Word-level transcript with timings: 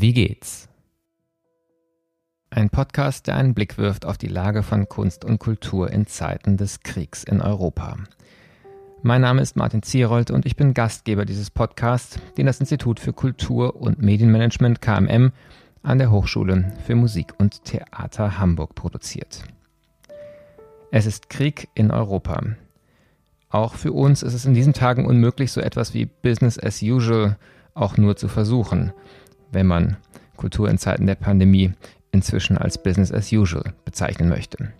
Wie 0.00 0.14
geht's? 0.14 0.70
Ein 2.48 2.70
Podcast, 2.70 3.26
der 3.26 3.36
einen 3.36 3.52
Blick 3.52 3.76
wirft 3.76 4.06
auf 4.06 4.16
die 4.16 4.26
Lage 4.26 4.62
von 4.62 4.88
Kunst 4.88 5.22
und 5.22 5.38
Kultur 5.38 5.90
in 5.90 6.06
Zeiten 6.06 6.56
des 6.56 6.80
Kriegs 6.80 7.24
in 7.24 7.42
Europa. 7.42 7.98
Mein 9.02 9.20
Name 9.20 9.42
ist 9.42 9.54
Martin 9.54 9.82
Zierold 9.82 10.30
und 10.30 10.46
ich 10.46 10.56
bin 10.56 10.72
Gastgeber 10.72 11.26
dieses 11.26 11.50
Podcasts, 11.50 12.18
den 12.38 12.46
das 12.46 12.58
Institut 12.58 13.00
für 13.00 13.12
Kultur 13.12 13.76
und 13.76 14.00
Medienmanagement 14.00 14.80
KMM 14.80 15.30
an 15.82 15.98
der 15.98 16.10
Hochschule 16.10 16.72
für 16.86 16.94
Musik 16.94 17.34
und 17.36 17.62
Theater 17.64 18.38
Hamburg 18.38 18.74
produziert. 18.74 19.42
Es 20.90 21.04
ist 21.04 21.28
Krieg 21.28 21.68
in 21.74 21.90
Europa. 21.90 22.40
Auch 23.50 23.74
für 23.74 23.92
uns 23.92 24.22
ist 24.22 24.32
es 24.32 24.46
in 24.46 24.54
diesen 24.54 24.72
Tagen 24.72 25.04
unmöglich, 25.04 25.52
so 25.52 25.60
etwas 25.60 25.92
wie 25.92 26.06
Business 26.06 26.58
as 26.58 26.80
usual 26.80 27.36
auch 27.74 27.96
nur 27.96 28.16
zu 28.16 28.28
versuchen, 28.28 28.92
wenn 29.52 29.66
man 29.66 29.96
Kultur 30.36 30.68
in 30.68 30.78
Zeiten 30.78 31.06
der 31.06 31.14
Pandemie 31.14 31.72
inzwischen 32.10 32.58
als 32.58 32.82
Business 32.82 33.12
as 33.12 33.32
usual 33.32 33.72
bezeichnen 33.84 34.28
möchte. 34.28 34.72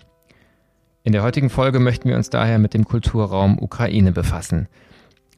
In 1.05 1.13
der 1.13 1.23
heutigen 1.23 1.51
Folge 1.51 1.81
möchten 1.81 2.09
wir 2.09 2.17
uns 2.17 2.31
daher 2.31 2.59
mit 2.59 2.75
dem 2.75 2.85
Kulturraum 2.85 3.59
Ukraine 3.59 4.13
befassen. 4.13 4.69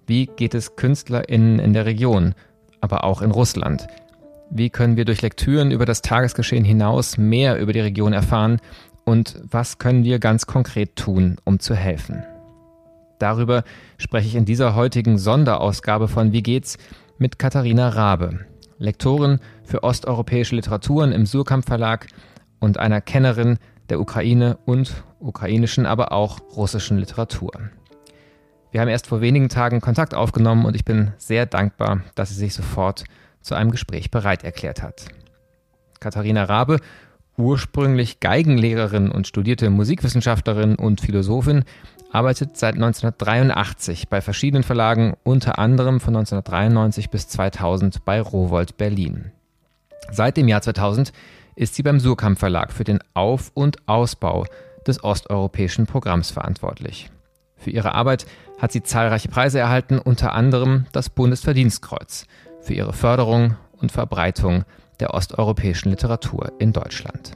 Wie 0.06 0.26
geht 0.26 0.54
es 0.54 0.76
KünstlerInnen 0.76 1.58
in 1.58 1.72
der 1.72 1.86
Region, 1.86 2.34
aber 2.80 3.04
auch 3.04 3.22
in 3.22 3.30
Russland? 3.30 3.86
Wie 4.50 4.68
können 4.68 4.96
wir 4.96 5.06
durch 5.06 5.22
Lektüren 5.22 5.70
über 5.70 5.86
das 5.86 6.02
Tagesgeschehen 6.02 6.64
hinaus 6.64 7.16
mehr 7.16 7.58
über 7.58 7.72
die 7.72 7.80
Region 7.80 8.12
erfahren? 8.12 8.60
Und 9.04 9.40
was 9.50 9.78
können 9.78 10.04
wir 10.04 10.18
ganz 10.18 10.46
konkret 10.46 10.96
tun, 10.96 11.36
um 11.44 11.60
zu 11.60 11.74
helfen? 11.74 12.22
Darüber 13.18 13.64
spreche 13.96 14.28
ich 14.28 14.34
in 14.34 14.44
dieser 14.44 14.74
heutigen 14.74 15.16
Sonderausgabe 15.18 16.08
von 16.08 16.32
Wie 16.32 16.42
geht's 16.42 16.76
mit 17.16 17.38
Katharina 17.38 17.88
Rabe, 17.88 18.40
Lektorin 18.78 19.40
für 19.64 19.82
osteuropäische 19.82 20.56
Literaturen 20.56 21.12
im 21.12 21.26
Surkamp 21.26 21.66
Verlag 21.66 22.08
und 22.60 22.78
einer 22.78 23.00
Kennerin 23.00 23.58
der 23.88 24.00
Ukraine 24.00 24.58
und 24.64 25.04
ukrainischen, 25.20 25.86
aber 25.86 26.12
auch 26.12 26.40
russischen 26.56 26.98
Literatur. 26.98 27.52
Wir 28.70 28.80
haben 28.80 28.88
erst 28.88 29.06
vor 29.06 29.20
wenigen 29.20 29.48
Tagen 29.48 29.80
Kontakt 29.80 30.14
aufgenommen 30.14 30.64
und 30.64 30.74
ich 30.74 30.84
bin 30.84 31.12
sehr 31.16 31.46
dankbar, 31.46 32.00
dass 32.14 32.30
sie 32.30 32.34
sich 32.34 32.54
sofort 32.54 33.04
zu 33.40 33.54
einem 33.54 33.70
Gespräch 33.70 34.10
bereit 34.10 34.42
erklärt 34.42 34.82
hat. 34.82 35.06
Katharina 36.00 36.44
Rabe, 36.44 36.80
ursprünglich 37.36 38.20
Geigenlehrerin 38.20 39.10
und 39.10 39.26
studierte 39.26 39.70
Musikwissenschaftlerin 39.70 40.76
und 40.76 41.00
Philosophin, 41.00 41.64
arbeitet 42.14 42.56
seit 42.56 42.74
1983 42.74 44.08
bei 44.08 44.20
verschiedenen 44.20 44.62
Verlagen, 44.62 45.16
unter 45.24 45.58
anderem 45.58 45.98
von 45.98 46.14
1993 46.16 47.10
bis 47.10 47.28
2000 47.28 48.04
bei 48.04 48.20
Rowold 48.20 48.76
Berlin. 48.76 49.32
Seit 50.12 50.36
dem 50.36 50.46
Jahr 50.46 50.62
2000 50.62 51.12
ist 51.56 51.74
sie 51.74 51.82
beim 51.82 51.98
Surkamp 51.98 52.38
Verlag 52.38 52.72
für 52.72 52.84
den 52.84 53.00
Auf- 53.14 53.50
und 53.54 53.88
Ausbau 53.88 54.46
des 54.86 55.02
osteuropäischen 55.02 55.86
Programms 55.86 56.30
verantwortlich. 56.30 57.10
Für 57.56 57.70
ihre 57.70 57.94
Arbeit 57.94 58.26
hat 58.60 58.70
sie 58.70 58.82
zahlreiche 58.82 59.28
Preise 59.28 59.58
erhalten, 59.58 59.98
unter 59.98 60.34
anderem 60.34 60.86
das 60.92 61.10
Bundesverdienstkreuz 61.10 62.26
für 62.60 62.74
ihre 62.74 62.92
Förderung 62.92 63.56
und 63.80 63.90
Verbreitung 63.90 64.64
der 65.00 65.14
osteuropäischen 65.14 65.90
Literatur 65.90 66.52
in 66.60 66.72
Deutschland. 66.72 67.32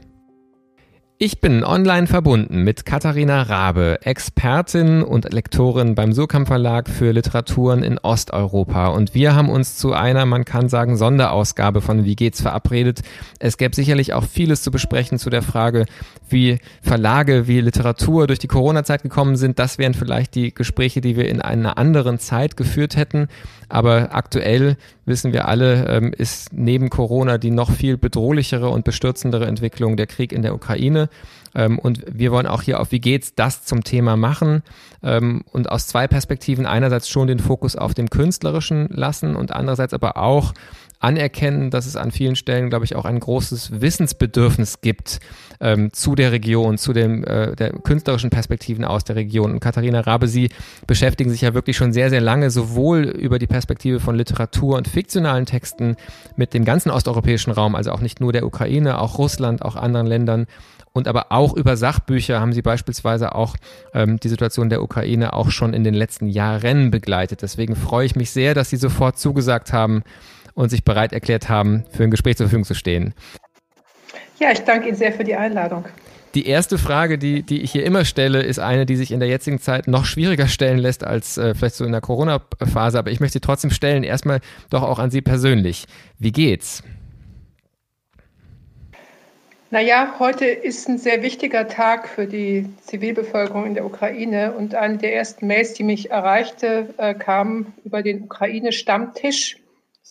Ich 1.20 1.40
bin 1.40 1.64
online 1.64 2.06
verbunden 2.06 2.62
mit 2.62 2.86
Katharina 2.86 3.42
Rabe, 3.42 3.98
Expertin 4.02 5.02
und 5.02 5.32
Lektorin 5.32 5.96
beim 5.96 6.12
Surkamp 6.12 6.46
Verlag 6.46 6.88
für 6.88 7.10
Literaturen 7.10 7.82
in 7.82 7.98
Osteuropa. 7.98 8.86
Und 8.86 9.14
wir 9.14 9.34
haben 9.34 9.50
uns 9.50 9.76
zu 9.76 9.94
einer, 9.94 10.26
man 10.26 10.44
kann 10.44 10.68
sagen, 10.68 10.96
Sonderausgabe 10.96 11.80
von 11.80 12.04
Wie 12.04 12.14
geht's 12.14 12.40
verabredet. 12.40 13.00
Es 13.40 13.56
gäbe 13.56 13.74
sicherlich 13.74 14.14
auch 14.14 14.22
vieles 14.22 14.62
zu 14.62 14.70
besprechen 14.70 15.18
zu 15.18 15.28
der 15.28 15.42
Frage, 15.42 15.86
wie 16.28 16.60
Verlage, 16.82 17.48
wie 17.48 17.62
Literatur 17.62 18.28
durch 18.28 18.38
die 18.38 18.46
Corona-Zeit 18.46 19.02
gekommen 19.02 19.34
sind. 19.34 19.58
Das 19.58 19.76
wären 19.76 19.94
vielleicht 19.94 20.36
die 20.36 20.54
Gespräche, 20.54 21.00
die 21.00 21.16
wir 21.16 21.28
in 21.28 21.42
einer 21.42 21.78
anderen 21.78 22.20
Zeit 22.20 22.56
geführt 22.56 22.96
hätten. 22.96 23.26
Aber 23.68 24.14
aktuell 24.14 24.76
wissen 25.04 25.32
wir 25.32 25.46
alle, 25.46 25.86
ähm, 25.88 26.12
ist 26.16 26.52
neben 26.52 26.90
Corona 26.90 27.38
die 27.38 27.50
noch 27.50 27.70
viel 27.70 27.96
bedrohlichere 27.96 28.68
und 28.70 28.84
bestürzendere 28.84 29.46
Entwicklung 29.46 29.96
der 29.96 30.06
Krieg 30.06 30.32
in 30.32 30.42
der 30.42 30.54
Ukraine. 30.54 31.08
Ähm, 31.54 31.78
und 31.78 32.04
wir 32.10 32.32
wollen 32.32 32.46
auch 32.46 32.62
hier 32.62 32.80
auf 32.80 32.92
Wie 32.92 33.00
geht's 33.00 33.34
das 33.34 33.64
zum 33.64 33.84
Thema 33.84 34.16
machen 34.16 34.62
ähm, 35.02 35.44
und 35.52 35.70
aus 35.70 35.86
zwei 35.86 36.06
Perspektiven 36.06 36.66
einerseits 36.66 37.08
schon 37.08 37.26
den 37.26 37.38
Fokus 37.38 37.76
auf 37.76 37.94
dem 37.94 38.10
Künstlerischen 38.10 38.88
lassen 38.88 39.36
und 39.36 39.52
andererseits 39.52 39.94
aber 39.94 40.16
auch 40.16 40.52
anerkennen, 41.00 41.70
dass 41.70 41.86
es 41.86 41.96
an 41.96 42.10
vielen 42.10 42.36
Stellen, 42.36 42.70
glaube 42.70 42.84
ich, 42.84 42.96
auch 42.96 43.04
ein 43.04 43.20
großes 43.20 43.80
Wissensbedürfnis 43.80 44.80
gibt 44.80 45.20
ähm, 45.60 45.92
zu 45.92 46.14
der 46.14 46.32
Region, 46.32 46.78
zu 46.78 46.92
dem 46.92 47.24
äh, 47.24 47.54
der 47.54 47.72
künstlerischen 47.72 48.30
Perspektiven 48.30 48.84
aus 48.84 49.04
der 49.04 49.16
Region. 49.16 49.52
Und 49.52 49.60
Katharina 49.60 50.00
Rabe, 50.00 50.28
Sie 50.28 50.50
beschäftigen 50.86 51.30
sich 51.30 51.40
ja 51.40 51.54
wirklich 51.54 51.76
schon 51.76 51.92
sehr, 51.92 52.10
sehr 52.10 52.20
lange 52.20 52.50
sowohl 52.50 53.04
über 53.04 53.38
die 53.38 53.46
Perspektive 53.46 54.00
von 54.00 54.16
Literatur 54.16 54.76
und 54.76 54.88
fiktionalen 54.88 55.46
Texten 55.46 55.96
mit 56.36 56.54
dem 56.54 56.64
ganzen 56.64 56.90
osteuropäischen 56.90 57.52
Raum, 57.52 57.74
also 57.74 57.92
auch 57.92 58.00
nicht 58.00 58.20
nur 58.20 58.32
der 58.32 58.46
Ukraine, 58.46 59.00
auch 59.00 59.18
Russland, 59.18 59.62
auch 59.62 59.76
anderen 59.76 60.06
Ländern 60.06 60.46
und 60.92 61.06
aber 61.06 61.30
auch 61.30 61.54
über 61.54 61.76
Sachbücher 61.76 62.40
haben 62.40 62.52
sie 62.52 62.62
beispielsweise 62.62 63.34
auch 63.36 63.54
ähm, 63.94 64.18
die 64.18 64.28
Situation 64.28 64.68
der 64.68 64.82
Ukraine 64.82 65.32
auch 65.32 65.50
schon 65.50 65.72
in 65.72 65.84
den 65.84 65.94
letzten 65.94 66.28
Jahren 66.28 66.90
begleitet. 66.90 67.42
Deswegen 67.42 67.76
freue 67.76 68.06
ich 68.06 68.16
mich 68.16 68.32
sehr, 68.32 68.52
dass 68.52 68.70
Sie 68.70 68.76
sofort 68.76 69.16
zugesagt 69.16 69.72
haben, 69.72 70.02
und 70.58 70.70
sich 70.70 70.82
bereit 70.82 71.12
erklärt 71.12 71.48
haben, 71.48 71.84
für 71.92 72.02
ein 72.02 72.10
Gespräch 72.10 72.36
zur 72.36 72.46
Verfügung 72.46 72.64
zu 72.64 72.74
stehen. 72.74 73.14
Ja, 74.40 74.50
ich 74.50 74.58
danke 74.60 74.88
Ihnen 74.88 74.96
sehr 74.96 75.12
für 75.12 75.22
die 75.22 75.36
Einladung. 75.36 75.84
Die 76.34 76.46
erste 76.46 76.78
Frage, 76.78 77.16
die, 77.16 77.42
die 77.42 77.62
ich 77.62 77.70
hier 77.70 77.84
immer 77.84 78.04
stelle, 78.04 78.42
ist 78.42 78.58
eine, 78.58 78.84
die 78.84 78.96
sich 78.96 79.12
in 79.12 79.20
der 79.20 79.28
jetzigen 79.28 79.60
Zeit 79.60 79.86
noch 79.86 80.04
schwieriger 80.04 80.48
stellen 80.48 80.78
lässt 80.78 81.04
als 81.04 81.38
äh, 81.38 81.54
vielleicht 81.54 81.76
so 81.76 81.84
in 81.84 81.92
der 81.92 82.00
Corona-Phase, 82.00 82.98
aber 82.98 83.12
ich 83.12 83.20
möchte 83.20 83.34
sie 83.34 83.40
trotzdem 83.40 83.70
stellen. 83.70 84.02
Erstmal 84.02 84.40
doch 84.68 84.82
auch 84.82 84.98
an 84.98 85.12
Sie 85.12 85.22
persönlich. 85.22 85.86
Wie 86.18 86.32
geht's? 86.32 86.82
Naja, 89.70 90.16
heute 90.18 90.44
ist 90.44 90.88
ein 90.88 90.98
sehr 90.98 91.22
wichtiger 91.22 91.68
Tag 91.68 92.08
für 92.08 92.26
die 92.26 92.66
Zivilbevölkerung 92.82 93.64
in 93.64 93.74
der 93.74 93.84
Ukraine 93.84 94.52
und 94.54 94.74
eine 94.74 94.98
der 94.98 95.14
ersten 95.14 95.46
Mails, 95.46 95.74
die 95.74 95.84
mich 95.84 96.10
erreichte, 96.10 96.92
äh, 96.98 97.14
kam 97.14 97.66
über 97.84 98.02
den 98.02 98.24
Ukraine-Stammtisch 98.24 99.56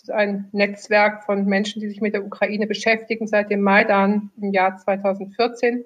ein 0.09 0.49
Netzwerk 0.51 1.23
von 1.23 1.45
Menschen, 1.45 1.81
die 1.81 1.89
sich 1.89 2.01
mit 2.01 2.13
der 2.13 2.25
Ukraine 2.25 2.67
beschäftigen 2.67 3.27
seit 3.27 3.49
dem 3.49 3.61
Maidan 3.61 4.31
im 4.41 4.51
Jahr 4.53 4.77
2014. 4.77 5.83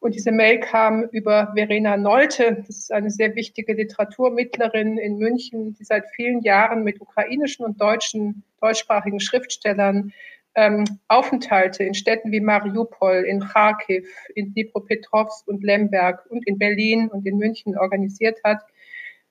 Und 0.00 0.14
diese 0.14 0.30
Mail 0.30 0.60
kam 0.60 1.04
über 1.04 1.52
Verena 1.54 1.96
Nolte. 1.96 2.62
Das 2.66 2.68
ist 2.68 2.92
eine 2.92 3.10
sehr 3.10 3.34
wichtige 3.34 3.72
Literaturmittlerin 3.72 4.98
in 4.98 5.18
München, 5.18 5.74
die 5.74 5.84
seit 5.84 6.04
vielen 6.14 6.42
Jahren 6.42 6.84
mit 6.84 7.00
ukrainischen 7.00 7.64
und 7.64 7.80
deutschen, 7.80 8.44
deutschsprachigen 8.60 9.20
Schriftstellern 9.20 10.12
ähm, 10.54 10.84
Aufenthalte 11.08 11.84
in 11.84 11.94
Städten 11.94 12.32
wie 12.32 12.40
Mariupol, 12.40 13.24
in 13.26 13.40
Kharkiv, 13.40 14.08
in 14.34 14.52
Dnipropetrovsk 14.52 15.46
und 15.48 15.62
Lemberg 15.62 16.24
und 16.30 16.46
in 16.46 16.58
Berlin 16.58 17.08
und 17.08 17.26
in 17.26 17.36
München 17.38 17.76
organisiert 17.76 18.38
hat 18.44 18.60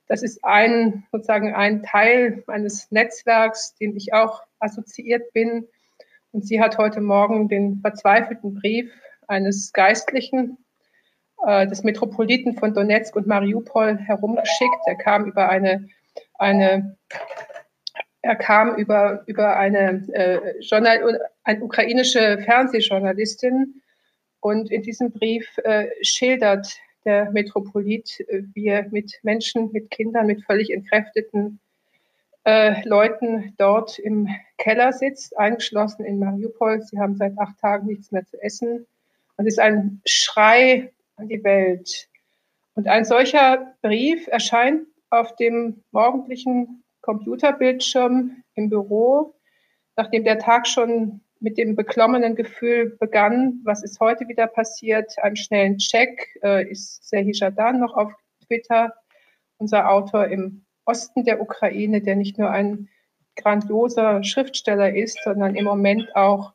das 0.07 0.23
ist 0.23 0.43
ein, 0.43 1.05
sozusagen 1.11 1.53
ein 1.53 1.83
Teil 1.83 2.43
eines 2.47 2.91
Netzwerks, 2.91 3.75
dem 3.75 3.95
ich 3.95 4.13
auch 4.13 4.43
assoziiert 4.59 5.33
bin. 5.33 5.67
Und 6.31 6.45
sie 6.45 6.61
hat 6.61 6.77
heute 6.77 7.01
Morgen 7.01 7.47
den 7.47 7.79
verzweifelten 7.81 8.55
Brief 8.55 8.91
eines 9.27 9.73
Geistlichen 9.73 10.57
äh, 11.45 11.67
des 11.67 11.83
Metropoliten 11.83 12.55
von 12.55 12.73
Donetsk 12.73 13.15
und 13.15 13.27
Mariupol 13.27 13.97
herumgeschickt. 13.97 14.81
Er 14.85 14.95
kam 14.95 15.25
über 15.25 15.50
eine, 15.50 15.88
eine 16.35 16.97
er 18.21 18.35
kam 18.35 18.75
über, 18.75 19.24
über 19.27 19.56
eine, 19.56 20.03
äh, 20.13 20.59
Journal, 20.59 21.19
eine 21.44 21.63
ukrainische 21.63 22.39
Fernsehjournalistin 22.39 23.81
und 24.39 24.71
in 24.71 24.81
diesem 24.81 25.12
Brief 25.12 25.47
äh, 25.63 25.88
schildert 26.01 26.75
der 27.06 27.31
Metropolit, 27.31 28.19
äh, 28.28 28.44
wie 28.54 28.68
er 28.68 28.88
mit 28.90 29.19
Menschen, 29.24 29.72
mit 29.72 29.92
Kindern, 29.92 30.28
mit 30.28 30.44
völlig 30.44 30.72
entkräfteten 30.72 31.60
äh, 32.46 32.88
Leuten 32.88 33.54
dort 33.57 34.00
im 34.00 34.30
Keller 34.57 34.94
sitzt, 34.94 35.38
eingeschlossen 35.38 36.06
in 36.06 36.19
Mariupol. 36.19 36.81
Sie 36.81 37.00
haben 37.00 37.16
seit 37.16 37.38
acht 37.38 37.60
Tagen 37.60 37.88
nichts 37.88 38.12
mehr 38.12 38.25
zu 38.25 38.42
essen. 38.42 38.86
Und 39.38 39.48
es 39.48 39.56
ist 39.56 39.60
ein 39.60 40.02
Schrei 40.06 40.92
an 41.18 41.28
die 41.28 41.44
Welt. 41.44 42.07
Und 42.75 42.88
ein 42.88 43.06
solcher 43.06 43.74
Brief 43.81 44.28
erscheint 44.28 44.88
auf 45.10 45.36
dem 45.38 45.81
morgendlichen 45.92 46.84
Computerbildschirm 47.02 48.44
im 48.56 48.69
Büro, 48.69 49.34
nachdem 49.96 50.24
der 50.24 50.40
Tag 50.40 50.68
schon 50.68 51.22
mit 51.39 51.57
dem 51.57 51.75
beklommenen 51.75 52.35
Gefühl 52.35 52.97
begann, 52.99 53.61
was 53.63 53.83
ist 53.83 53.99
heute 53.99 54.27
wieder 54.27 54.47
passiert, 54.47 55.13
einem 55.21 55.35
schnellen 55.35 55.77
Check, 55.77 56.27
äh, 56.43 56.69
ist 56.69 57.07
Serhi 57.07 57.31
Jadan 57.33 57.79
noch 57.79 57.95
auf 57.95 58.11
Twitter, 58.45 58.93
unser 59.57 59.89
Autor 59.89 60.27
im 60.27 60.65
Osten 60.85 61.25
der 61.25 61.41
Ukraine, 61.41 62.01
der 62.01 62.15
nicht 62.15 62.37
nur 62.37 62.51
einen 62.51 62.89
grandioser 63.35 64.23
Schriftsteller 64.23 64.95
ist, 64.95 65.19
sondern 65.23 65.55
im 65.55 65.65
Moment 65.65 66.15
auch 66.15 66.53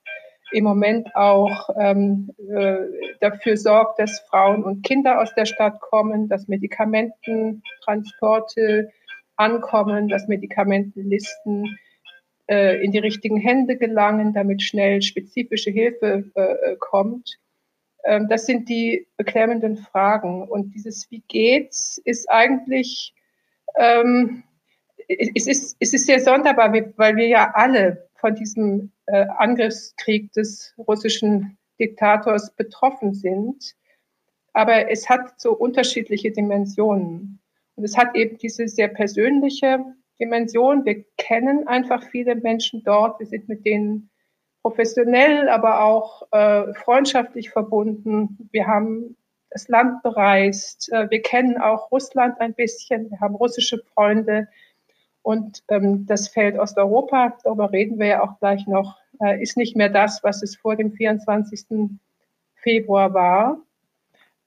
im 0.52 0.64
Moment 0.64 1.14
auch 1.14 1.70
ähm, 1.78 2.32
äh, 2.48 2.78
dafür 3.20 3.56
sorgt, 3.56 4.00
dass 4.00 4.18
Frauen 4.28 4.64
und 4.64 4.82
Kinder 4.82 5.20
aus 5.20 5.32
der 5.34 5.46
Stadt 5.46 5.80
kommen, 5.80 6.28
dass 6.28 6.48
Medikamententransporte 6.48 8.90
ankommen, 9.36 10.08
dass 10.08 10.26
Medikamentenlisten 10.28 11.78
äh, 12.50 12.82
in 12.82 12.92
die 12.92 12.98
richtigen 12.98 13.36
Hände 13.36 13.76
gelangen, 13.76 14.34
damit 14.34 14.62
schnell 14.62 15.00
spezifische 15.02 15.70
Hilfe 15.70 16.24
äh, 16.34 16.76
kommt. 16.78 17.38
Ähm, 18.04 18.28
das 18.28 18.46
sind 18.46 18.68
die 18.68 19.06
beklemmenden 19.16 19.76
Fragen. 19.76 20.42
Und 20.48 20.74
dieses 20.74 21.10
Wie 21.10 21.22
geht's 21.28 22.00
ist 22.04 22.28
eigentlich 22.30 23.14
ähm, 23.76 24.42
es 25.34 25.46
ist, 25.46 25.76
es 25.80 25.92
ist 25.92 26.06
sehr 26.06 26.20
sonderbar, 26.20 26.72
weil 26.96 27.16
wir 27.16 27.26
ja 27.26 27.50
alle 27.54 28.08
von 28.14 28.34
diesem 28.34 28.92
äh, 29.06 29.26
Angriffskrieg 29.38 30.32
des 30.32 30.74
russischen 30.78 31.58
Diktators 31.80 32.54
betroffen 32.54 33.14
sind. 33.14 33.74
Aber 34.52 34.90
es 34.90 35.08
hat 35.08 35.40
so 35.40 35.52
unterschiedliche 35.52 36.30
Dimensionen. 36.30 37.40
Und 37.76 37.84
es 37.84 37.96
hat 37.96 38.14
eben 38.14 38.36
diese 38.38 38.68
sehr 38.68 38.88
persönliche 38.88 39.84
Dimension. 40.20 40.84
Wir 40.84 41.04
kennen 41.16 41.66
einfach 41.66 42.02
viele 42.04 42.34
Menschen 42.36 42.82
dort. 42.84 43.18
Wir 43.18 43.26
sind 43.26 43.48
mit 43.48 43.64
denen 43.64 44.10
professionell, 44.62 45.48
aber 45.48 45.82
auch 45.82 46.30
äh, 46.32 46.72
freundschaftlich 46.74 47.50
verbunden. 47.50 48.48
Wir 48.52 48.66
haben 48.66 49.16
das 49.50 49.68
Land 49.68 50.02
bereist. 50.02 50.92
Äh, 50.92 51.10
wir 51.10 51.22
kennen 51.22 51.58
auch 51.58 51.90
Russland 51.90 52.40
ein 52.40 52.54
bisschen. 52.54 53.10
Wir 53.10 53.20
haben 53.20 53.34
russische 53.34 53.78
Freunde. 53.94 54.48
Und 55.22 55.62
ähm, 55.68 56.06
das 56.06 56.28
Feld 56.28 56.58
Osteuropa, 56.58 57.36
darüber 57.42 57.72
reden 57.72 57.98
wir 57.98 58.06
ja 58.06 58.22
auch 58.22 58.38
gleich 58.38 58.66
noch, 58.66 58.98
äh, 59.22 59.42
ist 59.42 59.56
nicht 59.56 59.76
mehr 59.76 59.90
das, 59.90 60.22
was 60.22 60.42
es 60.42 60.56
vor 60.56 60.76
dem 60.76 60.92
24. 60.92 61.66
Februar 62.54 63.12
war. 63.12 63.60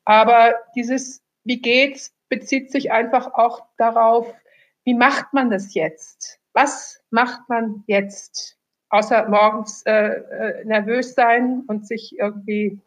Aber 0.06 0.54
dieses 0.76 1.22
Wie 1.44 1.62
geht's 1.62 2.14
bezieht 2.30 2.72
sich 2.72 2.92
einfach 2.92 3.36
auch 3.36 3.64
darauf, 3.78 4.34
wie 4.84 4.94
macht 4.94 5.34
man 5.34 5.50
das 5.50 5.74
jetzt? 5.74 6.40
Was 6.54 7.02
macht 7.10 7.50
man 7.50 7.84
jetzt? 7.88 8.58
Außer 8.90 9.28
morgens 9.28 9.84
äh, 9.88 9.92
äh, 9.92 10.66
nervös 10.66 11.16
sein 11.16 11.64
und 11.66 11.88
sich 11.88 12.16
irgendwie 12.18 12.80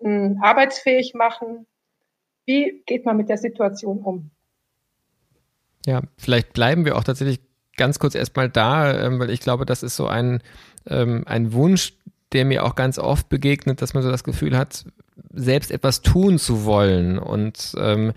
äh, 0.00 0.30
arbeitsfähig 0.40 1.12
machen. 1.14 1.66
Wie 2.46 2.82
geht 2.86 3.04
man 3.04 3.18
mit 3.18 3.28
der 3.28 3.36
Situation 3.36 3.98
um? 3.98 4.30
Ja, 5.84 6.02
vielleicht 6.16 6.54
bleiben 6.54 6.86
wir 6.86 6.96
auch 6.96 7.04
tatsächlich 7.04 7.40
ganz 7.76 7.98
kurz 7.98 8.14
erstmal 8.14 8.48
da, 8.48 9.06
ähm, 9.06 9.18
weil 9.18 9.30
ich 9.30 9.40
glaube, 9.40 9.66
das 9.66 9.82
ist 9.82 9.96
so 9.96 10.06
ein, 10.06 10.42
ähm, 10.86 11.24
ein 11.26 11.52
Wunsch, 11.52 11.94
der 12.32 12.44
mir 12.44 12.64
auch 12.64 12.74
ganz 12.74 12.98
oft 12.98 13.28
begegnet, 13.28 13.82
dass 13.82 13.94
man 13.94 14.02
so 14.02 14.10
das 14.10 14.24
Gefühl 14.24 14.56
hat, 14.56 14.84
selbst 15.32 15.70
etwas 15.70 16.02
tun 16.02 16.38
zu 16.38 16.64
wollen. 16.64 17.18
Und 17.18 17.74
ähm, 17.78 18.12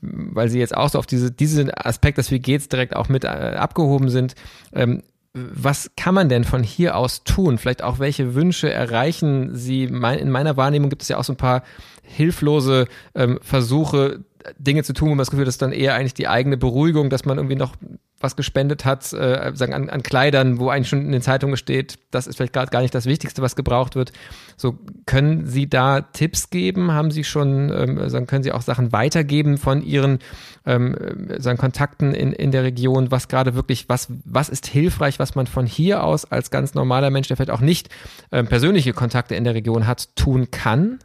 weil 0.00 0.48
sie 0.48 0.58
jetzt 0.58 0.76
auch 0.76 0.88
so 0.88 0.98
auf 0.98 1.06
diese, 1.06 1.30
diesen 1.30 1.70
Aspekt 1.72 2.18
des 2.18 2.30
Wie 2.30 2.40
geht's 2.40 2.68
direkt 2.68 2.94
auch 2.94 3.08
mit 3.08 3.24
äh, 3.24 3.28
abgehoben 3.28 4.08
sind, 4.08 4.34
ähm, 4.72 5.02
was 5.32 5.92
kann 5.96 6.14
man 6.14 6.28
denn 6.28 6.42
von 6.42 6.64
hier 6.64 6.96
aus 6.96 7.22
tun? 7.22 7.58
Vielleicht 7.58 7.82
auch 7.84 8.00
welche 8.00 8.34
Wünsche 8.34 8.72
erreichen 8.72 9.54
Sie? 9.54 9.84
In 9.84 10.30
meiner 10.30 10.56
Wahrnehmung 10.56 10.90
gibt 10.90 11.02
es 11.02 11.08
ja 11.08 11.18
auch 11.18 11.24
so 11.24 11.34
ein 11.34 11.36
paar 11.36 11.62
hilflose 12.02 12.88
ähm, 13.14 13.38
Versuche, 13.40 14.24
Dinge 14.58 14.82
zu 14.84 14.92
tun, 14.92 15.08
wo 15.08 15.12
man 15.12 15.18
das 15.18 15.30
Gefühl 15.30 15.42
hat, 15.42 15.48
das 15.48 15.54
ist 15.54 15.62
dann 15.62 15.72
eher 15.72 15.94
eigentlich 15.94 16.14
die 16.14 16.28
eigene 16.28 16.56
Beruhigung, 16.56 17.10
dass 17.10 17.24
man 17.24 17.38
irgendwie 17.38 17.56
noch 17.56 17.74
was 18.20 18.36
gespendet 18.36 18.84
hat, 18.84 19.12
äh, 19.14 19.52
sagen 19.54 19.72
an, 19.72 19.88
an 19.88 20.02
Kleidern, 20.02 20.58
wo 20.58 20.68
eigentlich 20.68 20.90
schon 20.90 21.00
in 21.00 21.12
den 21.12 21.22
Zeitungen 21.22 21.56
steht, 21.56 21.98
das 22.10 22.26
ist 22.26 22.36
vielleicht 22.36 22.52
gerade 22.52 22.70
gar 22.70 22.82
nicht 22.82 22.94
das 22.94 23.06
Wichtigste, 23.06 23.40
was 23.40 23.56
gebraucht 23.56 23.96
wird. 23.96 24.12
So 24.58 24.78
können 25.06 25.46
Sie 25.46 25.70
da 25.70 26.02
Tipps 26.02 26.50
geben? 26.50 26.92
Haben 26.92 27.10
Sie 27.10 27.24
schon, 27.24 27.72
ähm, 27.72 28.10
sagen, 28.10 28.26
können 28.26 28.42
Sie 28.42 28.52
auch 28.52 28.60
Sachen 28.60 28.92
weitergeben 28.92 29.56
von 29.56 29.82
Ihren 29.82 30.18
ähm, 30.66 30.94
sagen 31.38 31.56
Kontakten 31.56 32.12
in, 32.12 32.32
in 32.34 32.52
der 32.52 32.62
Region, 32.62 33.10
was 33.10 33.28
gerade 33.28 33.54
wirklich, 33.54 33.88
was 33.88 34.08
was 34.26 34.50
ist 34.50 34.66
hilfreich, 34.66 35.18
was 35.18 35.34
man 35.34 35.46
von 35.46 35.64
hier 35.64 36.04
aus 36.04 36.26
als 36.26 36.50
ganz 36.50 36.74
normaler 36.74 37.08
Mensch, 37.08 37.28
der 37.28 37.38
vielleicht 37.38 37.50
auch 37.50 37.62
nicht 37.62 37.88
ähm, 38.32 38.46
persönliche 38.46 38.92
Kontakte 38.92 39.34
in 39.34 39.44
der 39.44 39.54
Region 39.54 39.86
hat, 39.86 40.14
tun 40.16 40.50
kann? 40.50 40.98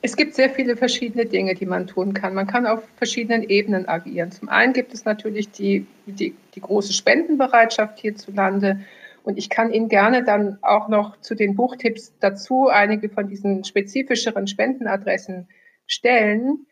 Es 0.00 0.16
gibt 0.16 0.34
sehr 0.34 0.50
viele 0.50 0.76
verschiedene 0.76 1.26
Dinge, 1.26 1.54
die 1.54 1.66
man 1.66 1.86
tun 1.88 2.14
kann. 2.14 2.34
Man 2.34 2.46
kann 2.46 2.66
auf 2.66 2.84
verschiedenen 2.96 3.42
Ebenen 3.42 3.88
agieren. 3.88 4.30
Zum 4.30 4.48
einen 4.48 4.72
gibt 4.72 4.94
es 4.94 5.04
natürlich 5.04 5.50
die, 5.50 5.86
die, 6.06 6.36
die 6.54 6.60
große 6.60 6.92
Spendenbereitschaft 6.92 7.98
hierzulande. 7.98 8.80
Und 9.24 9.38
ich 9.38 9.50
kann 9.50 9.72
Ihnen 9.72 9.88
gerne 9.88 10.22
dann 10.22 10.58
auch 10.62 10.88
noch 10.88 11.20
zu 11.20 11.34
den 11.34 11.56
Buchtipps 11.56 12.14
dazu 12.20 12.68
einige 12.68 13.08
von 13.08 13.28
diesen 13.28 13.64
spezifischeren 13.64 14.46
Spendenadressen 14.46 15.48
stellen. 15.86 16.66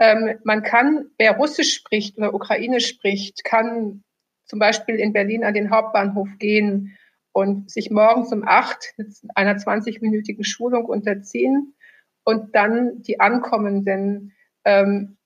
Ähm, 0.00 0.40
man 0.42 0.64
kann, 0.64 1.06
wer 1.18 1.36
Russisch 1.36 1.74
spricht 1.74 2.18
oder 2.18 2.34
Ukrainisch 2.34 2.88
spricht, 2.88 3.44
kann 3.44 4.02
zum 4.44 4.58
Beispiel 4.58 4.96
in 4.96 5.12
Berlin 5.12 5.44
an 5.44 5.54
den 5.54 5.70
Hauptbahnhof 5.70 6.28
gehen 6.38 6.98
und 7.30 7.70
sich 7.70 7.90
morgens 7.90 8.32
um 8.32 8.42
acht 8.46 8.92
einer 9.36 9.56
20-minütigen 9.56 10.44
Schulung 10.44 10.86
unterziehen 10.86 11.74
und 12.24 12.54
dann 12.54 13.02
die 13.02 13.20
Ankommenden 13.20 14.32
ähm, 14.64 15.16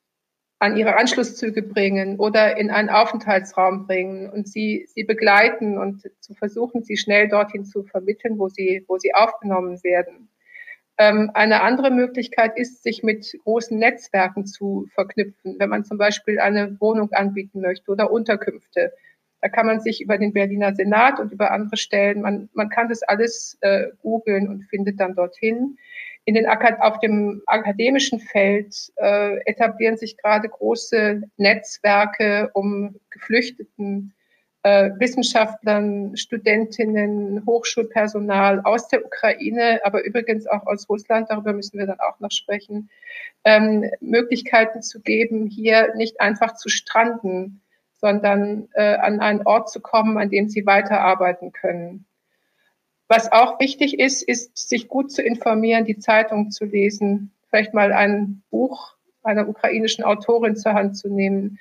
an 0.59 0.77
ihre 0.77 0.97
Anschlusszüge 0.97 1.63
bringen 1.63 2.19
oder 2.19 2.57
in 2.57 2.71
einen 2.71 2.89
Aufenthaltsraum 2.89 3.87
bringen 3.87 4.31
und 4.31 4.49
sie, 4.49 4.87
sie 4.89 5.05
begleiten 5.05 5.77
und 5.77 6.11
zu 6.21 6.35
versuchen, 6.35 6.83
sie 6.83 6.97
schnell 6.97 7.29
dorthin 7.29 7.65
zu 7.65 7.83
vermitteln, 7.83 8.39
wo 8.39 8.49
sie, 8.49 8.85
wo 8.89 8.97
sie 8.97 9.15
aufgenommen 9.15 9.83
werden. 9.85 10.31
Ähm, 10.99 11.31
eine 11.35 11.61
andere 11.61 11.91
Möglichkeit 11.91 12.57
ist, 12.57 12.83
sich 12.83 13.03
mit 13.03 13.37
großen 13.45 13.79
Netzwerken 13.79 14.47
zu 14.47 14.87
verknüpfen, 14.95 15.57
wenn 15.59 15.69
man 15.69 15.85
zum 15.85 15.99
Beispiel 15.99 16.41
eine 16.41 16.81
Wohnung 16.81 17.13
anbieten 17.13 17.61
möchte 17.61 17.91
oder 17.91 18.11
Unterkünfte. 18.11 18.95
Da 19.43 19.49
kann 19.51 19.67
man 19.67 19.81
sich 19.81 20.01
über 20.01 20.17
den 20.17 20.33
Berliner 20.33 20.75
Senat 20.75 21.21
und 21.21 21.33
über 21.33 21.51
andere 21.51 21.77
Stellen, 21.77 22.23
man, 22.23 22.49
man 22.55 22.71
kann 22.71 22.89
das 22.89 23.03
alles 23.03 23.59
äh, 23.61 23.89
googeln 24.01 24.49
und 24.49 24.65
findet 24.71 24.99
dann 24.99 25.15
dorthin 25.15 25.77
in 26.27 26.35
den, 26.35 26.47
auf 26.47 26.99
dem 26.99 27.41
akademischen 27.47 28.19
Feld 28.19 28.93
äh, 28.97 29.37
etablieren 29.45 29.97
sich 29.97 30.17
gerade 30.17 30.49
große 30.49 31.23
Netzwerke, 31.37 32.51
um 32.53 32.97
Geflüchteten, 33.11 34.13
äh, 34.65 34.91
Wissenschaftlern, 34.99 36.17
Studentinnen, 36.17 37.47
Hochschulpersonal 37.47 38.61
aus 38.65 38.89
der 38.89 39.07
Ukraine, 39.07 39.81
aber 39.85 40.05
übrigens 40.05 40.49
auch 40.49 40.67
aus 40.67 40.89
Russland, 40.89 41.31
darüber 41.31 41.53
müssen 41.53 41.79
wir 41.79 41.87
dann 41.87 42.01
auch 42.01 42.19
noch 42.19 42.33
sprechen, 42.33 42.91
ähm, 43.45 43.89
Möglichkeiten 44.01 44.83
zu 44.83 45.01
geben, 45.01 45.47
hier 45.47 45.95
nicht 45.95 46.21
einfach 46.21 46.57
zu 46.57 46.69
stranden, 46.69 47.63
sondern 47.93 48.69
äh, 48.75 48.97
an 48.97 49.21
einen 49.21 49.47
Ort 49.47 49.71
zu 49.71 49.81
kommen, 49.81 50.19
an 50.19 50.31
dem 50.31 50.49
sie 50.49 50.67
weiterarbeiten 50.67 51.53
können. 51.53 52.06
Was 53.09 53.31
auch 53.31 53.61
wichtig 53.61 53.99
ist, 53.99 54.23
ist, 54.23 54.57
sich 54.57 54.89
gut 54.89 55.13
zu 55.13 55.23
informieren, 55.23 55.85
die 55.85 55.99
Zeitung 55.99 56.51
zu 56.51 56.65
lesen, 56.65 57.33
vielleicht 57.49 57.73
mal 57.73 57.93
ein 57.93 58.43
Buch 58.51 58.97
einer 59.23 59.49
ukrainischen 59.49 60.05
Autorin 60.05 60.57
zur 60.57 60.75
Hand 60.75 60.97
zu 60.97 61.09
nehmen 61.09 61.59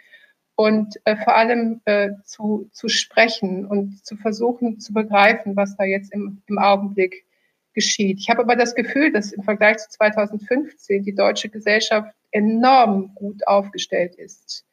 und 0.55 0.95
äh, 1.05 1.15
vor 1.17 1.35
allem 1.35 1.81
äh, 1.85 2.11
zu, 2.23 2.69
zu 2.71 2.87
sprechen 2.87 3.65
und 3.65 4.05
zu 4.05 4.15
versuchen 4.15 4.79
zu 4.79 4.93
begreifen, 4.93 5.55
was 5.55 5.75
da 5.75 5.83
jetzt 5.83 6.13
im, 6.13 6.41
im 6.47 6.57
Augenblick 6.57 7.25
geschieht. 7.73 8.19
Ich 8.19 8.29
habe 8.29 8.41
aber 8.41 8.55
das 8.55 8.73
Gefühl, 8.73 9.11
dass 9.11 9.33
im 9.33 9.43
Vergleich 9.43 9.77
zu 9.77 9.89
2015 9.89 11.03
die 11.03 11.13
deutsche 11.13 11.49
Gesellschaft 11.49 12.13
enorm 12.31 13.13
gut 13.15 13.45
aufgestellt 13.47 14.15
ist. 14.15 14.65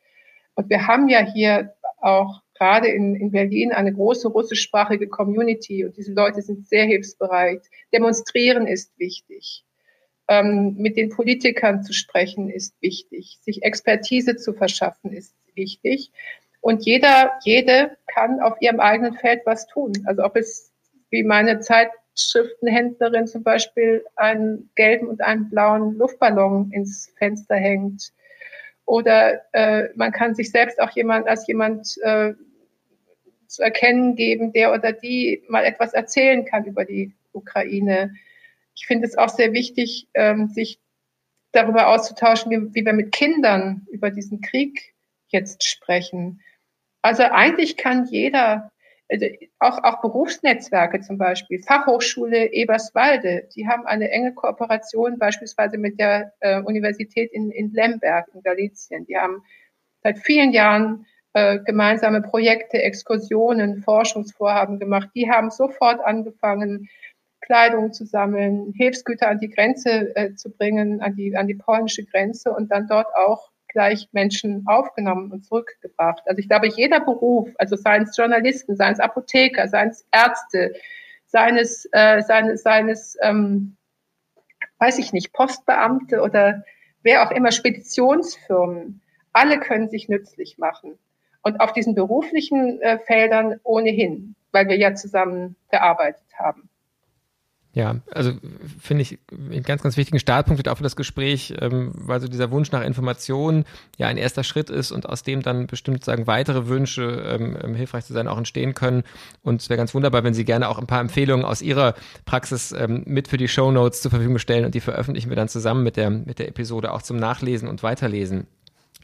Und 0.54 0.70
wir 0.70 0.86
haben 0.86 1.08
ja 1.08 1.20
hier 1.20 1.74
auch 1.98 2.42
gerade 2.62 2.86
in, 2.86 3.16
in 3.16 3.32
Berlin 3.32 3.72
eine 3.72 3.92
große 3.92 4.28
russischsprachige 4.28 5.08
Community 5.08 5.84
und 5.84 5.96
diese 5.96 6.12
Leute 6.12 6.42
sind 6.42 6.68
sehr 6.68 6.84
hilfsbereit. 6.84 7.62
Demonstrieren 7.92 8.68
ist 8.68 8.96
wichtig. 9.00 9.64
Ähm, 10.28 10.76
mit 10.78 10.96
den 10.96 11.08
Politikern 11.10 11.82
zu 11.82 11.92
sprechen 11.92 12.50
ist 12.50 12.80
wichtig. 12.80 13.38
Sich 13.40 13.64
Expertise 13.64 14.36
zu 14.36 14.52
verschaffen 14.52 15.12
ist 15.12 15.34
wichtig. 15.56 16.12
Und 16.60 16.86
jeder, 16.86 17.32
jede 17.42 17.96
kann 18.06 18.38
auf 18.38 18.54
ihrem 18.60 18.78
eigenen 18.78 19.14
Feld 19.14 19.40
was 19.44 19.66
tun. 19.66 19.92
Also 20.06 20.22
ob 20.22 20.36
es 20.36 20.70
wie 21.10 21.24
meine 21.24 21.58
Zeitschriftenhändlerin 21.58 23.26
zum 23.26 23.42
Beispiel 23.42 24.04
einen 24.14 24.70
gelben 24.76 25.08
und 25.08 25.20
einen 25.20 25.50
blauen 25.50 25.98
Luftballon 25.98 26.70
ins 26.70 27.12
Fenster 27.18 27.56
hängt. 27.56 28.12
Oder 28.84 29.40
äh, 29.52 29.88
man 29.96 30.12
kann 30.12 30.36
sich 30.36 30.52
selbst 30.52 30.80
auch 30.80 30.90
jemand 30.90 31.26
als 31.26 31.44
jemand 31.48 31.96
äh, 32.02 32.34
zu 33.52 33.62
erkennen 33.62 34.16
geben, 34.16 34.52
der 34.52 34.72
oder 34.72 34.92
die 34.92 35.44
mal 35.48 35.64
etwas 35.64 35.92
erzählen 35.92 36.46
kann 36.46 36.64
über 36.64 36.86
die 36.86 37.14
Ukraine. 37.32 38.14
Ich 38.74 38.86
finde 38.86 39.06
es 39.06 39.18
auch 39.18 39.28
sehr 39.28 39.52
wichtig, 39.52 40.08
ähm, 40.14 40.48
sich 40.48 40.80
darüber 41.52 41.88
auszutauschen, 41.88 42.50
wie, 42.50 42.74
wie 42.74 42.86
wir 42.86 42.94
mit 42.94 43.12
Kindern 43.12 43.86
über 43.90 44.10
diesen 44.10 44.40
Krieg 44.40 44.94
jetzt 45.28 45.64
sprechen. 45.64 46.40
Also 47.02 47.24
eigentlich 47.24 47.76
kann 47.76 48.06
jeder, 48.06 48.72
also 49.10 49.26
auch, 49.58 49.84
auch 49.84 50.00
Berufsnetzwerke 50.00 51.02
zum 51.02 51.18
Beispiel, 51.18 51.62
Fachhochschule 51.62 52.54
Eberswalde, 52.54 53.48
die 53.54 53.68
haben 53.68 53.86
eine 53.86 54.10
enge 54.10 54.32
Kooperation 54.32 55.18
beispielsweise 55.18 55.76
mit 55.76 56.00
der 56.00 56.32
äh, 56.40 56.62
Universität 56.62 57.30
in, 57.32 57.50
in 57.50 57.70
Lemberg 57.72 58.28
in 58.32 58.42
Galicien. 58.42 59.04
Die 59.04 59.18
haben 59.18 59.42
seit 60.02 60.18
vielen 60.20 60.52
Jahren 60.52 61.04
äh, 61.34 61.58
gemeinsame 61.60 62.22
Projekte, 62.22 62.82
Exkursionen, 62.82 63.82
Forschungsvorhaben 63.82 64.78
gemacht. 64.78 65.08
Die 65.14 65.30
haben 65.30 65.50
sofort 65.50 66.00
angefangen, 66.04 66.88
Kleidung 67.40 67.92
zu 67.92 68.04
sammeln, 68.04 68.72
Hilfsgüter 68.76 69.28
an 69.28 69.40
die 69.40 69.50
Grenze 69.50 70.14
äh, 70.14 70.34
zu 70.34 70.50
bringen, 70.50 71.00
an 71.00 71.16
die, 71.16 71.36
an 71.36 71.48
die 71.48 71.54
polnische 71.54 72.04
Grenze 72.04 72.52
und 72.52 72.70
dann 72.70 72.86
dort 72.86 73.08
auch 73.16 73.50
gleich 73.68 74.08
Menschen 74.12 74.64
aufgenommen 74.66 75.32
und 75.32 75.44
zurückgebracht. 75.44 76.22
Also 76.26 76.38
ich 76.38 76.48
glaube, 76.48 76.68
jeder 76.68 77.00
Beruf, 77.00 77.50
also 77.58 77.74
seien 77.74 78.02
es 78.02 78.16
Journalisten, 78.16 78.76
seien 78.76 78.92
es 78.92 79.00
Apotheker, 79.00 79.66
seien 79.66 79.88
es 79.88 80.06
Ärzte, 80.12 80.74
seines, 81.26 81.88
äh, 81.92 82.22
seines, 82.22 82.62
seines 82.62 83.16
ähm, 83.22 83.76
weiß 84.78 84.98
ich 84.98 85.12
nicht, 85.12 85.32
Postbeamte 85.32 86.20
oder 86.20 86.64
wer 87.02 87.26
auch 87.26 87.30
immer, 87.30 87.52
Speditionsfirmen, 87.52 89.00
alle 89.32 89.60
können 89.60 89.88
sich 89.88 90.08
nützlich 90.08 90.58
machen. 90.58 90.98
Und 91.42 91.60
auf 91.60 91.72
diesen 91.72 91.94
beruflichen 91.94 92.80
äh, 92.80 92.98
Feldern 93.00 93.58
ohnehin, 93.64 94.34
weil 94.52 94.68
wir 94.68 94.76
ja 94.76 94.94
zusammen 94.94 95.56
gearbeitet 95.70 96.22
haben. 96.38 96.68
Ja, 97.74 97.96
also 98.10 98.32
finde 98.78 99.00
ich 99.00 99.18
einen 99.32 99.62
ganz, 99.62 99.82
ganz 99.82 99.96
wichtigen 99.96 100.18
Startpunkt 100.18 100.68
auch 100.68 100.76
für 100.76 100.82
das 100.82 100.94
Gespräch, 100.94 101.54
ähm, 101.58 101.92
weil 101.94 102.20
so 102.20 102.28
dieser 102.28 102.50
Wunsch 102.50 102.70
nach 102.70 102.84
Informationen 102.84 103.64
ja 103.96 104.08
ein 104.08 104.18
erster 104.18 104.44
Schritt 104.44 104.68
ist 104.68 104.92
und 104.92 105.08
aus 105.08 105.22
dem 105.22 105.40
dann 105.40 105.68
bestimmt 105.68 106.04
sagen 106.04 106.26
weitere 106.26 106.68
Wünsche 106.68 107.24
ähm, 107.26 107.56
ähm, 107.62 107.74
hilfreich 107.74 108.04
zu 108.04 108.12
sein 108.12 108.28
auch 108.28 108.36
entstehen 108.36 108.74
können. 108.74 109.04
Und 109.42 109.62
es 109.62 109.70
wäre 109.70 109.78
ganz 109.78 109.94
wunderbar, 109.94 110.22
wenn 110.22 110.34
Sie 110.34 110.44
gerne 110.44 110.68
auch 110.68 110.78
ein 110.78 110.86
paar 110.86 111.00
Empfehlungen 111.00 111.46
aus 111.46 111.62
Ihrer 111.62 111.94
Praxis 112.26 112.72
ähm, 112.72 113.04
mit 113.06 113.28
für 113.28 113.38
die 113.38 113.48
Show 113.48 113.70
Notes 113.70 114.02
zur 114.02 114.10
Verfügung 114.10 114.38
stellen 114.38 114.66
und 114.66 114.74
die 114.74 114.80
veröffentlichen 114.80 115.30
wir 115.30 115.36
dann 115.36 115.48
zusammen 115.48 115.82
mit 115.82 115.96
der, 115.96 116.10
mit 116.10 116.40
der 116.40 116.48
Episode 116.48 116.92
auch 116.92 117.00
zum 117.00 117.16
Nachlesen 117.16 117.68
und 117.68 117.82
Weiterlesen. 117.82 118.48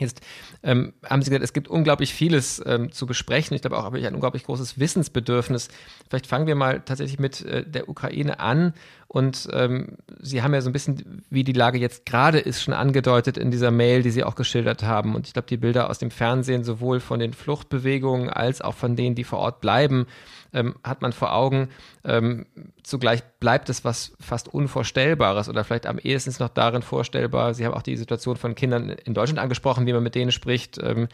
Jetzt 0.01 0.21
ähm, 0.63 0.93
haben 1.05 1.23
Sie 1.23 1.31
gesagt, 1.31 1.45
es 1.45 1.53
gibt 1.53 1.69
unglaublich 1.69 2.15
vieles 2.15 2.63
ähm, 2.65 2.93
zu 2.93 3.07
besprechen. 3.07 3.55
Ich 3.55 3.63
glaube 3.63 3.79
auch 3.79 3.93
ein 3.93 4.15
unglaublich 4.15 4.45
großes 4.45 4.79
Wissensbedürfnis. 4.79 5.69
Vielleicht 6.09 6.27
fangen 6.27 6.47
wir 6.47 6.55
mal 6.55 6.81
tatsächlich 6.81 7.19
mit 7.19 7.45
äh, 7.45 7.65
der 7.69 7.89
Ukraine 7.89 8.41
an. 8.41 8.75
Und 9.09 9.49
ähm, 9.55 9.97
Sie 10.21 10.43
haben 10.43 10.53
ja 10.53 10.61
so 10.61 10.69
ein 10.69 10.75
bisschen, 10.75 11.23
wie 11.31 11.43
die 11.43 11.55
Lage 11.55 11.79
jetzt 11.79 12.05
gerade 12.05 12.39
ist, 12.39 12.63
schon 12.63 12.75
angedeutet 12.75 13.39
in 13.39 13.51
dieser 13.51 13.71
Mail, 13.71 14.03
die 14.03 14.11
Sie 14.11 14.23
auch 14.23 14.35
geschildert 14.35 14.83
haben. 14.83 15.15
Und 15.15 15.27
ich 15.27 15.33
glaube, 15.33 15.49
die 15.49 15.57
Bilder 15.57 15.89
aus 15.89 15.99
dem 15.99 16.11
Fernsehen, 16.11 16.63
sowohl 16.63 17.01
von 17.01 17.19
den 17.19 17.33
Fluchtbewegungen 17.33 18.29
als 18.29 18.61
auch 18.61 18.75
von 18.75 18.97
denen, 18.97 19.15
die 19.15 19.25
vor 19.25 19.39
Ort 19.39 19.63
bleiben, 19.63 20.07
ähm, 20.53 20.75
hat 20.85 21.01
man 21.01 21.13
vor 21.13 21.35
Augen. 21.35 21.71
Ähm, 22.05 22.45
zugleich 22.83 23.23
bleibt 23.41 23.71
es 23.71 23.83
was 23.83 24.13
fast 24.21 24.53
Unvorstellbares 24.53 25.49
oder 25.49 25.65
vielleicht 25.65 25.87
am 25.87 25.99
ehesten 25.99 26.35
noch 26.39 26.51
darin 26.51 26.83
vorstellbar. 26.83 27.55
Sie 27.55 27.65
haben 27.65 27.75
auch 27.75 27.83
die 27.83 27.97
Situation 27.97 28.37
von 28.37 28.55
Kindern 28.55 28.91
in 28.91 29.15
Deutschland 29.15 29.39
angesprochen, 29.39 29.87
wie 29.87 29.93
man 29.95 30.03
mit 30.03 30.17
denen 30.17 30.33
spricht. 30.33 30.79
Ähm, 30.83 31.09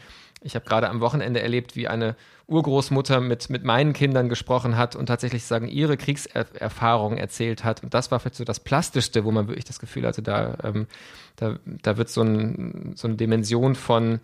ich 0.45 0.55
habe 0.55 0.65
gerade 0.65 0.89
am 0.89 1.01
Wochenende 1.01 1.41
erlebt, 1.41 1.75
wie 1.75 1.87
eine 1.87 2.15
Urgroßmutter 2.47 3.19
mit, 3.19 3.49
mit 3.49 3.63
meinen 3.63 3.93
Kindern 3.93 4.29
gesprochen 4.29 4.77
hat 4.77 4.95
und 4.95 5.07
tatsächlich 5.07 5.43
sagen, 5.43 5.67
ihre 5.67 5.97
Kriegserfahrungen 5.97 7.17
erzählt 7.17 7.63
hat. 7.63 7.81
Und 7.83 7.95
das 7.95 8.11
war 8.11 8.19
vielleicht 8.19 8.35
so 8.35 8.43
das 8.43 8.59
Plastischste, 8.59 9.25
wo 9.25 9.31
man 9.31 9.47
wirklich 9.47 9.65
das 9.65 9.79
Gefühl 9.79 10.05
hatte, 10.05 10.21
da, 10.21 10.55
ähm, 10.63 10.85
da, 11.35 11.57
da 11.65 11.97
wird 11.97 12.09
so, 12.09 12.21
ein, 12.21 12.93
so 12.95 13.07
eine 13.07 13.17
Dimension 13.17 13.73
von 13.73 14.19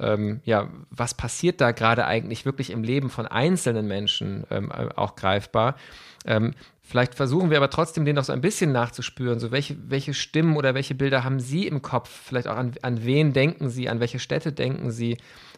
ähm, 0.00 0.40
ja, 0.44 0.68
was 0.90 1.14
passiert 1.14 1.60
da 1.60 1.70
gerade 1.70 2.06
eigentlich 2.06 2.44
wirklich 2.44 2.70
im 2.70 2.82
Leben 2.82 3.10
von 3.10 3.26
einzelnen 3.26 3.86
Menschen 3.86 4.44
ähm, 4.50 4.70
äh, 4.70 4.88
auch 4.96 5.14
greifbar. 5.14 5.76
Ähm, 6.26 6.54
vielleicht 6.82 7.14
versuchen 7.14 7.50
wir 7.50 7.58
aber 7.58 7.70
trotzdem, 7.70 8.04
den 8.04 8.16
noch 8.16 8.24
so 8.24 8.32
ein 8.32 8.40
bisschen 8.40 8.72
nachzuspüren. 8.72 9.38
So, 9.38 9.52
welche, 9.52 9.76
welche 9.88 10.14
Stimmen 10.14 10.56
oder 10.56 10.74
welche 10.74 10.94
Bilder 10.94 11.22
haben 11.22 11.38
Sie 11.38 11.66
im 11.66 11.80
Kopf? 11.80 12.08
Vielleicht 12.08 12.48
auch 12.48 12.56
an, 12.56 12.72
an 12.82 13.04
wen 13.04 13.32
denken 13.32 13.70
Sie, 13.70 13.88
an 13.88 14.00
welche 14.00 14.18
Städte 14.18 14.52
denken 14.52 14.90
Sie, 14.90 15.16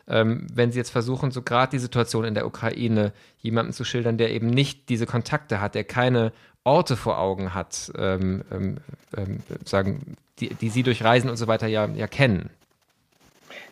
ähm, 0.08 0.46
wenn 0.52 0.70
Sie 0.72 0.78
jetzt 0.78 0.90
versuchen, 0.90 1.30
so 1.30 1.42
gerade 1.42 1.70
die 1.70 1.78
Situation 1.78 2.24
in 2.24 2.34
der 2.34 2.46
Ukraine 2.46 3.12
jemandem 3.38 3.72
zu 3.72 3.84
schildern, 3.84 4.18
der 4.18 4.30
eben 4.30 4.48
nicht 4.48 4.88
diese 4.88 5.06
Kontakte 5.06 5.60
hat, 5.60 5.74
der 5.74 5.84
keine 5.84 6.32
Orte 6.64 6.96
vor 6.96 7.18
Augen 7.18 7.54
hat, 7.54 7.92
ähm, 7.96 8.42
ähm, 8.52 8.78
ähm 9.16 9.40
sagen, 9.64 10.16
die, 10.38 10.54
die 10.54 10.68
Sie 10.68 10.82
durch 10.82 11.02
Reisen 11.02 11.30
und 11.30 11.36
so 11.36 11.46
weiter 11.46 11.66
ja, 11.66 11.86
ja 11.86 12.06
kennen. 12.06 12.50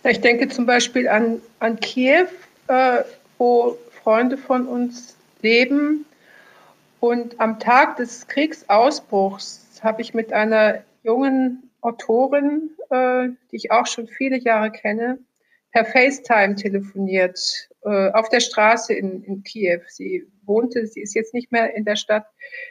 Ich 0.04 0.20
denke 0.20 0.48
zum 0.48 0.66
Beispiel 0.66 1.08
an, 1.08 1.40
an 1.60 1.80
Kiew, 1.80 2.26
äh, 2.68 3.02
wo 3.38 3.78
Freunde 4.02 4.36
von 4.36 4.66
uns 4.66 5.16
leben. 5.42 6.04
Und 7.00 7.40
am 7.40 7.58
Tag 7.58 7.96
des 7.96 8.26
Kriegsausbruchs 8.28 9.80
habe 9.82 10.02
ich 10.02 10.14
mit 10.14 10.32
einer 10.32 10.82
jungen 11.02 11.70
Autorin, 11.80 12.70
äh, 12.90 13.28
die 13.50 13.56
ich 13.56 13.70
auch 13.70 13.86
schon 13.86 14.08
viele 14.08 14.38
Jahre 14.38 14.70
kenne, 14.70 15.18
per 15.74 15.84
FaceTime 15.84 16.54
telefoniert 16.54 17.68
äh, 17.82 18.10
auf 18.12 18.28
der 18.28 18.38
Straße 18.38 18.94
in, 18.94 19.24
in 19.24 19.42
Kiew. 19.42 19.80
Sie 19.88 20.24
wohnte, 20.44 20.86
sie 20.86 21.00
ist 21.00 21.14
jetzt 21.14 21.34
nicht 21.34 21.50
mehr 21.50 21.74
in 21.74 21.84
der 21.84 21.96
Stadt, 21.96 22.26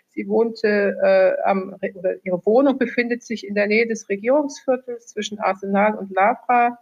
sie 0.08 0.26
wohnte 0.30 0.98
äh, 1.04 1.42
am, 1.44 1.76
oder 1.96 2.16
ihre 2.24 2.46
Wohnung 2.46 2.78
befindet 2.78 3.22
sich 3.22 3.46
in 3.46 3.56
der 3.56 3.68
Nähe 3.68 3.88
des 3.88 4.08
Regierungsviertels 4.08 5.08
zwischen 5.08 5.38
Arsenal 5.40 5.96
und 5.96 6.12
Lavra. 6.12 6.80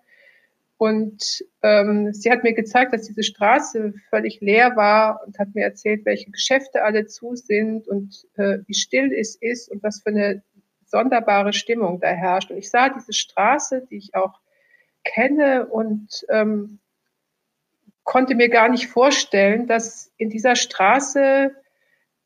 Und 0.77 1.43
ähm, 1.63 2.13
sie 2.13 2.31
hat 2.31 2.43
mir 2.43 2.53
gezeigt, 2.53 2.93
dass 2.93 3.07
diese 3.07 3.23
Straße 3.23 3.93
völlig 4.11 4.41
leer 4.41 4.75
war 4.75 5.21
und 5.25 5.39
hat 5.39 5.55
mir 5.55 5.63
erzählt, 5.63 6.05
welche 6.05 6.29
Geschäfte 6.29 6.83
alle 6.83 7.07
zu 7.07 7.35
sind 7.35 7.87
und 7.87 8.27
äh, 8.35 8.59
wie 8.67 8.75
still 8.75 9.11
es 9.11 9.35
ist 9.35 9.71
und 9.71 9.81
was 9.81 10.01
für 10.03 10.09
eine 10.09 10.43
sonderbare 10.85 11.53
Stimmung 11.53 11.99
da 11.99 12.09
herrscht. 12.09 12.51
Und 12.51 12.57
ich 12.57 12.69
sah 12.69 12.89
diese 12.89 13.13
Straße, 13.13 13.87
die 13.89 13.97
ich 13.97 14.13
auch 14.13 14.40
kenne 15.03 15.67
und 15.67 16.25
ähm, 16.29 16.79
konnte 18.03 18.35
mir 18.35 18.49
gar 18.49 18.69
nicht 18.69 18.87
vorstellen, 18.87 19.67
dass 19.67 20.11
in 20.17 20.29
dieser 20.29 20.55
Straße 20.55 21.55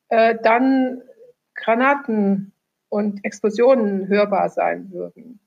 äh, 0.09 0.35
dann 0.41 1.01
Granaten 1.53 2.53
und 2.89 3.23
Explosionen 3.23 4.07
hörbar 4.07 4.49
sein 4.49 4.91
würden. 4.91 5.39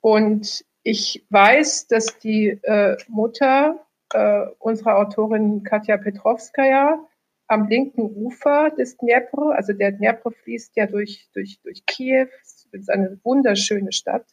Und 0.00 0.64
ich 0.82 1.26
weiß, 1.30 1.88
dass 1.88 2.18
die 2.18 2.48
äh, 2.62 2.96
Mutter 3.08 3.84
äh, 4.12 4.46
unserer 4.58 4.96
Autorin 4.98 5.62
Katja 5.64 5.96
Petrovskaya 5.96 6.98
am 7.46 7.66
linken 7.68 8.02
Ufer 8.02 8.70
des 8.70 8.96
Dnepr, 8.98 9.54
also 9.54 9.72
der 9.72 9.92
Dnepr 9.92 10.30
fließt 10.30 10.76
ja 10.76 10.86
durch, 10.86 11.28
durch, 11.32 11.60
durch 11.62 11.84
Kiew, 11.86 12.28
es 12.42 12.68
ist 12.70 12.90
eine 12.90 13.18
wunderschöne 13.24 13.92
Stadt, 13.92 14.26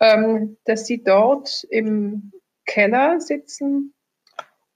ähm, 0.00 0.56
dass 0.64 0.86
sie 0.86 1.02
dort 1.02 1.64
im 1.70 2.32
Keller 2.66 3.20
sitzen 3.20 3.94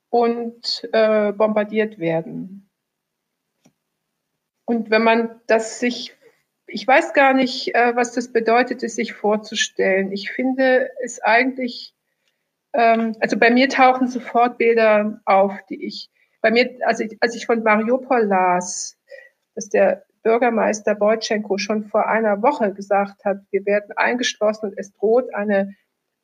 und 0.09 0.89
äh, 0.93 1.33
bombardiert 1.33 1.99
werden. 1.99 2.71
Und 4.65 4.91
wenn 4.91 5.03
man 5.03 5.41
das 5.47 5.81
sich 5.81 6.17
ich 6.73 6.87
weiß 6.87 7.13
gar 7.13 7.35
nicht, 7.35 7.75
äh, 7.75 7.95
was 7.95 8.13
das 8.13 8.33
bedeutet, 8.33 8.83
es 8.83 8.95
sich 8.95 9.13
vorzustellen. 9.13 10.13
Ich 10.13 10.31
finde 10.31 10.91
es 11.03 11.21
eigentlich, 11.21 11.95
ähm, 12.73 13.17
also 13.21 13.37
bei 13.37 13.51
mir 13.51 13.69
tauchen 13.69 14.09
sofort 14.09 14.59
Bilder 14.59 15.21
auf, 15.25 15.55
die 15.69 15.85
ich, 15.85 16.11
bei 16.41 16.51
mir, 16.51 16.71
also 16.87 17.05
ich, 17.05 17.17
als 17.21 17.35
ich 17.35 17.47
von 17.47 17.63
Mariupol 17.63 18.23
las, 18.23 18.97
dass 19.55 19.69
der 19.69 20.05
Bürgermeister 20.23 20.95
Beutschenko 20.95 21.59
schon 21.59 21.85
vor 21.85 22.09
einer 22.09 22.43
Woche 22.43 22.73
gesagt 22.73 23.25
hat, 23.25 23.39
wir 23.51 23.65
werden 23.67 23.93
eingeschlossen 23.97 24.71
und 24.71 24.79
es 24.79 24.93
droht 24.93 25.33
eine, 25.35 25.75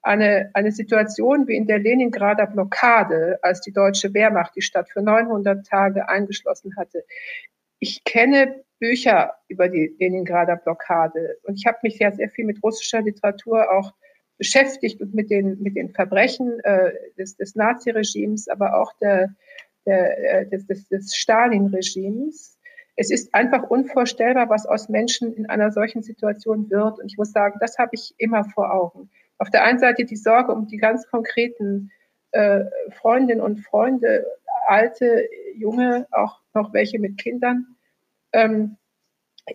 eine, 0.02 0.50
eine 0.54 0.72
Situation 0.72 1.48
wie 1.48 1.56
in 1.56 1.66
der 1.66 1.78
Leningrader 1.78 2.46
Blockade, 2.46 3.38
als 3.42 3.60
die 3.60 3.72
deutsche 3.72 4.12
Wehrmacht 4.14 4.54
die 4.54 4.62
Stadt 4.62 4.90
für 4.90 5.02
900 5.02 5.66
Tage 5.66 6.08
eingeschlossen 6.08 6.76
hatte. 6.76 7.04
Ich 7.78 8.04
kenne 8.04 8.64
Bücher 8.78 9.34
über 9.48 9.68
die 9.68 9.94
Leningrader 9.98 10.56
Blockade. 10.56 11.38
Und 11.42 11.54
ich 11.54 11.66
habe 11.66 11.78
mich 11.82 11.98
ja 11.98 12.12
sehr 12.12 12.28
viel 12.28 12.44
mit 12.44 12.62
russischer 12.62 13.02
Literatur 13.02 13.70
auch 13.72 13.92
beschäftigt 14.38 15.00
und 15.00 15.14
mit 15.14 15.30
den, 15.30 15.60
mit 15.62 15.76
den 15.76 15.90
Verbrechen 15.90 16.60
äh, 16.60 16.92
des, 17.16 17.36
des 17.36 17.54
Naziregimes, 17.54 18.48
aber 18.48 18.78
auch 18.78 18.92
der, 18.98 19.34
der, 19.86 20.40
äh, 20.42 20.48
des, 20.48 20.66
des, 20.66 20.88
des 20.88 21.14
Stalin-Regimes. 21.14 22.55
Es 22.96 23.10
ist 23.10 23.34
einfach 23.34 23.64
unvorstellbar, 23.64 24.48
was 24.48 24.66
aus 24.66 24.88
Menschen 24.88 25.34
in 25.34 25.46
einer 25.46 25.70
solchen 25.70 26.02
Situation 26.02 26.70
wird. 26.70 26.98
Und 26.98 27.06
ich 27.06 27.18
muss 27.18 27.32
sagen, 27.32 27.58
das 27.60 27.78
habe 27.78 27.90
ich 27.92 28.14
immer 28.18 28.44
vor 28.44 28.72
Augen. 28.72 29.10
Auf 29.38 29.50
der 29.50 29.64
einen 29.64 29.78
Seite 29.78 30.04
die 30.04 30.16
Sorge 30.16 30.52
um 30.52 30.66
die 30.66 30.78
ganz 30.78 31.06
konkreten 31.08 31.90
äh, 32.32 32.64
Freundinnen 32.90 33.42
und 33.42 33.60
Freunde, 33.60 34.26
alte, 34.66 35.28
junge, 35.56 36.06
auch 36.10 36.40
noch 36.54 36.72
welche 36.72 36.98
mit 36.98 37.18
Kindern 37.18 37.76
ähm, 38.32 38.76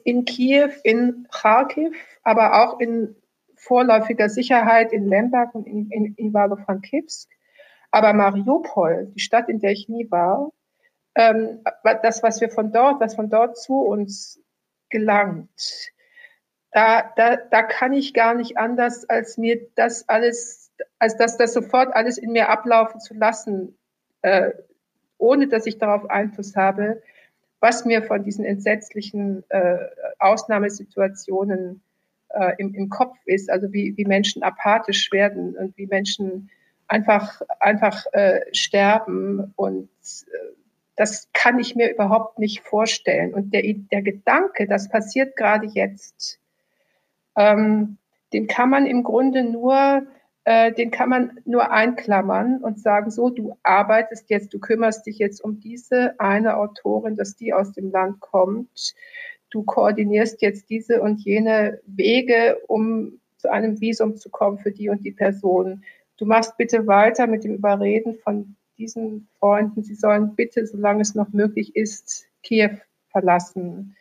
in 0.03 0.25
Kiew, 0.25 0.69
in 0.83 1.27
Kharkiv, 1.31 1.95
aber 2.24 2.63
auch 2.63 2.79
in 2.79 3.15
vorläufiger 3.55 4.29
Sicherheit 4.29 4.91
in 4.93 5.07
Lemberg 5.07 5.53
und 5.53 5.67
in, 5.67 5.89
in 5.91 6.15
Ivalo-Frankivsk. 6.17 7.29
Aber 7.91 8.13
Mariupol, 8.13 9.12
die 9.15 9.19
Stadt, 9.19 9.50
in 9.50 9.60
der 9.60 9.71
ich 9.71 9.89
nie 9.89 10.10
war, 10.10 10.51
ähm, 11.15 11.63
das, 12.03 12.24
was 12.24 12.41
wir 12.41 12.50
von 12.50 12.72
dort, 12.72 13.01
was 13.01 13.15
von 13.15 13.30
dort 13.30 13.58
zu 13.58 13.80
uns 13.80 14.39
gelangt, 14.89 15.91
da, 16.72 17.12
da, 17.15 17.36
da 17.36 17.63
kann 17.63 17.94
ich 17.94 18.13
gar 18.13 18.34
nicht 18.34 18.58
anders, 18.58 19.10
als 19.10 19.38
mir 19.38 19.68
das 19.75 20.08
alles, 20.08 20.72
als 21.00 21.18
dass 21.18 21.38
das 21.38 21.53
sofort 21.53 21.94
alles 21.94 22.18
in 22.18 22.32
mir 22.32 22.50
ablaufen 22.50 23.01
zu 23.01 23.13
lassen, 23.13 23.77
äh, 24.22 24.51
ohne 25.18 25.48
dass 25.48 25.65
ich 25.65 25.77
darauf 25.77 26.10
Einfluss 26.10 26.56
habe, 26.56 27.01
was 27.60 27.86
mir 27.86 28.03
von 28.03 28.24
diesen 28.24 28.46
entsetzlichen 28.46 29.44
äh, 29.50 29.77
Ausnahmesituationen 30.18 31.84
äh, 32.30 32.53
im, 32.58 32.74
im 32.74 32.89
Kopf 32.89 33.18
ist, 33.25 33.50
also 33.50 33.72
wie, 33.74 33.96
wie 33.98 34.06
Menschen 34.06 34.41
apathisch 34.41 35.12
werden 35.12 35.56
und 35.56 35.77
wie 35.77 35.88
Menschen 35.88 36.50
einfach, 36.88 37.41
einfach 37.60 38.06
äh, 38.13 38.41
sterben. 38.53 39.53
Und 39.56 39.89
äh, 40.27 40.61
das 40.95 41.29
kann 41.33 41.60
ich 41.60 41.75
mir 41.75 41.91
überhaupt 41.91 42.39
nicht 42.39 42.62
vorstellen. 42.62 43.33
Und 43.33 43.53
der, 43.53 43.63
der 43.63 44.01
Gedanke, 44.01 44.67
das 44.67 44.89
passiert 44.89 45.36
gerade 45.36 45.67
jetzt, 45.67 46.39
ähm, 47.38 47.98
den 48.33 48.48
kann 48.48 48.69
man 48.69 48.86
im 48.86 49.03
Grunde 49.03 49.43
nur 49.43 50.05
äh, 50.43 50.71
den 50.74 50.89
kann 50.89 51.10
man 51.10 51.39
nur 51.45 51.71
einklammern 51.71 52.57
und 52.57 52.79
sagen, 52.79 53.12
so, 53.12 53.29
du 53.29 53.55
arbeitest 53.63 54.29
jetzt, 54.29 54.53
du 54.53 54.60
kümmerst 54.60 55.05
dich 55.05 55.19
jetzt 55.19 55.43
um 55.43 55.60
diese 55.60 56.19
eine 56.19 56.57
Autorin, 56.57 57.15
dass 57.15 57.36
die 57.36 57.53
aus 57.53 57.74
dem 57.74 57.91
Land 57.91 58.19
kommt. 58.21 58.95
Du 59.51 59.63
koordinierst 59.63 60.41
jetzt 60.41 60.69
diese 60.69 61.01
und 61.01 61.21
jene 61.21 61.79
Wege, 61.86 62.57
um 62.67 63.19
zu 63.38 63.51
einem 63.51 63.79
Visum 63.81 64.17
zu 64.17 64.29
kommen 64.29 64.57
für 64.57 64.71
die 64.71 64.89
und 64.89 65.03
die 65.03 65.12
Person. 65.12 65.83
Du 66.17 66.25
machst 66.25 66.57
bitte 66.57 66.88
weiter 66.88 67.27
mit 67.27 67.43
dem 67.43 67.55
Überreden 67.55 68.15
von 68.15 68.55
diesen 68.81 69.27
Freunden, 69.38 69.83
sie 69.83 69.93
sollen 69.93 70.35
bitte, 70.35 70.65
solange 70.65 71.01
es 71.01 71.13
noch 71.13 71.31
möglich 71.33 71.75
ist, 71.75 72.25
Kiew 72.41 72.77
verlassen. 73.09 73.95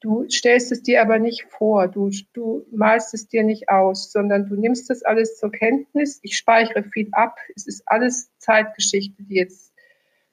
Du 0.00 0.28
stellst 0.28 0.72
es 0.72 0.82
dir 0.82 1.00
aber 1.00 1.18
nicht 1.18 1.44
vor, 1.48 1.88
du, 1.88 2.10
du 2.32 2.66
malst 2.70 3.14
es 3.14 3.28
dir 3.28 3.44
nicht 3.44 3.68
aus, 3.68 4.12
sondern 4.12 4.46
du 4.46 4.56
nimmst 4.56 4.90
das 4.90 5.02
alles 5.04 5.38
zur 5.38 5.52
Kenntnis. 5.52 6.18
Ich 6.22 6.36
speichere 6.36 6.82
viel 6.82 7.08
ab. 7.12 7.38
Es 7.54 7.66
ist 7.66 7.82
alles 7.86 8.30
Zeitgeschichte, 8.38 9.22
die 9.22 9.36
jetzt, 9.36 9.72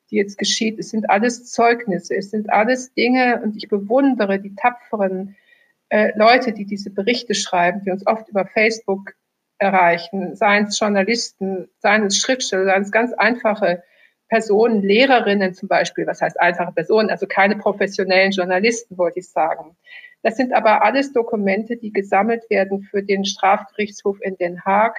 die 0.09 0.17
jetzt 0.17 0.37
geschieht. 0.37 0.79
Es 0.79 0.89
sind 0.89 1.09
alles 1.09 1.51
Zeugnisse, 1.51 2.15
es 2.15 2.31
sind 2.31 2.51
alles 2.51 2.93
Dinge 2.93 3.41
und 3.43 3.55
ich 3.55 3.69
bewundere 3.69 4.39
die 4.39 4.55
tapferen 4.55 5.35
äh, 5.89 6.11
Leute, 6.17 6.51
die 6.51 6.65
diese 6.65 6.89
Berichte 6.89 7.35
schreiben, 7.35 7.81
die 7.85 7.91
uns 7.91 8.05
oft 8.07 8.27
über 8.27 8.45
Facebook 8.45 9.13
erreichen, 9.63 10.35
seien 10.35 10.65
es 10.65 10.77
Journalisten, 10.77 11.69
seien 11.79 12.03
es 12.03 12.17
Schriftsteller, 12.17 12.65
seien 12.65 12.83
es 12.83 12.91
ganz 12.91 13.13
einfache 13.13 13.83
Personen, 14.27 14.81
Lehrerinnen 14.81 15.53
zum 15.53 15.67
Beispiel, 15.67 16.05
was 16.05 16.21
heißt 16.21 16.39
einfache 16.39 16.71
Personen, 16.71 17.09
also 17.09 17.25
keine 17.27 17.55
professionellen 17.55 18.31
Journalisten, 18.31 18.97
wollte 18.97 19.19
ich 19.19 19.29
sagen. 19.29 19.75
Das 20.21 20.37
sind 20.37 20.53
aber 20.53 20.83
alles 20.83 21.13
Dokumente, 21.13 21.77
die 21.77 21.91
gesammelt 21.91 22.49
werden 22.49 22.81
für 22.81 23.03
den 23.03 23.25
Strafgerichtshof 23.25 24.17
in 24.21 24.37
Den 24.37 24.63
Haag. 24.63 24.97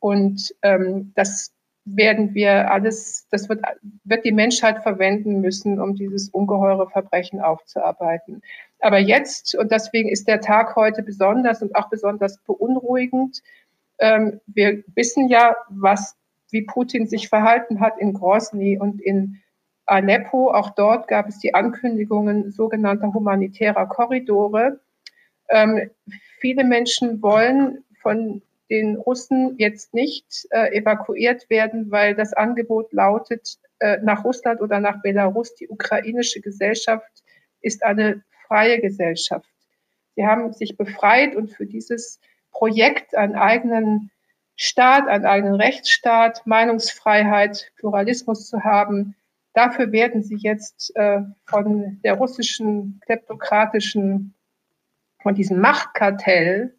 Und 0.00 0.54
ähm, 0.62 1.12
das 1.14 1.52
werden 1.84 2.34
wir 2.34 2.70
alles, 2.70 3.26
das 3.30 3.48
wird, 3.48 3.62
wird 4.04 4.24
die 4.24 4.32
Menschheit 4.32 4.82
verwenden 4.82 5.40
müssen, 5.40 5.80
um 5.80 5.94
dieses 5.94 6.28
ungeheure 6.30 6.88
Verbrechen 6.90 7.40
aufzuarbeiten. 7.40 8.42
Aber 8.80 8.98
jetzt, 8.98 9.54
und 9.54 9.70
deswegen 9.70 10.08
ist 10.08 10.28
der 10.28 10.40
Tag 10.40 10.76
heute 10.76 11.02
besonders 11.02 11.62
und 11.62 11.74
auch 11.74 11.88
besonders 11.88 12.38
beunruhigend, 12.38 13.42
ähm, 13.98 14.40
wir 14.46 14.82
wissen 14.94 15.28
ja, 15.28 15.56
was 15.68 16.16
wie 16.50 16.62
Putin 16.62 17.06
sich 17.06 17.28
verhalten 17.28 17.80
hat 17.80 17.98
in 17.98 18.14
Grozny 18.14 18.78
und 18.78 19.00
in 19.00 19.40
Aleppo. 19.86 20.52
Auch 20.52 20.70
dort 20.70 21.08
gab 21.08 21.28
es 21.28 21.38
die 21.38 21.54
Ankündigungen 21.54 22.50
sogenannter 22.52 23.12
humanitärer 23.12 23.86
Korridore. 23.86 24.80
Ähm, 25.50 25.90
viele 26.40 26.64
Menschen 26.64 27.22
wollen 27.22 27.84
von 28.00 28.42
den 28.70 28.96
Russen 28.96 29.54
jetzt 29.58 29.94
nicht 29.94 30.46
äh, 30.50 30.76
evakuiert 30.76 31.48
werden, 31.48 31.90
weil 31.90 32.14
das 32.14 32.34
Angebot 32.34 32.92
lautet, 32.92 33.58
äh, 33.78 33.98
nach 34.02 34.24
Russland 34.24 34.60
oder 34.60 34.78
nach 34.80 35.00
Belarus, 35.02 35.54
die 35.54 35.68
ukrainische 35.68 36.40
Gesellschaft 36.40 37.22
ist 37.60 37.82
eine 37.82 38.22
freie 38.46 38.80
Gesellschaft. 38.80 39.48
Sie 40.16 40.26
haben 40.26 40.52
sich 40.52 40.76
befreit 40.76 41.34
und 41.34 41.50
für 41.50 41.64
dieses 41.64 42.20
Projekt 42.50 43.14
einen 43.14 43.36
eigenen 43.36 44.10
Staat, 44.56 45.06
einen 45.06 45.26
eigenen 45.26 45.54
Rechtsstaat, 45.54 46.46
Meinungsfreiheit, 46.46 47.72
Pluralismus 47.76 48.48
zu 48.48 48.64
haben. 48.64 49.14
Dafür 49.54 49.92
werden 49.92 50.22
sie 50.22 50.36
jetzt 50.36 50.94
äh, 50.96 51.20
von 51.46 52.00
der 52.02 52.14
russischen 52.14 53.00
kleptokratischen, 53.04 54.34
von 55.22 55.34
diesem 55.34 55.60
Machtkartell, 55.60 56.74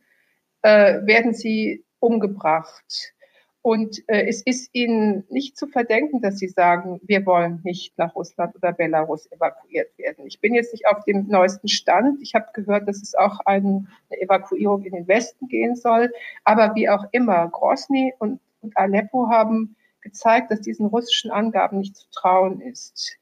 äh, 0.62 1.06
werden 1.06 1.34
sie 1.34 1.86
umgebracht. 2.00 3.14
Und 3.62 4.08
äh, 4.08 4.26
es 4.28 4.42
ist 4.42 4.70
ihnen 4.72 5.26
nicht 5.30 5.58
zu 5.58 5.68
verdenken, 5.68 6.22
dass 6.22 6.40
sie 6.40 6.48
sagen, 6.48 7.02
wir 7.04 7.26
wollen 7.26 7.60
nicht 7.64 7.98
nach 7.98 8.16
Russland 8.16 8.56
oder 8.56 8.72
Belarus 8.72 9.30
evakuiert 9.32 9.98
werden. 9.98 10.26
Ich 10.28 10.40
bin 10.40 10.54
jetzt 10.54 10.72
nicht 10.72 10.88
auf 10.88 11.04
dem 11.04 11.28
neuesten 11.28 11.68
Stand. 11.68 12.22
Ich 12.22 12.36
habe 12.36 12.48
gehört, 12.54 12.88
dass 12.88 13.02
es 13.02 13.16
auch 13.16 13.40
eine 13.42 13.86
Evakuierung 14.10 14.84
in 14.84 14.94
den 14.94 15.08
Westen 15.08 15.50
gehen 15.50 15.76
soll. 15.76 16.12
Aber 16.46 16.74
wie 16.76 16.90
auch 16.90 17.06
immer, 17.12 17.50
Grosny 17.50 18.14
und, 18.20 18.40
und 18.62 18.78
Aleppo 18.78 19.30
haben 19.30 19.76
gezeigt, 20.02 20.52
dass 20.52 20.62
diesen 20.62 20.86
russischen 20.86 21.30
Angaben 21.30 21.80
nicht 21.80 21.98
zu 21.98 22.10
trauen 22.12 22.62
ist. 22.62 23.18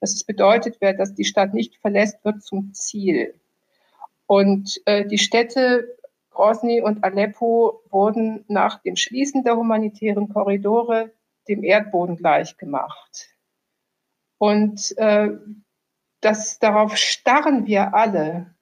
Dass 0.00 0.12
es 0.12 0.22
bedeutet, 0.22 0.76
wer 0.80 0.92
das 0.92 1.14
die 1.14 1.24
Stadt 1.24 1.54
nicht 1.54 1.76
verlässt, 1.76 2.22
wird 2.24 2.42
zum 2.42 2.74
Ziel. 2.74 3.34
Und 4.26 4.82
äh, 4.84 5.06
die 5.06 5.16
Städte 5.16 5.96
Grosny 6.38 6.80
und 6.80 7.02
Aleppo 7.02 7.82
wurden 7.90 8.44
nach 8.46 8.80
dem 8.80 8.94
Schließen 8.94 9.42
der 9.42 9.56
humanitären 9.56 10.28
Korridore 10.28 11.10
dem 11.48 11.64
Erdboden 11.64 12.14
gleichgemacht. 12.14 13.34
Und 14.38 14.96
äh, 14.98 15.30
das, 16.20 16.60
darauf 16.60 16.96
starren 16.96 17.66
wir 17.66 17.92
alle 17.92 18.54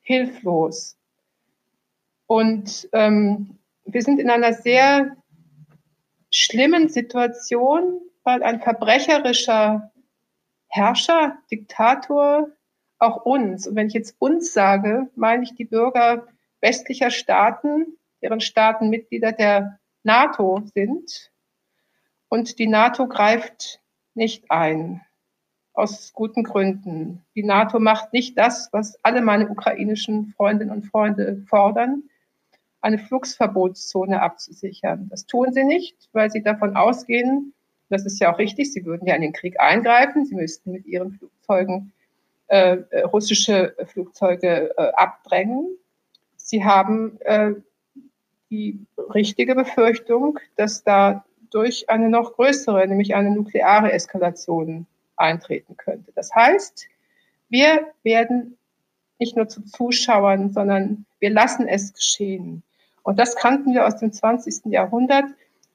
hilflos. 0.00 0.98
Und 2.26 2.88
ähm, 2.92 3.60
wir 3.84 4.02
sind 4.02 4.18
in 4.18 4.28
einer 4.28 4.52
sehr 4.52 5.16
schlimmen 6.32 6.88
Situation, 6.88 8.00
weil 8.24 8.42
ein 8.42 8.60
verbrecherischer 8.60 9.92
Herrscher, 10.66 11.38
Diktator, 11.48 12.48
auch 12.98 13.24
uns, 13.24 13.68
und 13.68 13.76
wenn 13.76 13.86
ich 13.86 13.94
jetzt 13.94 14.16
uns 14.18 14.52
sage, 14.52 15.08
meine 15.14 15.44
ich 15.44 15.54
die 15.54 15.64
Bürger 15.64 16.26
westlicher 16.60 17.10
Staaten, 17.10 17.98
deren 18.22 18.40
Staaten 18.40 18.90
Mitglieder 18.90 19.32
der 19.32 19.78
NATO 20.02 20.62
sind. 20.74 21.30
Und 22.28 22.58
die 22.58 22.66
NATO 22.66 23.08
greift 23.08 23.80
nicht 24.14 24.50
ein, 24.50 25.00
aus 25.72 26.12
guten 26.12 26.44
Gründen. 26.44 27.24
Die 27.34 27.42
NATO 27.42 27.80
macht 27.80 28.12
nicht 28.12 28.36
das, 28.38 28.68
was 28.72 28.98
alle 29.02 29.22
meine 29.22 29.48
ukrainischen 29.48 30.34
Freundinnen 30.36 30.70
und 30.70 30.86
Freunde 30.86 31.42
fordern, 31.48 32.04
eine 32.80 32.98
Flugsverbotszone 32.98 34.20
abzusichern. 34.20 35.08
Das 35.10 35.26
tun 35.26 35.52
sie 35.52 35.64
nicht, 35.64 36.08
weil 36.12 36.30
sie 36.30 36.42
davon 36.42 36.76
ausgehen, 36.76 37.54
das 37.90 38.06
ist 38.06 38.20
ja 38.20 38.32
auch 38.32 38.38
richtig, 38.38 38.72
sie 38.72 38.84
würden 38.84 39.06
ja 39.06 39.16
in 39.16 39.22
den 39.22 39.32
Krieg 39.32 39.58
eingreifen, 39.58 40.24
sie 40.24 40.36
müssten 40.36 40.70
mit 40.70 40.86
ihren 40.86 41.12
Flugzeugen 41.12 41.92
äh, 42.46 42.78
russische 43.04 43.74
Flugzeuge 43.86 44.72
äh, 44.76 44.92
abdrängen. 44.94 45.76
Sie 46.50 46.64
haben 46.64 47.16
äh, 47.20 47.52
die 48.50 48.84
richtige 49.14 49.54
Befürchtung, 49.54 50.40
dass 50.56 50.82
da 50.82 51.24
durch 51.50 51.88
eine 51.88 52.08
noch 52.08 52.34
größere, 52.34 52.88
nämlich 52.88 53.14
eine 53.14 53.30
nukleare 53.30 53.92
Eskalation 53.92 54.88
eintreten 55.14 55.76
könnte. 55.76 56.10
Das 56.16 56.34
heißt, 56.34 56.88
wir 57.50 57.86
werden 58.02 58.58
nicht 59.20 59.36
nur 59.36 59.46
zu 59.46 59.62
Zuschauern, 59.62 60.50
sondern 60.52 61.06
wir 61.20 61.30
lassen 61.30 61.68
es 61.68 61.94
geschehen. 61.94 62.64
Und 63.04 63.20
das 63.20 63.36
kannten 63.36 63.72
wir 63.72 63.86
aus 63.86 63.98
dem 63.98 64.12
20. 64.12 64.72
Jahrhundert. 64.72 65.26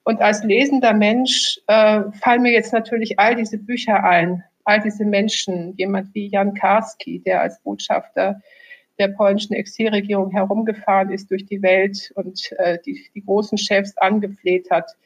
Und 0.04 0.20
als 0.20 0.44
lesender 0.44 0.92
Mensch 0.92 1.58
äh, 1.68 2.02
fallen 2.20 2.42
mir 2.42 2.52
jetzt 2.52 2.74
natürlich 2.74 3.18
all 3.18 3.34
diese 3.34 3.56
Bücher 3.56 4.04
ein, 4.04 4.44
all 4.64 4.82
diese 4.82 5.06
Menschen, 5.06 5.72
jemand 5.78 6.14
wie 6.14 6.28
Jan 6.28 6.52
Karski, 6.52 7.20
der 7.20 7.40
als 7.40 7.60
Botschafter 7.60 8.42
der 8.98 9.08
polnischen 9.08 9.54
Exilregierung 9.54 10.30
herumgefahren 10.30 11.10
ist 11.10 11.30
durch 11.30 11.46
die 11.46 11.62
Welt 11.62 12.12
und 12.14 12.52
äh, 12.58 12.78
die, 12.84 13.06
die 13.14 13.24
großen 13.24 13.58
Chefs 13.58 13.96
angefleht 13.98 14.70
hat, 14.70 14.96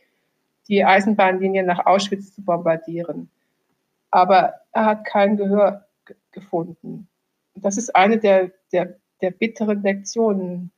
die 0.68 0.84
Eisenbahnlinien 0.84 1.66
nach 1.66 1.86
Auschwitz 1.86 2.34
zu 2.34 2.42
bombardieren. 2.42 3.28
Aber 4.10 4.54
er 4.72 4.84
hat 4.84 5.04
kein 5.04 5.36
Gehör 5.36 5.86
gefunden. 6.32 7.08
Das 7.54 7.76
ist 7.76 7.94
eine 7.94 8.18
der, 8.18 8.52
der, 8.72 8.96
der 9.20 9.30
bitteren 9.32 9.82
Lektionen, 9.82 10.70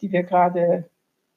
die 0.00 0.10
wir 0.10 0.22
gerade 0.22 0.88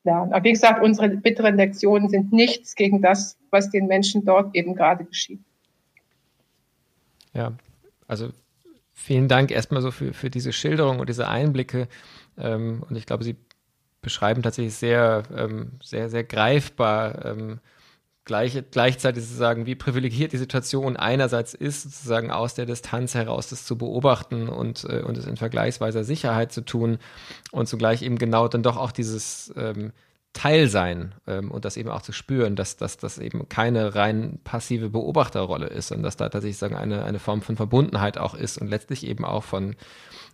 lernen. 0.03 0.33
Aber 0.33 0.43
wie 0.43 0.53
gesagt, 0.53 0.81
unsere 0.81 1.09
bitteren 1.09 1.57
Lektionen 1.57 2.09
sind 2.09 2.31
nichts 2.31 2.75
gegen 2.75 3.01
das, 3.01 3.37
was 3.51 3.69
den 3.69 3.87
Menschen 3.87 4.25
dort 4.25 4.55
eben 4.55 4.75
gerade 4.75 5.05
geschieht. 5.05 5.41
Ja, 7.33 7.53
also 8.07 8.29
vielen 8.93 9.27
Dank 9.27 9.51
erstmal 9.51 9.81
so 9.81 9.91
für, 9.91 10.13
für 10.13 10.29
diese 10.29 10.53
Schilderung 10.53 10.99
und 10.99 11.09
diese 11.09 11.27
Einblicke. 11.27 11.87
Ähm, 12.37 12.83
und 12.87 12.95
ich 12.95 13.05
glaube, 13.05 13.23
Sie 13.23 13.35
beschreiben 14.01 14.43
tatsächlich 14.43 14.75
sehr, 14.75 15.23
ähm, 15.35 15.73
sehr, 15.81 16.09
sehr 16.09 16.23
greifbar, 16.23 17.25
ähm, 17.25 17.59
gleich, 18.25 18.61
gleichzeitig 18.71 19.23
sozusagen, 19.23 19.65
wie 19.65 19.75
privilegiert 19.75 20.33
die 20.33 20.37
Situation 20.37 20.95
einerseits 20.95 21.53
ist, 21.53 21.83
sozusagen 21.83 22.31
aus 22.31 22.53
der 22.53 22.65
Distanz 22.65 23.15
heraus 23.15 23.49
das 23.49 23.65
zu 23.65 23.77
beobachten 23.77 24.47
und, 24.47 24.85
äh, 24.85 25.01
und 25.01 25.17
es 25.17 25.25
in 25.25 25.37
vergleichsweiser 25.37 26.03
Sicherheit 26.03 26.51
zu 26.51 26.61
tun 26.61 26.99
und 27.51 27.67
zugleich 27.67 28.01
eben 28.01 28.17
genau 28.17 28.47
dann 28.47 28.63
doch 28.63 28.77
auch 28.77 28.91
dieses 28.91 29.53
ähm, 29.57 29.91
Teilsein 30.33 31.13
ähm, 31.27 31.51
und 31.51 31.63
das 31.63 31.77
eben 31.77 31.89
auch 31.89 32.01
zu 32.01 32.11
spüren, 32.11 32.55
dass, 32.55 32.75
dass 32.75 32.97
das 32.97 33.19
eben 33.19 33.47
keine 33.49 33.95
rein 33.95 34.39
passive 34.43 34.89
Beobachterrolle 34.89 35.67
ist 35.67 35.91
und 35.91 36.03
dass 36.03 36.17
da 36.17 36.29
tatsächlich 36.29 36.57
sagen 36.57 36.75
eine, 36.75 37.05
eine 37.05 37.19
Form 37.19 37.41
von 37.41 37.55
Verbundenheit 37.55 38.17
auch 38.17 38.33
ist 38.33 38.57
und 38.57 38.67
letztlich 38.67 39.05
eben 39.05 39.25
auch 39.25 39.43
von 39.43 39.75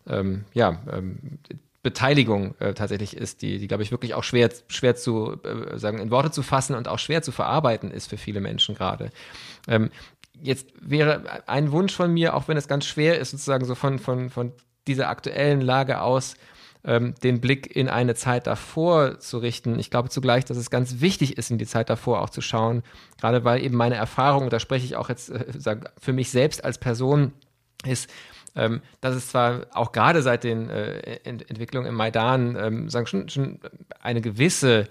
ähm, 0.08 0.46
ja, 0.54 0.82
ähm, 0.92 1.40
Beteiligung 1.84 2.56
äh, 2.60 2.74
tatsächlich 2.74 3.16
ist, 3.16 3.42
die, 3.42 3.58
die 3.60 3.68
glaube 3.68 3.84
ich 3.84 3.92
wirklich 3.92 4.14
auch 4.14 4.24
schwer, 4.24 4.50
schwer 4.68 4.96
zu 4.96 5.38
äh, 5.44 5.78
sagen, 5.78 6.00
in 6.00 6.12
Worte 6.12 6.32
zu 6.32 6.44
fassen 6.44 6.76
und 6.76 6.88
auch 6.88 7.00
schwer 7.00 7.22
zu 7.22 7.32
verarbeiten 7.32 7.92
ist 7.92 8.10
für 8.10 8.18
viele 8.18 8.42
Menschen 8.42 8.76
gerade. 8.76 9.12
Ähm, 9.68 9.90
jetzt 10.42 10.68
wäre 10.80 11.48
ein 11.48 11.72
Wunsch 11.72 11.94
von 11.94 12.14
mir, 12.14 12.36
auch 12.36 12.48
wenn 12.48 12.58
es 12.58 12.68
ganz 12.68 12.86
schwer 12.86 13.20
ist, 13.20 13.32
sozusagen 13.32 13.66
so 13.66 13.76
von, 13.76 14.00
von, 14.00 14.30
von 14.30 14.54
dieser 14.88 15.10
aktuellen 15.10 15.62
Lage 15.62 16.02
aus, 16.02 16.36
ähm, 16.84 17.14
den 17.24 17.42
Blick 17.42 17.76
in 17.76 17.90
eine 17.90 18.16
Zeit 18.16 18.48
davor 18.48 19.20
zu 19.20 19.38
richten. 19.40 19.80
Ich 19.80 19.90
glaube 19.90 20.10
zugleich, 20.10 20.46
dass 20.46 20.58
es 20.58 20.70
ganz 20.70 21.02
wichtig 21.02 21.38
ist, 21.38 21.52
in 21.52 21.58
die 21.58 21.66
Zeit 21.66 21.90
davor 21.90 22.22
auch 22.22 22.30
zu 22.30 22.42
schauen, 22.42 22.84
gerade 23.20 23.44
weil 23.44 23.64
eben 23.64 23.76
meine 23.76 23.96
Erfahrung, 23.96 24.50
da 24.50 24.60
spreche 24.60 24.86
ich 24.86 24.96
auch 24.96 25.10
jetzt 25.10 25.30
äh, 25.30 25.46
für 26.00 26.14
mich 26.14 26.32
selbst 26.32 26.64
als 26.64 26.78
Person, 26.78 27.34
ist, 27.86 28.10
ähm, 28.56 28.82
dass 29.02 29.16
es 29.16 29.30
zwar 29.30 29.68
auch 29.74 29.92
gerade 29.92 30.22
seit 30.22 30.44
den 30.44 30.70
äh, 30.70 31.20
Ent 31.24 31.50
Entwicklungen 31.50 31.88
im 31.88 31.96
Maidan 31.96 32.58
ähm, 32.60 32.90
sagen, 32.90 33.08
schon, 33.08 33.30
schon 33.30 33.60
eine 34.02 34.22
gewisse 34.22 34.88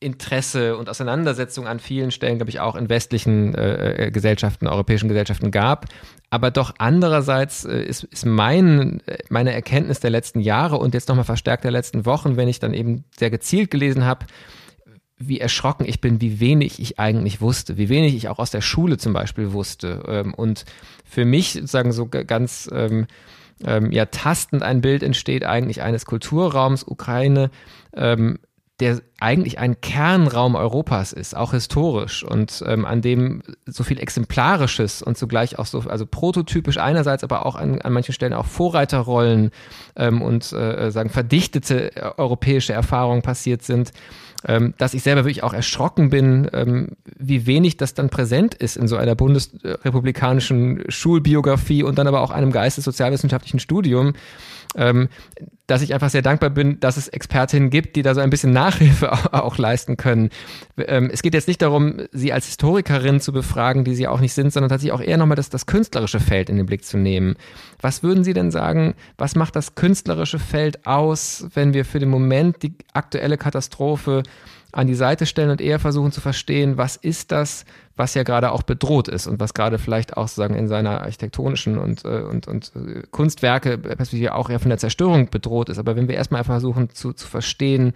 Interesse 0.00 0.76
und 0.76 0.88
Auseinandersetzung 0.88 1.66
an 1.66 1.80
vielen 1.80 2.10
Stellen, 2.10 2.38
glaube 2.38 2.50
ich, 2.50 2.60
auch 2.60 2.76
in 2.76 2.88
westlichen 2.88 3.54
äh, 3.54 4.06
äh, 4.06 4.10
Gesellschaften, 4.10 4.68
europäischen 4.68 5.08
Gesellschaften 5.08 5.50
gab. 5.50 5.86
Aber 6.30 6.50
doch 6.50 6.74
andererseits 6.78 7.64
äh, 7.64 7.82
ist, 7.82 8.04
ist 8.04 8.24
mein, 8.24 9.02
meine 9.28 9.52
Erkenntnis 9.52 9.98
der 10.00 10.10
letzten 10.10 10.40
Jahre 10.40 10.78
und 10.78 10.94
jetzt 10.94 11.08
nochmal 11.08 11.24
verstärkt 11.24 11.64
der 11.64 11.72
letzten 11.72 12.06
Wochen, 12.06 12.36
wenn 12.36 12.48
ich 12.48 12.60
dann 12.60 12.74
eben 12.74 13.04
sehr 13.16 13.30
gezielt 13.30 13.70
gelesen 13.70 14.04
habe, 14.04 14.26
wie 15.18 15.40
erschrocken 15.40 15.84
ich 15.84 16.00
bin, 16.00 16.20
wie 16.20 16.38
wenig 16.38 16.78
ich 16.78 17.00
eigentlich 17.00 17.40
wusste, 17.40 17.76
wie 17.76 17.88
wenig 17.88 18.14
ich 18.14 18.28
auch 18.28 18.38
aus 18.38 18.50
der 18.50 18.60
Schule 18.60 18.98
zum 18.98 19.12
Beispiel 19.12 19.52
wusste. 19.52 20.02
Ähm, 20.06 20.32
und 20.34 20.64
für 21.04 21.24
mich 21.24 21.54
sozusagen 21.54 21.92
so 21.92 22.06
ganz 22.08 22.70
ähm, 22.72 23.06
ähm, 23.64 23.90
ja 23.90 24.06
tastend 24.06 24.62
ein 24.62 24.80
Bild 24.80 25.02
entsteht 25.02 25.44
eigentlich 25.44 25.82
eines 25.82 26.06
Kulturraums 26.06 26.84
Ukraine, 26.84 27.50
ähm, 27.94 28.38
der 28.80 29.00
eigentlich 29.18 29.58
ein 29.58 29.80
Kernraum 29.80 30.54
Europas 30.54 31.12
ist, 31.12 31.36
auch 31.36 31.52
historisch 31.52 32.22
und 32.22 32.62
ähm, 32.66 32.84
an 32.84 33.02
dem 33.02 33.42
so 33.66 33.82
viel 33.82 33.98
Exemplarisches 33.98 35.02
und 35.02 35.18
zugleich 35.18 35.58
auch 35.58 35.66
so, 35.66 35.80
also 35.80 36.06
prototypisch 36.06 36.78
einerseits, 36.78 37.24
aber 37.24 37.44
auch 37.44 37.56
an, 37.56 37.80
an 37.80 37.92
manchen 37.92 38.14
Stellen 38.14 38.34
auch 38.34 38.46
Vorreiterrollen 38.46 39.50
ähm, 39.96 40.22
und 40.22 40.52
äh, 40.52 40.90
sagen 40.90 41.10
verdichtete 41.10 41.96
äh, 41.96 42.12
europäische 42.16 42.72
Erfahrungen 42.72 43.22
passiert 43.22 43.62
sind 43.62 43.92
ähm, 44.46 44.74
dass 44.78 44.94
ich 44.94 45.02
selber 45.02 45.24
wirklich 45.24 45.42
auch 45.42 45.52
erschrocken 45.52 46.10
bin, 46.10 46.48
ähm, 46.52 46.90
wie 47.16 47.46
wenig 47.46 47.76
das 47.76 47.94
dann 47.94 48.08
präsent 48.08 48.54
ist 48.54 48.76
in 48.76 48.86
so 48.86 48.96
einer 48.96 49.14
bundesrepublikanischen 49.14 50.84
Schulbiografie 50.88 51.82
und 51.82 51.98
dann 51.98 52.06
aber 52.06 52.20
auch 52.20 52.30
einem 52.30 52.52
geistessozialwissenschaftlichen 52.52 53.58
Studium. 53.58 54.14
Ähm, 54.76 55.08
dass 55.68 55.82
ich 55.82 55.94
einfach 55.94 56.08
sehr 56.08 56.22
dankbar 56.22 56.50
bin, 56.50 56.80
dass 56.80 56.96
es 56.96 57.08
Expertinnen 57.08 57.70
gibt, 57.70 57.94
die 57.94 58.02
da 58.02 58.14
so 58.14 58.20
ein 58.20 58.30
bisschen 58.30 58.52
Nachhilfe 58.52 59.12
auch 59.32 59.58
leisten 59.58 59.96
können. 59.96 60.30
Ähm, 60.78 61.10
es 61.12 61.22
geht 61.22 61.34
jetzt 61.34 61.46
nicht 61.46 61.62
darum, 61.62 62.08
sie 62.10 62.32
als 62.32 62.46
Historikerin 62.46 63.20
zu 63.20 63.32
befragen, 63.32 63.84
die 63.84 63.94
sie 63.94 64.08
auch 64.08 64.20
nicht 64.20 64.32
sind, 64.32 64.52
sondern 64.52 64.70
tatsächlich 64.70 64.92
auch 64.92 65.02
eher 65.02 65.18
nochmal 65.18 65.36
das, 65.36 65.50
das 65.50 65.66
künstlerische 65.66 66.20
Feld 66.20 66.48
in 66.48 66.56
den 66.56 66.66
Blick 66.66 66.84
zu 66.84 66.96
nehmen. 66.96 67.36
Was 67.80 68.02
würden 68.02 68.24
Sie 68.24 68.32
denn 68.32 68.50
sagen, 68.50 68.94
was 69.18 69.36
macht 69.36 69.54
das 69.56 69.74
künstlerische 69.74 70.38
Feld 70.38 70.86
aus, 70.86 71.46
wenn 71.54 71.74
wir 71.74 71.84
für 71.84 71.98
den 71.98 72.08
Moment 72.08 72.62
die 72.62 72.74
aktuelle 72.94 73.36
Katastrophe 73.36 74.22
an 74.72 74.86
die 74.86 74.94
Seite 74.94 75.24
stellen 75.24 75.50
und 75.50 75.60
eher 75.60 75.78
versuchen 75.78 76.12
zu 76.12 76.20
verstehen, 76.20 76.76
was 76.76 76.96
ist 76.96 77.32
das, 77.32 77.64
was 77.96 78.14
ja 78.14 78.22
gerade 78.22 78.52
auch 78.52 78.62
bedroht 78.62 79.08
ist 79.08 79.26
und 79.26 79.40
was 79.40 79.54
gerade 79.54 79.78
vielleicht 79.78 80.16
auch 80.16 80.28
sozusagen 80.28 80.54
in 80.54 80.68
seiner 80.68 81.00
architektonischen 81.00 81.78
und, 81.78 82.04
äh, 82.04 82.22
und, 82.22 82.46
und 82.46 82.72
äh, 82.76 83.02
Kunstwerke 83.10 83.78
perspektive 83.78 84.34
auch 84.34 84.50
eher 84.50 84.60
von 84.60 84.68
der 84.68 84.78
Zerstörung 84.78 85.30
bedroht 85.30 85.70
ist. 85.70 85.78
Aber 85.78 85.96
wenn 85.96 86.08
wir 86.08 86.16
erstmal 86.16 86.44
versuchen 86.44 86.90
zu, 86.90 87.12
zu 87.12 87.26
verstehen, 87.26 87.94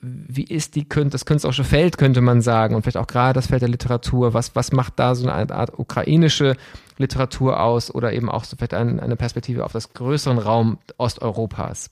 wie 0.00 0.44
ist 0.44 0.74
die, 0.74 0.86
das 0.88 1.24
künstlerische 1.24 1.64
Feld, 1.64 1.96
könnte 1.96 2.20
man 2.20 2.42
sagen, 2.42 2.74
und 2.74 2.82
vielleicht 2.82 2.98
auch 2.98 3.06
gerade 3.06 3.34
das 3.34 3.46
Feld 3.46 3.62
der 3.62 3.68
Literatur, 3.68 4.34
was, 4.34 4.54
was 4.54 4.72
macht 4.72 4.98
da 4.98 5.14
so 5.14 5.28
eine 5.28 5.54
Art 5.54 5.78
ukrainische 5.78 6.56
Literatur 6.98 7.60
aus 7.60 7.94
oder 7.94 8.12
eben 8.12 8.28
auch 8.30 8.44
so 8.44 8.56
vielleicht 8.56 8.74
eine 8.74 9.16
Perspektive 9.16 9.64
auf 9.64 9.72
das 9.72 9.92
größeren 9.92 10.38
Raum 10.38 10.78
Osteuropas? 10.98 11.90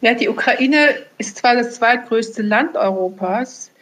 Ja, 0.00 0.14
die 0.14 0.28
Ukraine 0.28 1.06
ist 1.18 1.36
zwar 1.36 1.54
das 1.54 1.76
zweitgrößte 1.76 2.42
Land 2.42 2.76
Europas, 2.76 3.72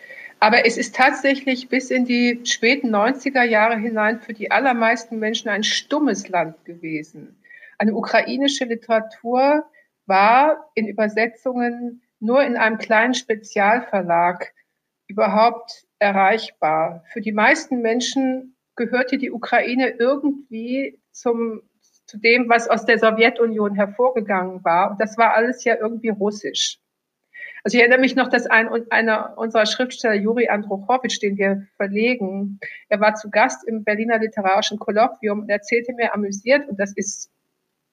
aber 0.40 0.66
es 0.66 0.77
ist 0.77 0.94
tatsächlich 0.94 1.68
bis 1.68 1.90
in 1.90 2.05
die 2.05 2.40
späten 2.44 2.94
90er 2.94 3.42
Jahre 3.42 3.77
hinein 3.77 4.20
für 4.20 4.35
die 4.35 4.51
allermeisten 4.51 5.18
Menschen 5.18 5.48
ein 5.48 5.64
stummes 5.64 6.29
Land 6.29 6.64
gewesen. 6.64 7.37
Eine 7.79 7.94
ukrainische 7.94 8.64
Literatur 8.64 9.64
war 10.07 10.70
in 10.74 10.88
Übersetzungen 10.88 12.03
nur 12.20 12.42
in 12.42 12.57
einem 12.57 12.79
kleinen 12.79 13.14
Spezialverlag 13.14 14.53
überhaupt 15.07 15.87
erreichbar. 15.98 17.05
Für 17.12 17.20
die 17.20 17.33
meisten 17.33 17.81
Menschen 17.81 18.57
gehörte 18.77 19.18
die 19.18 19.31
Ukraine 19.31 19.90
irgendwie 19.90 21.01
zum 21.12 21.62
zu 22.09 22.18
dem, 22.18 22.49
was 22.49 22.68
aus 22.68 22.87
der 22.87 22.99
Sowjetunion 22.99 23.75
hervorgegangen 23.75 24.64
war. 24.64 24.90
Und 24.90 25.01
das 25.01 25.18
war 25.18 25.35
alles 25.35 25.62
ja 25.64 25.77
irgendwie 25.77 26.09
russisch. 26.09 26.79
Also 27.62 27.77
ich 27.77 27.83
erinnere 27.83 28.01
mich 28.01 28.16
noch, 28.16 28.29
dass 28.29 28.47
ein, 28.47 28.71
einer 28.90 29.37
unserer 29.37 29.66
Schriftsteller, 29.66 30.14
Juri 30.14 30.49
Androchowitsch, 30.49 31.21
den 31.21 31.37
wir 31.37 31.66
verlegen, 31.77 32.61
er 32.88 33.01
war 33.01 33.14
zu 33.14 33.31
Gast 33.31 33.66
im 33.68 33.85
Berliner 33.85 34.18
Literarischen 34.18 34.79
Kolloquium 34.79 35.40
und 35.40 35.51
erzählte 35.51 35.92
mir 35.92 36.14
amüsiert, 36.14 36.66
und 36.68 36.81
das 36.81 36.92
ist 36.97 37.31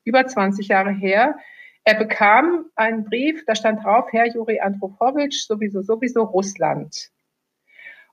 über 0.06 0.26
20 0.26 0.70
Jahre 0.70 0.92
her, 0.92 1.36
er 1.84 1.96
bekam 1.96 2.68
einen 2.76 3.04
Brief, 3.04 3.44
da 3.46 3.54
stand 3.54 3.84
drauf, 3.84 4.08
Herr 4.12 4.28
Juri 4.28 4.62
Androchowitsch, 4.62 5.46
sowieso, 5.46 5.82
sowieso 5.82 6.24
Russland. 6.24 7.12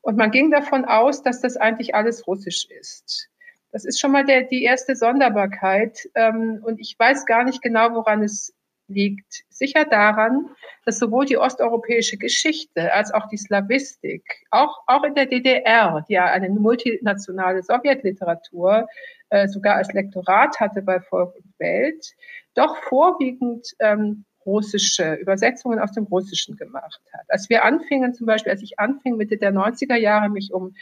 Und 0.01 0.17
man 0.17 0.33
ging 0.33 0.51
davon 0.51 0.85
aus, 0.85 1.23
dass 1.23 1.41
das 1.41 1.57
eigentlich 1.57 1.95
alles 1.95 2.27
russisch 2.27 2.67
ist. 2.69 3.32
Das 3.73 3.85
ist 3.85 4.01
schon 4.01 4.13
mal 4.13 4.25
der, 4.25 4.43
die 4.43 4.63
erste 4.63 4.95
Sonderbarkeit. 4.95 6.09
Ähm, 6.15 6.61
und 6.63 6.79
ich 6.79 6.95
weiß 6.99 7.27
gar 7.27 7.45
nicht 7.45 7.63
genau, 7.63 7.95
woran 7.95 8.23
es 8.23 8.55
liegt. 8.89 9.45
Sicher 9.49 9.85
daran, 9.85 10.51
dass 10.85 10.99
sowohl 10.99 11.25
die 11.25 11.39
osteuropäische 11.39 12.19
Geschichte 12.19 12.93
als 12.93 13.13
auch 13.13 13.27
die 13.29 13.37
Slawistik, 13.37 14.23
auch, 14.51 14.83
auch 14.87 15.05
in 15.05 15.15
der 15.15 15.27
DDR, 15.27 16.05
die 16.09 16.15
ja 16.15 16.27
eine 16.27 16.51
multinationale 16.51 17.63
Sowjetliteratur 17.63 18.87
äh, 19.31 19.49
sogar 19.49 19.77
als 19.77 19.93
Lektorat 19.93 20.61
hatte 20.61 20.83
bei 20.83 21.01
Volk 21.01 21.35
und 21.37 21.55
Welt, 21.59 22.15
doch 22.55 22.77
vorwiegend 22.83 23.67
ähm, 23.79 24.25
russische 24.45 25.15
Übersetzungen 25.15 25.79
aus 25.79 25.93
dem 25.93 26.05
Russischen 26.05 26.57
gemacht 26.57 27.01
hat. 27.13 27.25
Als 27.29 27.49
wir 27.49 27.65
anfingen, 27.65 28.13
zum 28.13 28.27
Beispiel, 28.27 28.53
als 28.53 28.63
ich 28.63 28.79
anfing, 28.79 29.17
Mitte 29.17 29.37
der 29.37 29.53
90er 29.53 29.97
Jahre, 29.97 30.29
mich 30.29 30.53
um 30.53 30.75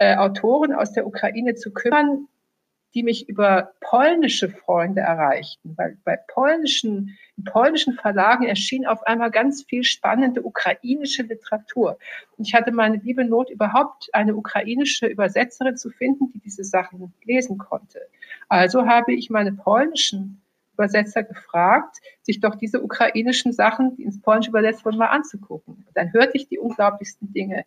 äh, 0.00 0.16
Autoren 0.16 0.72
aus 0.72 0.92
der 0.92 1.06
Ukraine 1.06 1.54
zu 1.54 1.72
kümmern, 1.72 2.26
die 2.94 3.02
mich 3.02 3.28
über 3.28 3.72
polnische 3.80 4.48
Freunde 4.48 5.02
erreichten, 5.02 5.74
weil 5.76 5.96
bei 6.04 6.16
polnischen, 6.16 7.16
polnischen 7.44 7.94
Verlagen 7.94 8.46
erschien 8.46 8.86
auf 8.86 9.06
einmal 9.06 9.30
ganz 9.30 9.62
viel 9.62 9.84
spannende 9.84 10.42
ukrainische 10.42 11.22
Literatur. 11.22 11.98
Und 12.36 12.48
ich 12.48 12.54
hatte 12.54 12.72
meine 12.72 12.96
liebe 12.96 13.24
Not, 13.24 13.50
überhaupt 13.50 14.08
eine 14.12 14.34
ukrainische 14.34 15.06
Übersetzerin 15.06 15.76
zu 15.76 15.90
finden, 15.90 16.32
die 16.32 16.40
diese 16.40 16.64
Sachen 16.64 17.12
lesen 17.24 17.58
konnte. 17.58 18.00
Also 18.48 18.86
habe 18.86 19.12
ich 19.12 19.30
meine 19.30 19.52
polnischen 19.52 20.40
Übersetzer 20.72 21.22
gefragt, 21.22 21.98
sich 22.22 22.40
doch 22.40 22.54
diese 22.54 22.82
ukrainischen 22.82 23.52
Sachen, 23.52 23.96
die 23.96 24.02
ins 24.04 24.20
Polnische 24.20 24.48
übersetzt 24.48 24.84
wurden, 24.84 24.96
mal 24.96 25.08
anzugucken. 25.08 25.86
dann 25.92 26.12
hörte 26.12 26.38
ich 26.38 26.48
die 26.48 26.58
unglaublichsten 26.58 27.32
Dinge. 27.34 27.64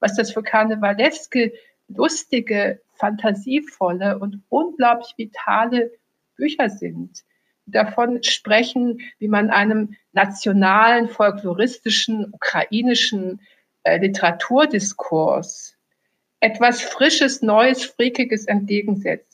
Was 0.00 0.16
das 0.16 0.32
für 0.32 0.42
Karnewaleske 0.42 1.52
lustige, 1.88 2.80
fantasievolle 2.94 4.18
und 4.18 4.42
unglaublich 4.48 5.14
vitale 5.16 5.92
Bücher 6.36 6.70
sind. 6.70 7.24
davon 7.68 8.22
sprechen, 8.22 9.00
wie 9.18 9.26
man 9.26 9.50
einem 9.50 9.96
nationalen, 10.12 11.08
folkloristischen, 11.08 12.32
ukrainischen 12.32 13.40
äh, 13.82 13.98
Literaturdiskurs 13.98 15.76
etwas 16.40 16.82
Frisches, 16.82 17.42
Neues, 17.42 17.84
Freakiges 17.84 18.46
entgegensetzt 18.46 19.25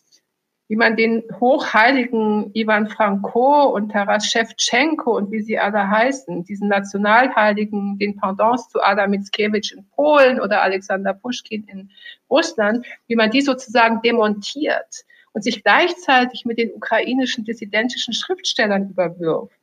wie 0.73 0.77
man 0.77 0.97
den 0.97 1.23
hochheiligen 1.39 2.51
Ivan 2.55 2.89
Franko 2.89 3.65
und 3.75 3.93
Taras 3.93 4.25
Shevchenko 4.25 5.19
und 5.19 5.31
wie 5.31 5.43
sie 5.43 5.59
alle 5.59 5.87
heißen, 5.87 6.45
diesen 6.45 6.69
Nationalheiligen, 6.69 7.99
den 7.99 8.17
Pendants 8.17 8.71
zu 8.71 8.81
Adam 8.81 9.11
Mickiewicz 9.11 9.73
in 9.73 9.87
Polen 9.91 10.41
oder 10.41 10.63
Alexander 10.63 11.13
Pushkin 11.13 11.65
in 11.65 11.91
Russland, 12.31 12.87
wie 13.07 13.17
man 13.17 13.31
die 13.31 13.43
sozusagen 13.43 14.01
demontiert 14.01 15.05
und 15.35 15.45
sich 15.45 15.63
gleichzeitig 15.63 16.47
mit 16.47 16.57
den 16.57 16.73
ukrainischen 16.73 17.45
dissidentischen 17.45 18.15
Schriftstellern 18.15 18.89
überwirft. 18.89 19.55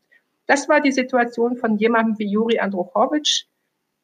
Das 0.46 0.70
war 0.70 0.80
die 0.80 0.92
Situation 0.92 1.58
von 1.58 1.78
jemandem 1.78 2.20
wie 2.20 2.32
Juri 2.32 2.60
Androchowitsch, 2.60 3.46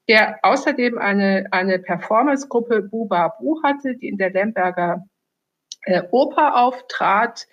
der 0.09 0.39
außerdem 0.41 0.97
eine, 0.97 1.45
eine 1.51 1.77
Performancegruppe 1.77 2.81
Buba 2.81 3.27
Bu 3.39 3.61
hatte, 3.61 3.95
die 3.95 4.07
in 4.07 4.17
der 4.17 4.31
Lemberger 4.31 5.05
äh, 5.85 6.03
Oper 6.11 6.57
auftrat 6.57 7.47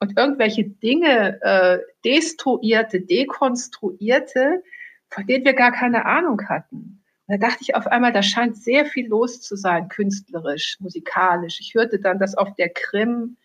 und 0.00 0.16
irgendwelche 0.16 0.64
Dinge 0.64 1.40
äh, 1.42 1.78
destruierte, 2.04 3.00
dekonstruierte, 3.00 4.62
von 5.10 5.26
denen 5.26 5.44
wir 5.44 5.54
gar 5.54 5.72
keine 5.72 6.04
Ahnung 6.06 6.48
hatten. 6.48 7.02
Und 7.26 7.40
da 7.40 7.48
dachte 7.48 7.62
ich 7.62 7.74
auf 7.74 7.86
einmal, 7.86 8.12
da 8.12 8.22
scheint 8.22 8.56
sehr 8.56 8.86
viel 8.86 9.08
los 9.08 9.40
zu 9.40 9.56
sein, 9.56 9.88
künstlerisch, 9.88 10.76
musikalisch. 10.80 11.60
Ich 11.60 11.74
hörte 11.74 11.98
dann, 11.98 12.18
dass 12.18 12.36
auf 12.36 12.54
der 12.54 12.70
Krim 12.70 13.36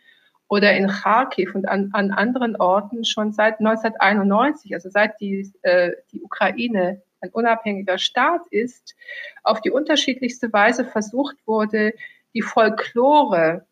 oder 0.48 0.76
in 0.76 0.88
Kharkiv 0.88 1.56
und 1.56 1.68
an, 1.68 1.90
an 1.94 2.12
anderen 2.12 2.56
Orten 2.56 3.06
schon 3.06 3.34
seit 3.34 3.60
1991, 3.60 4.74
also 4.74 4.90
seit 4.90 5.20
die, 5.20 5.52
äh, 5.64 5.94
die 6.12 6.22
Ukraine 6.22 7.02
ein 7.22 7.32
unabhängiger 7.32 7.98
Staat 7.98 8.42
ist, 8.52 8.96
auf 9.44 9.62
die 9.62 9.72
unterschiedlichste 9.72 10.52
Weise 10.54 10.86
versucht 10.86 11.38
wurde, 11.46 11.94
die 12.34 12.42
Folklore 12.42 13.66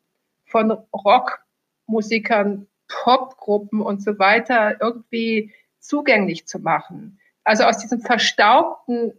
von 0.52 0.72
Rockmusikern, 0.94 2.68
Popgruppen 2.88 3.82
und 3.82 4.04
so 4.04 4.20
weiter 4.20 4.80
irgendwie 4.82 5.54
zugänglich 5.80 6.46
zu 6.46 6.60
machen. 6.60 7.20
Also 7.44 7.64
aus 7.64 7.78
diesem 7.80 8.02
verstaubten 8.02 9.14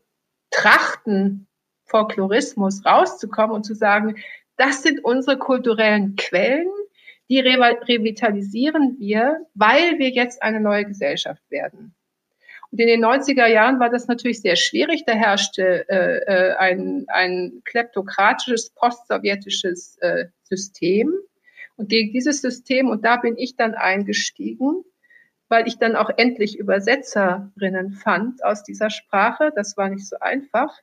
Trachten 0.50 1.48
Folklorismus 1.86 2.84
rauszukommen 2.84 3.56
und 3.56 3.64
zu 3.64 3.74
sagen, 3.74 4.16
das 4.56 4.82
sind 4.82 5.02
unsere 5.04 5.38
kulturellen 5.38 6.16
Quellen, 6.16 6.68
die 7.28 7.40
revitalisieren 7.40 8.96
wir, 8.98 9.46
weil 9.54 9.98
wir 9.98 10.10
jetzt 10.10 10.42
eine 10.42 10.60
neue 10.60 10.84
Gesellschaft 10.84 11.42
werden. 11.50 11.94
Und 12.72 12.78
in 12.78 12.86
den 12.86 13.04
90er 13.04 13.46
Jahren 13.46 13.78
war 13.80 13.90
das 13.90 14.08
natürlich 14.08 14.40
sehr 14.40 14.56
schwierig. 14.56 15.04
Da 15.06 15.12
herrschte 15.12 15.86
äh, 15.90 16.18
äh 16.26 16.54
ein, 16.56 17.04
ein 17.08 17.60
kleptokratisches, 17.66 18.70
postsowjetisches 18.70 19.98
äh, 20.00 20.26
System. 20.42 21.12
Und 21.76 21.90
gegen 21.90 22.12
dieses 22.12 22.40
System, 22.40 22.88
und 22.88 23.04
da 23.04 23.18
bin 23.18 23.36
ich 23.36 23.56
dann 23.56 23.74
eingestiegen, 23.74 24.84
weil 25.48 25.68
ich 25.68 25.78
dann 25.78 25.96
auch 25.96 26.10
endlich 26.16 26.58
Übersetzerinnen 26.58 27.92
fand 27.92 28.42
aus 28.42 28.62
dieser 28.64 28.88
Sprache. 28.88 29.52
Das 29.54 29.76
war 29.76 29.90
nicht 29.90 30.08
so 30.08 30.16
einfach. 30.20 30.74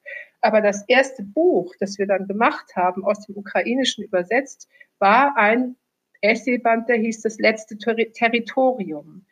Aber 0.41 0.61
das 0.61 0.85
erste 0.87 1.23
Buch, 1.23 1.73
das 1.79 1.97
wir 1.97 2.05
dann 2.05 2.27
gemacht 2.27 2.75
haben, 2.75 3.03
aus 3.03 3.25
dem 3.25 3.35
Ukrainischen 3.35 4.03
übersetzt, 4.03 4.69
war 4.99 5.35
ein 5.37 5.75
Essayband, 6.21 6.87
der 6.87 6.97
hieß 6.97 7.21
Das 7.21 7.39
letzte 7.39 7.79
Ter 7.79 7.95
Territorium. 7.95 9.25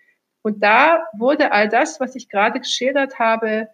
Und 0.47 0.63
da 0.63 1.03
wurde 1.12 1.51
all 1.51 1.67
das, 1.67 1.99
was 1.99 2.15
ich 2.15 2.29
gerade 2.29 2.62
geschildert 2.62 3.19
habe, 3.19 3.67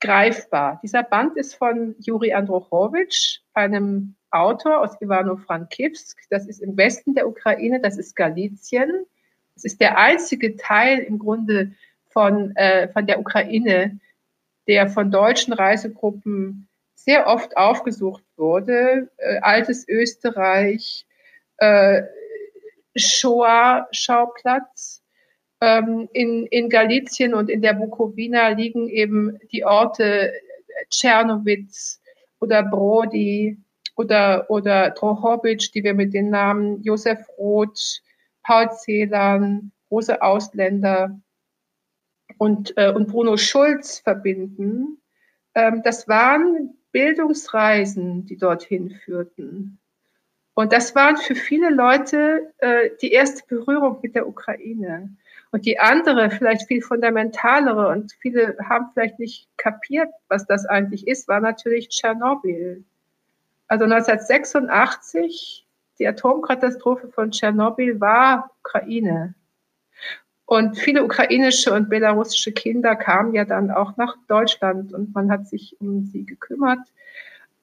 greifbar. 0.00 0.80
Dieser 0.82 1.04
Band 1.04 1.36
ist 1.36 1.54
von 1.54 1.94
Juri 2.00 2.32
Androchowitsch, 2.32 3.38
einem 3.54 4.16
Autor 4.32 4.80
aus 4.80 5.00
Ivano-Frankivsk. 5.00 6.18
Das 6.28 6.48
ist 6.48 6.60
im 6.60 6.76
Westen 6.76 7.14
der 7.14 7.28
Ukraine, 7.28 7.80
das 7.80 7.98
ist 7.98 8.16
Galizien. 8.16 9.06
Es 9.54 9.64
ist 9.64 9.80
der 9.80 9.96
einzige 9.96 10.56
Teil 10.56 10.98
im 10.98 11.20
Grunde 11.20 11.70
von, 12.08 12.50
äh, 12.56 12.88
von 12.88 13.06
der 13.06 13.20
Ukraine, 13.20 14.00
der 14.66 14.88
von 14.88 15.12
deutschen 15.12 15.52
Reisegruppen 15.52 16.66
sehr 16.96 17.28
oft 17.28 17.56
aufgesucht 17.56 18.24
wurde. 18.36 19.08
Äh, 19.18 19.38
altes 19.42 19.86
Österreich, 19.86 21.06
äh, 21.58 22.02
Shoah-Schauplatz. 22.96 25.04
Ähm, 25.60 26.08
in, 26.12 26.46
in 26.46 26.68
Galizien 26.68 27.34
und 27.34 27.50
in 27.50 27.62
der 27.62 27.74
Bukowina 27.74 28.48
liegen 28.48 28.88
eben 28.88 29.38
die 29.50 29.64
Orte 29.64 30.32
Tschernowitz 30.90 32.00
oder 32.40 32.62
Brody, 32.62 33.58
oder, 33.98 34.48
oder 34.48 34.90
Drohobitsch, 34.90 35.74
die 35.74 35.82
wir 35.82 35.92
mit 35.92 36.14
den 36.14 36.30
Namen 36.30 36.80
Josef 36.82 37.18
Roth, 37.36 38.00
Paul 38.44 38.70
Celan, 38.70 39.72
große 39.88 40.22
Ausländer 40.22 41.20
und, 42.38 42.72
äh, 42.76 42.92
und 42.92 43.08
Bruno 43.08 43.36
Schulz 43.36 43.98
verbinden. 43.98 45.02
Ähm, 45.54 45.82
das 45.82 46.06
waren 46.06 46.78
Bildungsreisen, 46.92 48.24
die 48.24 48.36
dorthin 48.36 48.90
führten. 48.90 49.80
Und 50.54 50.72
das 50.72 50.94
waren 50.94 51.16
für 51.16 51.34
viele 51.34 51.70
Leute 51.70 52.52
äh, 52.58 52.90
die 53.02 53.10
erste 53.10 53.42
Berührung 53.48 53.98
mit 54.00 54.14
der 54.14 54.28
Ukraine. 54.28 55.16
Und 55.50 55.64
die 55.64 55.78
andere, 55.78 56.30
vielleicht 56.30 56.68
viel 56.68 56.82
fundamentalere, 56.82 57.88
und 57.88 58.12
viele 58.20 58.56
haben 58.68 58.90
vielleicht 58.92 59.18
nicht 59.18 59.48
kapiert, 59.56 60.08
was 60.28 60.46
das 60.46 60.66
eigentlich 60.66 61.06
ist, 61.06 61.26
war 61.28 61.40
natürlich 61.40 61.88
Tschernobyl. 61.88 62.84
Also 63.66 63.84
1986, 63.84 65.66
die 65.98 66.06
Atomkatastrophe 66.06 67.08
von 67.08 67.30
Tschernobyl 67.30 68.00
war 68.00 68.50
Ukraine. 68.60 69.34
Und 70.44 70.78
viele 70.78 71.04
ukrainische 71.04 71.74
und 71.74 71.90
belarussische 71.90 72.52
Kinder 72.52 72.96
kamen 72.96 73.34
ja 73.34 73.44
dann 73.44 73.70
auch 73.70 73.98
nach 73.98 74.16
Deutschland 74.28 74.94
und 74.94 75.14
man 75.14 75.30
hat 75.30 75.46
sich 75.46 75.76
um 75.80 76.04
sie 76.06 76.24
gekümmert. 76.24 76.80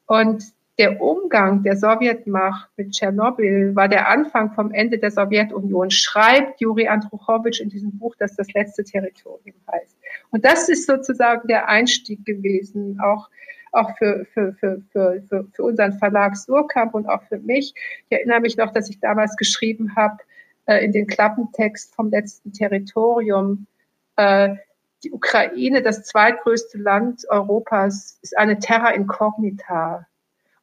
Und 0.06 0.44
der 0.78 1.02
Umgang 1.02 1.64
der 1.64 1.78
Sowjetmacht 1.78 2.70
mit 2.76 2.92
Tschernobyl 2.92 3.76
war 3.76 3.88
der 3.88 4.10
Anfang 4.10 4.52
vom 4.54 4.72
Ende 4.72 4.98
der 4.98 5.12
Sowjetunion, 5.12 5.90
schreibt 5.90 6.60
Juri 6.60 6.88
Andruchowitsch 6.88 7.62
in 7.62 7.70
diesem 7.70 7.98
Buch, 7.98 8.16
das 8.20 8.36
das 8.36 8.52
letzte 8.54 8.84
Territorium 8.84 9.56
heißt. 9.72 9.96
Und 10.32 10.44
das 10.44 10.68
ist 10.68 10.86
sozusagen 10.86 11.48
der 11.48 11.70
Einstieg 11.70 12.26
gewesen, 12.26 13.00
auch 13.00 13.30
auch 13.72 13.98
für, 13.98 14.26
für, 14.34 14.54
für, 14.54 14.82
für, 14.92 15.22
für, 15.28 15.48
für 15.52 15.64
unseren 15.64 15.94
Verlag 16.00 16.38
Surkamp 16.38 16.94
und 16.94 17.08
auch 17.08 17.24
für 17.24 17.40
mich. 17.40 17.74
Ich 18.08 18.18
erinnere 18.18 18.40
mich 18.40 18.56
noch, 18.56 18.72
dass 18.72 18.90
ich 18.90 19.00
damals 19.02 19.36
geschrieben 19.36 19.98
habe 19.98 20.18
äh, 20.66 20.84
in 20.84 20.92
den 20.92 21.08
Klappentext 21.08 21.94
vom 21.94 22.10
letzten 22.10 22.54
Territorium, 22.54 23.68
äh, 24.16 24.56
die 25.04 25.12
Ukraine, 25.12 25.82
das 25.82 26.04
zweitgrößte 26.04 26.78
Land 26.78 27.26
Europas, 27.30 28.18
ist 28.22 28.38
eine 28.38 28.60
Terra 28.60 28.92
incognita. 28.92 30.08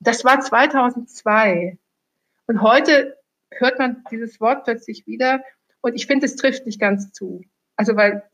Das 0.05 0.25
war 0.25 0.41
2002. 0.41 1.79
Und 2.47 2.63
heute 2.63 3.17
hört 3.53 3.79
man 3.79 4.03
dieses 4.11 4.41
Wort 4.41 4.65
plötzlich 4.65 5.07
wieder. 5.07 5.43
Und 5.81 5.95
ich 5.95 6.07
finde, 6.07 6.27
es 6.27 6.37
trifft 6.37 6.67
nicht 6.67 6.81
ganz 6.81 7.13
zu. 7.13 7.45
Also, 7.77 7.97
weil 7.97 8.25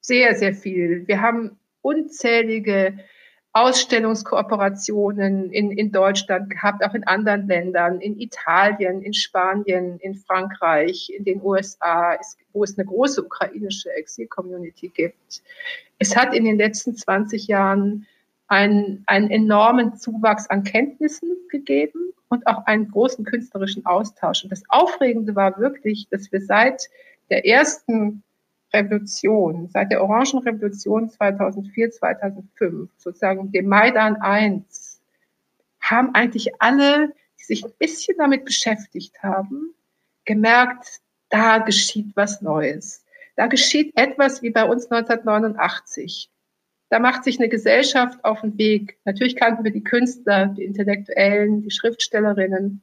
sehr, 0.00 0.34
sehr 0.36 0.54
viel. 0.54 1.06
Wir 1.08 1.20
haben 1.20 1.58
unzählige 1.82 2.98
Ausstellungskooperationen 3.52 5.50
in, 5.50 5.72
in 5.72 5.90
Deutschland 5.90 6.48
gehabt, 6.48 6.84
auch 6.84 6.94
in 6.94 7.04
anderen 7.04 7.48
Ländern, 7.48 8.00
in 8.00 8.20
Italien, 8.20 9.02
in 9.02 9.12
Spanien, 9.12 9.98
in 9.98 10.14
Frankreich, 10.14 11.10
in 11.12 11.24
den 11.24 11.42
USA, 11.42 12.16
wo 12.52 12.62
es 12.62 12.78
eine 12.78 12.86
große 12.86 13.24
ukrainische 13.24 13.92
Exil-Community 13.92 14.88
gibt. 14.94 15.42
Es 15.98 16.16
hat 16.16 16.34
in 16.34 16.44
den 16.44 16.58
letzten 16.58 16.94
20 16.94 17.48
Jahren 17.48 18.06
einen, 18.50 19.04
einen 19.06 19.30
enormen 19.30 19.96
Zuwachs 19.96 20.48
an 20.48 20.64
Kenntnissen 20.64 21.36
gegeben 21.50 22.12
und 22.28 22.46
auch 22.46 22.66
einen 22.66 22.90
großen 22.90 23.24
künstlerischen 23.24 23.86
Austausch. 23.86 24.42
Und 24.42 24.50
das 24.50 24.64
Aufregende 24.68 25.36
war 25.36 25.58
wirklich, 25.58 26.08
dass 26.10 26.30
wir 26.32 26.40
seit 26.40 26.90
der 27.30 27.46
ersten 27.46 28.24
Revolution, 28.74 29.68
seit 29.72 29.92
der 29.92 30.02
Orangenrevolution 30.02 31.10
2004, 31.10 31.92
2005, 31.92 32.90
sozusagen 32.98 33.52
dem 33.52 33.68
Maidan 33.68 34.16
1, 34.16 35.00
haben 35.80 36.14
eigentlich 36.14 36.60
alle, 36.60 37.12
die 37.38 37.44
sich 37.44 37.64
ein 37.64 37.72
bisschen 37.78 38.16
damit 38.18 38.44
beschäftigt 38.44 39.22
haben, 39.22 39.74
gemerkt, 40.24 41.00
da 41.28 41.58
geschieht 41.58 42.16
was 42.16 42.42
Neues. 42.42 43.04
Da 43.36 43.46
geschieht 43.46 43.96
etwas 43.96 44.42
wie 44.42 44.50
bei 44.50 44.64
uns 44.64 44.90
1989. 44.90 46.28
Da 46.90 46.98
macht 46.98 47.22
sich 47.22 47.38
eine 47.38 47.48
Gesellschaft 47.48 48.22
auf 48.24 48.40
den 48.40 48.58
Weg. 48.58 48.98
Natürlich 49.04 49.36
kannten 49.36 49.62
wir 49.62 49.70
die 49.70 49.84
Künstler, 49.84 50.46
die 50.46 50.64
Intellektuellen, 50.64 51.62
die 51.62 51.70
Schriftstellerinnen. 51.70 52.82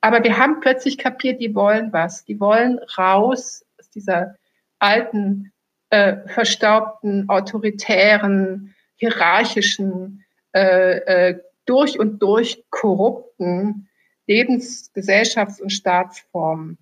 Aber 0.00 0.22
wir 0.22 0.38
haben 0.38 0.60
plötzlich 0.60 0.98
kapiert, 0.98 1.40
die 1.40 1.54
wollen 1.54 1.92
was. 1.92 2.24
Die 2.24 2.38
wollen 2.38 2.78
raus 2.96 3.66
aus 3.78 3.90
dieser 3.90 4.36
alten, 4.78 5.52
äh, 5.90 6.28
verstaubten, 6.28 7.28
autoritären, 7.28 8.76
hierarchischen, 8.94 10.24
äh, 10.54 10.98
äh, 11.30 11.40
durch 11.64 11.98
und 11.98 12.22
durch 12.22 12.64
korrupten 12.70 13.88
Lebens-, 14.28 14.92
Gesellschafts- 14.94 15.60
und 15.60 15.70
Staatsformen. 15.70 16.78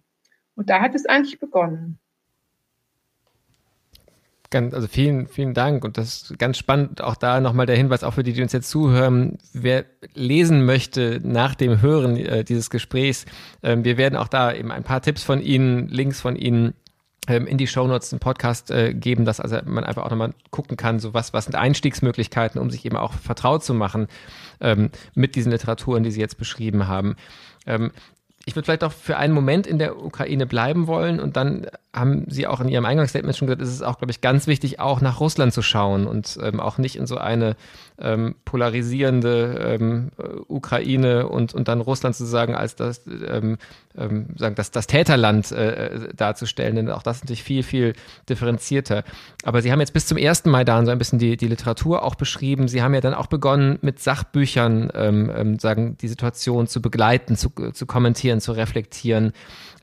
Und 0.55 0.69
da 0.69 0.83
hat 0.83 0.95
es 0.95 1.07
eigentlich 1.07 1.41
begonnen. 1.41 1.99
Ganz, 4.57 4.73
also 4.73 4.89
vielen, 4.89 5.27
vielen 5.27 5.53
Dank. 5.53 5.85
Und 5.85 5.99
das 5.99 6.23
ist 6.23 6.39
ganz 6.39 6.57
spannend. 6.57 7.03
Auch 7.03 7.15
da 7.15 7.43
nochmal 7.43 7.67
der 7.67 7.77
Hinweis, 7.77 8.03
auch 8.03 8.15
für 8.15 8.23
die, 8.23 8.33
die 8.33 8.41
uns 8.41 8.55
jetzt 8.55 8.71
zuhören. 8.71 9.37
Wer 9.53 9.85
lesen 10.15 10.65
möchte 10.65 11.21
nach 11.23 11.55
dem 11.55 11.83
Hören 11.83 12.17
äh, 12.17 12.43
dieses 12.43 12.71
Gesprächs, 12.71 13.27
äh, 13.61 13.77
wir 13.79 13.99
werden 13.99 14.17
auch 14.17 14.29
da 14.29 14.55
eben 14.55 14.73
ein 14.73 14.83
paar 14.83 15.03
Tipps 15.03 15.23
von 15.25 15.43
Ihnen, 15.43 15.89
Links 15.89 16.23
von 16.23 16.37
Ihnen 16.37 16.73
ähm, 17.29 17.47
in 17.47 17.59
die 17.59 17.67
Shownotes 17.67 18.15
einen 18.15 18.21
Podcast 18.21 18.71
äh, 18.71 18.95
geben, 18.95 19.27
dass 19.27 19.41
also 19.41 19.59
man 19.67 19.85
einfach 19.85 20.05
auch 20.05 20.11
nochmal 20.11 20.33
gucken 20.51 20.79
kann, 20.79 21.01
so 21.01 21.13
was, 21.13 21.35
was 21.35 21.45
sind 21.45 21.55
Einstiegsmöglichkeiten, 21.55 22.59
um 22.59 22.71
sich 22.71 22.87
eben 22.87 22.97
auch 22.97 23.13
vertraut 23.13 23.63
zu 23.63 23.75
machen 23.75 24.07
ähm, 24.63 24.89
mit 25.15 25.35
diesen 25.35 25.53
Literaturen, 25.53 26.03
die 26.03 26.11
Sie 26.11 26.21
jetzt 26.21 26.39
beschrieben 26.39 26.89
haben. 26.89 27.17
Ähm, 27.67 27.91
ich 28.47 28.57
würde 28.57 28.65
vielleicht 28.65 28.85
auch 28.85 28.93
für 28.93 29.19
einen 29.19 29.35
Moment 29.35 29.67
in 29.67 29.79
der 29.79 30.03
Ukraine 30.03 30.47
bleiben 30.47 30.87
wollen 30.87 31.21
und 31.21 31.37
dann 31.37 31.67
haben 31.97 32.27
Sie 32.29 32.47
auch 32.47 32.61
in 32.61 32.69
Ihrem 32.69 32.85
Eingangsstatement 32.85 33.37
schon 33.37 33.47
gesagt, 33.47 33.63
ist 33.63 33.71
es 33.71 33.83
auch, 33.83 33.99
glaube 33.99 34.11
ich, 34.11 34.21
ganz 34.21 34.47
wichtig, 34.47 34.81
auch 34.81 35.01
nach 35.01 35.19
Russland 35.19 35.55
zu 35.55 35.63
schauen 35.63 36.07
und 36.07 36.39
ähm, 36.43 36.61
auch 36.61 36.77
nicht 36.77 36.97
in 36.97 37.07
so 37.07 37.17
eine 37.17 37.57
ähm, 37.99 38.35
polarisierende 38.45 39.79
ähm, 39.81 40.11
Ukraine 40.47 41.27
und, 41.29 41.55
und 41.55 41.69
dann 41.69 41.81
Russland 41.81 42.15
zu 42.15 42.27
sagen, 42.27 42.55
als 42.55 42.77
das, 42.77 43.01
ähm, 43.07 43.57
ähm, 43.97 44.27
sagen, 44.37 44.55
das, 44.55 44.71
das 44.71 44.87
Täterland 44.87 45.51
äh, 45.53 46.13
darzustellen, 46.15 46.77
denn 46.77 46.91
auch 46.91 47.03
das 47.03 47.19
ist 47.19 47.25
natürlich 47.25 47.43
viel, 47.43 47.63
viel 47.63 47.95
differenzierter. 48.29 49.03
Aber 49.43 49.63
Sie 49.63 49.73
haben 49.73 49.81
jetzt 49.81 49.95
bis 49.95 50.07
zum 50.07 50.19
ersten 50.19 50.51
Maidan 50.51 50.85
so 50.85 50.93
ein 50.93 50.99
bisschen 50.99 51.19
die, 51.19 51.39
die 51.39 51.49
Literatur 51.49 52.03
auch 52.03 52.15
beschrieben. 52.15 52.69
Sie 52.69 52.83
haben 52.83 52.93
ja 52.93 53.01
dann 53.01 53.15
auch 53.15 53.29
begonnen, 53.29 53.79
mit 53.81 54.01
Sachbüchern 54.01 54.91
ähm, 54.95 55.33
ähm, 55.35 55.59
sagen, 55.59 55.97
die 55.99 56.09
Situation 56.09 56.67
zu 56.67 56.83
begleiten, 56.83 57.37
zu, 57.37 57.51
zu 57.73 57.87
kommentieren, 57.87 58.43
zu 58.43 58.53
reflektieren. 58.53 59.33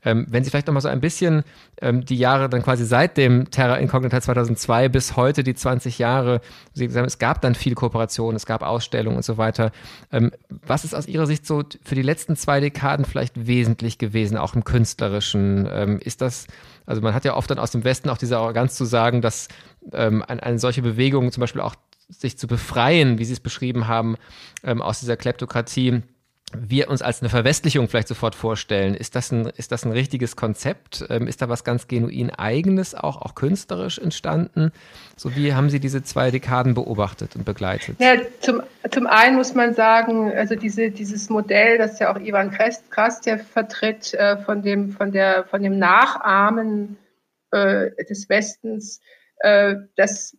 Ähm, 0.04 0.26
wenn 0.28 0.44
Sie 0.44 0.50
vielleicht 0.50 0.66
noch 0.66 0.74
mal 0.74 0.80
so 0.80 0.88
ein 0.88 1.00
bisschen 1.00 1.44
ähm, 1.80 2.04
die 2.04 2.16
Jahre 2.16 2.48
dann 2.48 2.62
quasi 2.62 2.84
seit 2.84 3.16
dem 3.16 3.50
Terra 3.50 3.76
Incognita 3.76 4.20
2002 4.20 4.88
bis 4.88 5.16
heute, 5.16 5.42
die 5.42 5.54
20 5.54 5.98
Jahre, 5.98 6.40
Sie 6.72 6.88
sagen, 6.88 7.06
es 7.06 7.18
gab 7.18 7.40
dann 7.40 7.54
viel 7.54 7.74
Kooperation, 7.74 8.36
es 8.36 8.46
gab 8.46 8.62
Ausstellungen 8.62 9.16
und 9.16 9.24
so 9.24 9.38
weiter. 9.38 9.72
Ähm, 10.12 10.30
was 10.48 10.84
ist 10.84 10.94
aus 10.94 11.06
Ihrer 11.06 11.26
Sicht 11.26 11.46
so 11.46 11.62
für 11.84 11.94
die 11.94 12.02
letzten 12.02 12.36
zwei 12.36 12.60
Dekaden 12.60 13.04
vielleicht 13.04 13.46
wesentlich 13.46 13.98
gewesen, 13.98 14.36
auch 14.36 14.54
im 14.54 14.64
Künstlerischen? 14.64 15.68
Ähm, 15.70 15.98
ist 15.98 16.20
das, 16.20 16.46
also 16.86 17.00
man 17.00 17.14
hat 17.14 17.24
ja 17.24 17.34
oft 17.36 17.50
dann 17.50 17.58
aus 17.58 17.70
dem 17.70 17.84
Westen 17.84 18.10
auch 18.10 18.18
diese 18.18 18.36
Arroganz 18.36 18.74
zu 18.76 18.84
sagen, 18.84 19.22
dass 19.22 19.48
ähm, 19.92 20.22
eine, 20.26 20.42
eine 20.42 20.58
solche 20.58 20.82
Bewegung 20.82 21.32
zum 21.32 21.40
Beispiel 21.40 21.60
auch 21.60 21.74
sich 22.08 22.38
zu 22.38 22.46
befreien, 22.46 23.18
wie 23.18 23.24
Sie 23.24 23.32
es 23.32 23.40
beschrieben 23.40 23.88
haben, 23.88 24.16
ähm, 24.62 24.82
aus 24.82 25.00
dieser 25.00 25.16
Kleptokratie, 25.16 26.02
wir 26.58 26.88
uns 26.88 27.02
als 27.02 27.20
eine 27.20 27.28
Verwestlichung 27.28 27.88
vielleicht 27.88 28.08
sofort 28.08 28.34
vorstellen. 28.34 28.94
Ist 28.94 29.14
das 29.14 29.32
ein, 29.32 29.46
ist 29.56 29.72
das 29.72 29.84
ein 29.84 29.92
richtiges 29.92 30.36
Konzept? 30.36 31.04
Ähm, 31.08 31.26
ist 31.26 31.42
da 31.42 31.48
was 31.48 31.64
ganz 31.64 31.88
genuin 31.88 32.30
Eigenes 32.30 32.94
auch, 32.94 33.20
auch 33.22 33.34
künstlerisch 33.34 33.98
entstanden? 33.98 34.72
So 35.16 35.34
wie 35.36 35.54
haben 35.54 35.70
Sie 35.70 35.80
diese 35.80 36.02
zwei 36.02 36.30
Dekaden 36.30 36.74
beobachtet 36.74 37.36
und 37.36 37.44
begleitet? 37.44 37.96
Ja, 37.98 38.16
zum, 38.40 38.62
zum 38.90 39.06
einen 39.06 39.36
muss 39.36 39.54
man 39.54 39.74
sagen, 39.74 40.32
also 40.32 40.54
diese, 40.54 40.90
dieses 40.90 41.28
Modell, 41.28 41.78
das 41.78 41.98
ja 41.98 42.14
auch 42.14 42.20
Ivan 42.20 42.50
Krastjew 42.50 43.38
vertritt, 43.38 44.14
äh, 44.14 44.38
von, 44.38 44.62
dem, 44.62 44.92
von, 44.92 45.12
der, 45.12 45.44
von 45.44 45.62
dem 45.62 45.78
Nachahmen 45.78 46.96
äh, 47.50 47.90
des 48.08 48.28
Westens, 48.28 49.00
äh, 49.38 49.76
das 49.96 50.36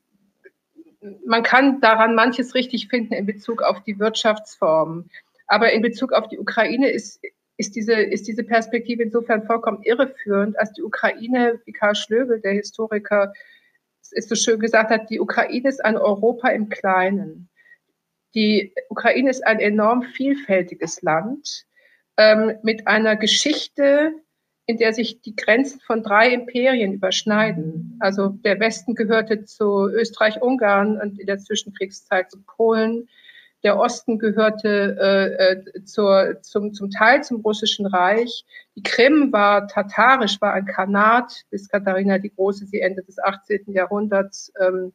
man 1.25 1.43
kann 1.43 1.81
daran 1.81 2.15
manches 2.15 2.55
richtig 2.55 2.87
finden 2.87 3.13
in 3.13 3.25
Bezug 3.25 3.61
auf 3.61 3.83
die 3.83 3.99
Wirtschaftsform. 3.99 5.09
Aber 5.47 5.71
in 5.71 5.81
Bezug 5.81 6.11
auf 6.13 6.27
die 6.27 6.39
Ukraine 6.39 6.89
ist, 6.89 7.21
ist, 7.57 7.75
diese, 7.75 7.93
ist 7.93 8.27
diese 8.27 8.43
Perspektive 8.43 9.03
insofern 9.03 9.45
vollkommen 9.45 9.83
irreführend, 9.83 10.59
als 10.59 10.73
die 10.73 10.83
Ukraine, 10.83 11.61
wie 11.65 11.71
Karl 11.71 11.95
Schlögel, 11.95 12.41
der 12.41 12.53
Historiker, 12.53 13.33
es 14.11 14.27
so 14.27 14.35
schön 14.35 14.59
gesagt 14.59 14.91
hat, 14.91 15.09
die 15.09 15.19
Ukraine 15.19 15.67
ist 15.67 15.83
ein 15.83 15.97
Europa 15.97 16.49
im 16.49 16.69
Kleinen. 16.69 17.49
Die 18.35 18.73
Ukraine 18.89 19.29
ist 19.29 19.45
ein 19.45 19.59
enorm 19.59 20.03
vielfältiges 20.03 21.01
Land 21.01 21.65
ähm, 22.17 22.57
mit 22.63 22.87
einer 22.87 23.15
Geschichte, 23.15 24.13
in 24.67 24.77
der 24.77 24.93
sich 24.93 25.21
die 25.21 25.35
Grenzen 25.35 25.79
von 25.79 26.03
drei 26.03 26.33
Imperien 26.33 26.93
überschneiden. 26.93 27.97
Also 27.99 28.29
der 28.29 28.59
Westen 28.59 28.95
gehörte 28.95 29.45
zu 29.45 29.87
Österreich-Ungarn 29.87 30.99
und 30.99 31.19
in 31.19 31.27
der 31.27 31.37
Zwischenkriegszeit 31.37 32.31
zu 32.31 32.41
Polen. 32.41 33.07
Der 33.65 33.77
Osten 33.79 34.19
gehörte 34.19 34.95
äh, 35.01 35.53
äh, 35.53 35.83
zur, 35.85 36.37
zum, 36.43 36.75
zum 36.75 36.91
Teil 36.91 37.23
zum 37.23 37.41
russischen 37.41 37.87
Reich. 37.87 38.45
Die 38.75 38.83
Krim 38.83 39.33
war 39.33 39.67
tatarisch, 39.67 40.39
war 40.39 40.53
ein 40.53 40.67
Khanat, 40.67 41.45
bis 41.49 41.67
Katharina 41.67 42.19
die 42.19 42.29
Große 42.29 42.67
sie 42.67 42.79
Ende 42.79 43.01
des 43.01 43.17
18. 43.17 43.73
Jahrhunderts 43.73 44.53
ähm, 44.61 44.93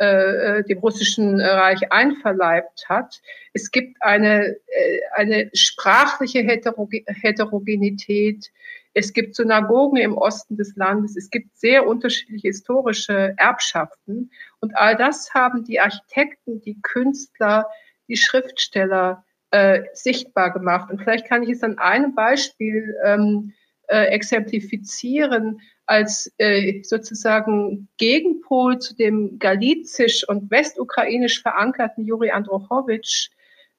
äh, 0.00 0.58
äh, 0.58 0.64
dem 0.64 0.78
russischen 0.78 1.38
Reich 1.40 1.92
einverleibt 1.92 2.88
hat. 2.88 3.20
Es 3.52 3.70
gibt 3.70 3.98
eine, 4.00 4.56
äh, 4.66 5.00
eine 5.14 5.50
sprachliche 5.52 6.40
Heterogenität. 6.40 8.50
Es 8.94 9.12
gibt 9.12 9.36
Synagogen 9.36 9.98
im 9.98 10.16
Osten 10.16 10.56
des 10.56 10.74
Landes. 10.74 11.18
Es 11.18 11.28
gibt 11.28 11.54
sehr 11.58 11.86
unterschiedliche 11.86 12.48
historische 12.48 13.34
Erbschaften. 13.36 14.30
Und 14.60 14.74
all 14.74 14.96
das 14.96 15.34
haben 15.34 15.64
die 15.64 15.80
Architekten, 15.80 16.62
die 16.62 16.80
Künstler, 16.80 17.66
die 18.08 18.16
Schriftsteller 18.16 19.24
äh, 19.50 19.82
sichtbar 19.92 20.52
gemacht. 20.52 20.90
Und 20.90 21.00
vielleicht 21.02 21.26
kann 21.26 21.42
ich 21.42 21.50
es 21.50 21.62
an 21.62 21.78
einem 21.78 22.14
Beispiel 22.14 22.96
ähm, 23.04 23.52
äh, 23.88 24.06
exemplifizieren, 24.06 25.60
als 25.86 26.32
äh, 26.38 26.82
sozusagen 26.82 27.88
Gegenpol 27.96 28.78
zu 28.80 28.96
dem 28.96 29.38
galizisch 29.38 30.28
und 30.28 30.50
westukrainisch 30.50 31.42
verankerten 31.42 32.04
Juri 32.04 32.32
Androchowitsch 32.32 33.30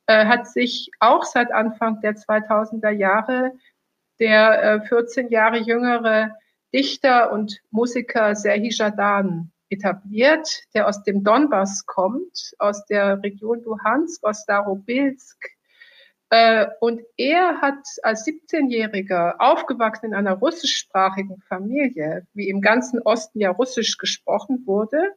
äh, 0.07 0.25
hat 0.25 0.47
sich 0.47 0.89
auch 0.99 1.23
seit 1.23 1.51
Anfang 1.51 1.99
der 1.99 2.15
2000er 2.15 2.91
Jahre 2.91 3.51
der 4.19 4.63
äh, 4.63 4.87
14 4.87 5.29
Jahre 5.29 5.57
jüngere 5.57 6.35
Dichter 6.73 7.31
und 7.31 7.61
Musiker 7.71 8.35
Serhii 8.35 8.71
Jadan 8.71 9.51
etabliert, 9.69 10.63
der 10.73 10.87
aus 10.87 11.03
dem 11.03 11.23
Donbass 11.23 11.85
kommt, 11.85 12.53
aus 12.59 12.85
der 12.85 13.21
Region 13.21 13.61
Luhansk, 13.63 14.23
aus 14.23 14.43
Starobilsk. 14.43 15.37
Äh, 16.29 16.67
und 16.81 17.01
er 17.15 17.61
hat 17.61 17.85
als 18.03 18.25
17-Jähriger, 18.25 19.35
aufgewachsen 19.39 20.07
in 20.07 20.13
einer 20.13 20.33
russischsprachigen 20.33 21.41
Familie, 21.47 22.27
wie 22.33 22.49
im 22.49 22.61
ganzen 22.61 23.01
Osten 23.01 23.39
ja 23.39 23.51
Russisch 23.51 23.97
gesprochen 23.97 24.63
wurde, 24.65 25.13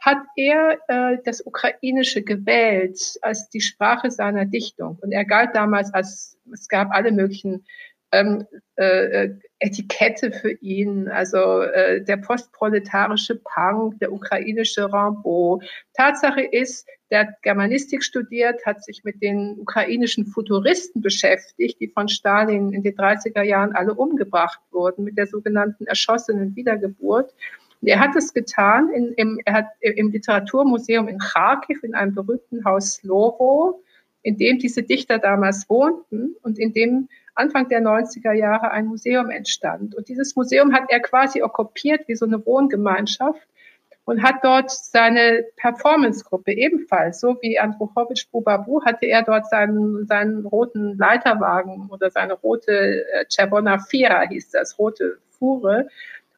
hat 0.00 0.18
er 0.36 0.78
äh, 0.88 1.18
das 1.24 1.46
Ukrainische 1.46 2.22
gewählt 2.22 3.16
als 3.22 3.48
die 3.48 3.60
Sprache 3.60 4.10
seiner 4.10 4.44
Dichtung. 4.44 4.98
Und 5.00 5.12
er 5.12 5.24
galt 5.24 5.54
damals 5.54 5.94
als, 5.94 6.36
es 6.52 6.68
gab 6.68 6.90
alle 6.92 7.12
möglichen 7.12 7.64
ähm, 8.12 8.46
äh, 8.76 9.24
äh, 9.24 9.38
Etikette 9.64 10.30
für 10.30 10.52
ihn, 10.60 11.08
also 11.08 11.62
äh, 11.62 12.02
der 12.04 12.18
postproletarische 12.18 13.36
Punk, 13.36 13.98
der 13.98 14.12
ukrainische 14.12 14.92
Rambo. 14.92 15.62
Tatsache 15.94 16.42
ist, 16.42 16.86
der 17.10 17.20
hat 17.20 17.42
Germanistik 17.42 18.04
studiert, 18.04 18.66
hat 18.66 18.84
sich 18.84 19.04
mit 19.04 19.22
den 19.22 19.58
ukrainischen 19.58 20.26
Futuristen 20.26 21.00
beschäftigt, 21.00 21.80
die 21.80 21.88
von 21.88 22.08
Stalin 22.08 22.72
in 22.72 22.82
den 22.82 22.94
30er 22.94 23.42
Jahren 23.42 23.72
alle 23.72 23.94
umgebracht 23.94 24.60
wurden, 24.70 25.04
mit 25.04 25.16
der 25.16 25.26
sogenannten 25.26 25.86
erschossenen 25.86 26.54
Wiedergeburt. 26.54 27.32
Und 27.80 27.88
er 27.88 28.00
hat 28.00 28.14
es 28.16 28.34
getan 28.34 28.90
in, 28.90 29.12
im, 29.14 29.40
er 29.46 29.54
hat 29.54 29.66
im 29.80 30.10
Literaturmuseum 30.10 31.08
in 31.08 31.18
Kharkiv 31.18 31.82
in 31.82 31.94
einem 31.94 32.14
berühmten 32.14 32.64
Haus 32.66 32.96
Slovo, 32.96 33.82
in 34.22 34.36
dem 34.36 34.58
diese 34.58 34.82
Dichter 34.82 35.18
damals 35.18 35.68
wohnten 35.70 36.34
und 36.42 36.58
in 36.58 36.72
dem 36.72 37.08
Anfang 37.34 37.68
der 37.68 37.80
90er 37.80 38.32
Jahre 38.32 38.70
ein 38.70 38.86
Museum 38.86 39.30
entstand. 39.30 39.94
Und 39.94 40.08
dieses 40.08 40.36
Museum 40.36 40.72
hat 40.72 40.84
er 40.88 41.00
quasi 41.00 41.42
okkupiert 41.42 42.06
wie 42.06 42.14
so 42.14 42.26
eine 42.26 42.44
Wohngemeinschaft 42.46 43.46
und 44.04 44.22
hat 44.22 44.36
dort 44.42 44.70
seine 44.70 45.44
Performance-Gruppe 45.56 46.52
ebenfalls, 46.52 47.20
so 47.20 47.38
wie 47.40 47.58
Andruchowitsch 47.58 48.30
Bubabu, 48.30 48.84
hatte 48.84 49.06
er 49.06 49.22
dort 49.22 49.48
seinen, 49.48 50.06
seinen 50.06 50.44
roten 50.46 50.96
Leiterwagen 50.98 51.88
oder 51.90 52.10
seine 52.10 52.34
rote 52.34 53.04
äh, 53.12 53.24
Cervona 53.28 53.78
Fira 53.78 54.28
hieß 54.28 54.50
das, 54.50 54.78
rote 54.78 55.18
Fuhre. 55.30 55.88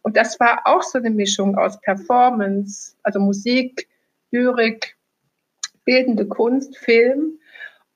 Und 0.03 0.16
das 0.16 0.38
war 0.38 0.61
auch 0.64 0.82
so 0.82 0.99
eine 0.99 1.11
Mischung 1.11 1.59
aus 1.59 1.80
Performance, 1.80 2.94
also 3.03 3.18
Musik, 3.18 3.88
Lyrik, 4.30 4.97
bildende 5.84 6.26
Kunst, 6.26 6.76
Film. 6.78 7.38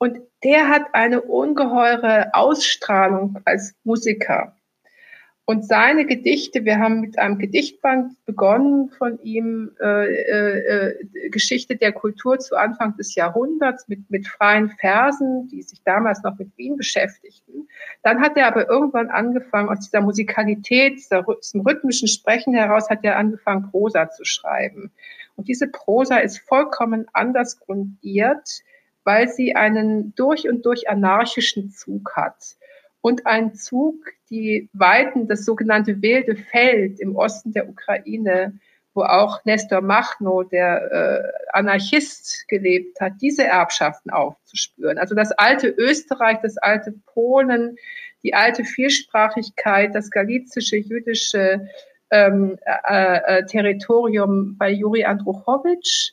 Und 0.03 0.19
der 0.43 0.69
hat 0.69 0.95
eine 0.95 1.21
ungeheure 1.21 2.31
Ausstrahlung 2.33 3.39
als 3.45 3.75
Musiker. 3.85 4.57
Und 5.45 5.67
seine 5.67 6.07
Gedichte, 6.07 6.65
wir 6.65 6.79
haben 6.79 7.01
mit 7.01 7.19
einem 7.19 7.37
Gedichtband 7.37 8.15
begonnen 8.25 8.89
von 8.97 9.21
ihm, 9.21 9.73
äh, 9.79 10.07
äh, 10.07 10.95
äh, 10.95 11.29
Geschichte 11.29 11.77
der 11.77 11.93
Kultur 11.93 12.39
zu 12.39 12.57
Anfang 12.57 12.97
des 12.97 13.15
Jahrhunderts 13.15 13.89
mit, 13.89 14.11
mit 14.11 14.27
freien 14.27 14.71
Versen, 14.71 15.49
die 15.49 15.61
sich 15.61 15.83
damals 15.83 16.23
noch 16.23 16.39
mit 16.39 16.57
Wien 16.57 16.77
beschäftigten. 16.77 17.69
Dann 18.03 18.23
hat 18.23 18.39
er 18.39 18.47
aber 18.47 18.71
irgendwann 18.71 19.11
angefangen, 19.11 19.69
aus 19.69 19.81
dieser 19.81 20.01
Musikalität, 20.01 20.95
diesem 20.95 21.61
rhythmischen 21.61 22.09
Sprechen 22.09 22.55
heraus, 22.55 22.89
hat 22.89 23.01
er 23.03 23.19
angefangen, 23.19 23.71
Prosa 23.71 24.09
zu 24.09 24.25
schreiben. 24.25 24.91
Und 25.37 25.49
diese 25.49 25.67
Prosa 25.69 26.19
ist 26.19 26.39
vollkommen 26.39 27.07
anders 27.13 27.61
grundiert, 27.61 28.63
weil 29.05 29.29
sie 29.29 29.55
einen 29.55 30.15
durch 30.15 30.49
und 30.49 30.67
durch 30.67 30.89
anarchischen 30.89 31.71
Zug 31.71 32.17
hat 32.17 32.57
und 33.01 33.27
ein 33.27 33.55
Zug, 33.55 33.97
die 34.29 34.69
Weiten, 34.73 35.27
das 35.27 35.45
sogenannte 35.45 36.03
wilde 36.03 36.37
Feld 36.37 37.01
im 37.01 37.17
Osten 37.17 37.53
der 37.53 37.69
Ukraine, 37.69 38.59
wo 38.93 39.03
auch 39.03 39.45
Nestor 39.45 39.81
Machno, 39.81 40.43
der 40.43 40.93
äh, 40.93 41.49
Anarchist, 41.53 42.47
gelebt 42.49 43.01
hat, 43.01 43.15
diese 43.21 43.45
Erbschaften 43.45 44.11
aufzuspüren. 44.11 44.99
Also 44.99 45.15
das 45.15 45.33
alte 45.33 45.69
Österreich, 45.69 46.39
das 46.43 46.59
alte 46.59 46.93
Polen, 47.07 47.77
die 48.23 48.35
alte 48.35 48.65
Vielsprachigkeit, 48.65 49.95
das 49.95 50.11
galizische 50.11 50.77
jüdische 50.77 51.69
ähm, 52.11 52.59
äh, 52.65 53.39
äh, 53.39 53.47
Territorium 53.47 54.57
bei 54.59 54.71
Juri 54.71 55.05
Andruchowitsch 55.05 56.13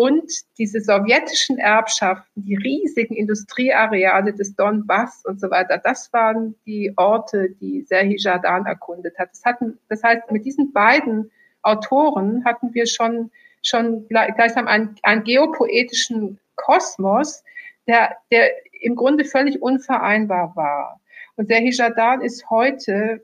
und 0.00 0.32
diese 0.56 0.80
sowjetischen 0.80 1.58
Erbschaften, 1.58 2.42
die 2.42 2.56
riesigen 2.56 3.14
Industrieareale 3.14 4.32
des 4.32 4.56
Donbass 4.56 5.22
und 5.26 5.38
so 5.38 5.50
weiter, 5.50 5.76
das 5.76 6.10
waren 6.14 6.54
die 6.64 6.90
Orte, 6.96 7.50
die 7.60 7.82
Serhii 7.82 8.16
Jardan 8.16 8.64
erkundet 8.64 9.18
hat. 9.18 9.28
Das, 9.32 9.44
hatten, 9.44 9.78
das 9.90 10.02
heißt, 10.02 10.30
mit 10.30 10.46
diesen 10.46 10.72
beiden 10.72 11.30
Autoren 11.60 12.42
hatten 12.46 12.72
wir 12.72 12.86
schon, 12.86 13.30
schon 13.62 14.08
gleichsam 14.08 14.68
einen, 14.68 14.96
einen 15.02 15.22
geopoetischen 15.22 16.40
Kosmos, 16.56 17.44
der, 17.86 18.16
der 18.32 18.52
im 18.80 18.96
Grunde 18.96 19.26
völlig 19.26 19.60
unvereinbar 19.60 20.56
war. 20.56 20.98
Und 21.36 21.48
Serhii 21.48 21.72
Jardan 21.72 22.22
ist 22.22 22.48
heute 22.48 23.22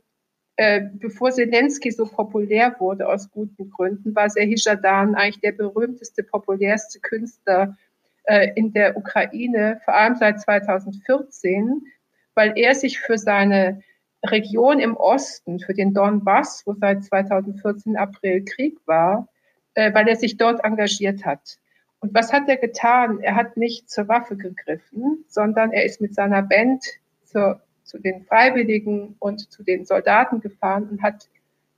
äh, 0.56 0.82
bevor 0.94 1.30
Zelensky 1.30 1.90
so 1.90 2.06
populär 2.06 2.74
wurde, 2.78 3.08
aus 3.08 3.30
guten 3.30 3.70
Gründen, 3.70 4.14
war 4.14 4.30
Serhii 4.30 4.56
Jadan 4.56 5.14
eigentlich 5.14 5.40
der 5.40 5.52
berühmteste, 5.52 6.22
populärste 6.22 6.98
Künstler 7.00 7.76
äh, 8.24 8.52
in 8.54 8.72
der 8.72 8.96
Ukraine, 8.96 9.80
vor 9.84 9.94
allem 9.94 10.16
seit 10.16 10.40
2014, 10.40 11.86
weil 12.34 12.52
er 12.56 12.74
sich 12.74 12.98
für 12.98 13.18
seine 13.18 13.82
Region 14.24 14.80
im 14.80 14.96
Osten, 14.96 15.60
für 15.60 15.74
den 15.74 15.92
Donbass, 15.92 16.62
wo 16.64 16.74
seit 16.74 17.04
2014 17.04 17.96
April 17.96 18.44
Krieg 18.44 18.78
war, 18.86 19.28
äh, 19.74 19.92
weil 19.92 20.08
er 20.08 20.16
sich 20.16 20.38
dort 20.38 20.64
engagiert 20.64 21.24
hat. 21.24 21.58
Und 22.00 22.14
was 22.14 22.32
hat 22.32 22.48
er 22.48 22.56
getan? 22.56 23.20
Er 23.20 23.36
hat 23.36 23.56
nicht 23.56 23.90
zur 23.90 24.08
Waffe 24.08 24.36
gegriffen, 24.36 25.24
sondern 25.28 25.72
er 25.72 25.84
ist 25.84 26.00
mit 26.00 26.14
seiner 26.14 26.42
Band 26.42 26.84
zur 27.24 27.60
zu 27.86 27.98
den 27.98 28.24
Freiwilligen 28.24 29.16
und 29.18 29.50
zu 29.50 29.62
den 29.62 29.84
Soldaten 29.86 30.40
gefahren 30.40 30.88
und 30.90 31.02
hat 31.02 31.28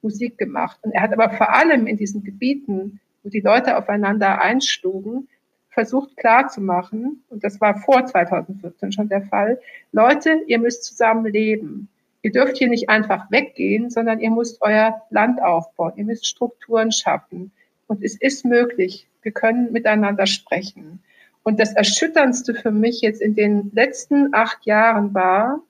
Musik 0.02 0.38
gemacht. 0.38 0.78
Und 0.82 0.92
er 0.92 1.02
hat 1.02 1.12
aber 1.12 1.30
vor 1.30 1.54
allem 1.54 1.86
in 1.86 1.96
diesen 1.96 2.24
Gebieten, 2.24 3.00
wo 3.22 3.28
die 3.28 3.40
Leute 3.40 3.76
aufeinander 3.76 4.40
einschlugen, 4.40 5.28
versucht 5.70 6.16
klarzumachen, 6.16 7.22
und 7.28 7.44
das 7.44 7.60
war 7.60 7.78
vor 7.78 8.04
2014 8.04 8.90
schon 8.90 9.08
der 9.08 9.22
Fall, 9.22 9.60
Leute, 9.92 10.40
ihr 10.46 10.58
müsst 10.58 10.84
zusammen 10.84 11.26
leben. 11.26 11.88
Ihr 12.22 12.32
dürft 12.32 12.56
hier 12.58 12.68
nicht 12.68 12.88
einfach 12.88 13.30
weggehen, 13.30 13.90
sondern 13.90 14.18
ihr 14.18 14.30
müsst 14.30 14.60
euer 14.60 15.02
Land 15.10 15.40
aufbauen. 15.40 15.92
Ihr 15.96 16.04
müsst 16.04 16.26
Strukturen 16.26 16.90
schaffen. 16.90 17.52
Und 17.86 18.02
es 18.02 18.16
ist 18.20 18.44
möglich. 18.44 19.06
Wir 19.22 19.30
können 19.30 19.72
miteinander 19.72 20.26
sprechen. 20.26 21.00
Und 21.44 21.60
das 21.60 21.74
Erschütterndste 21.74 22.54
für 22.54 22.72
mich 22.72 23.00
jetzt 23.00 23.22
in 23.22 23.34
den 23.34 23.70
letzten 23.72 24.34
acht 24.34 24.66
Jahren 24.66 25.14
war, 25.14 25.60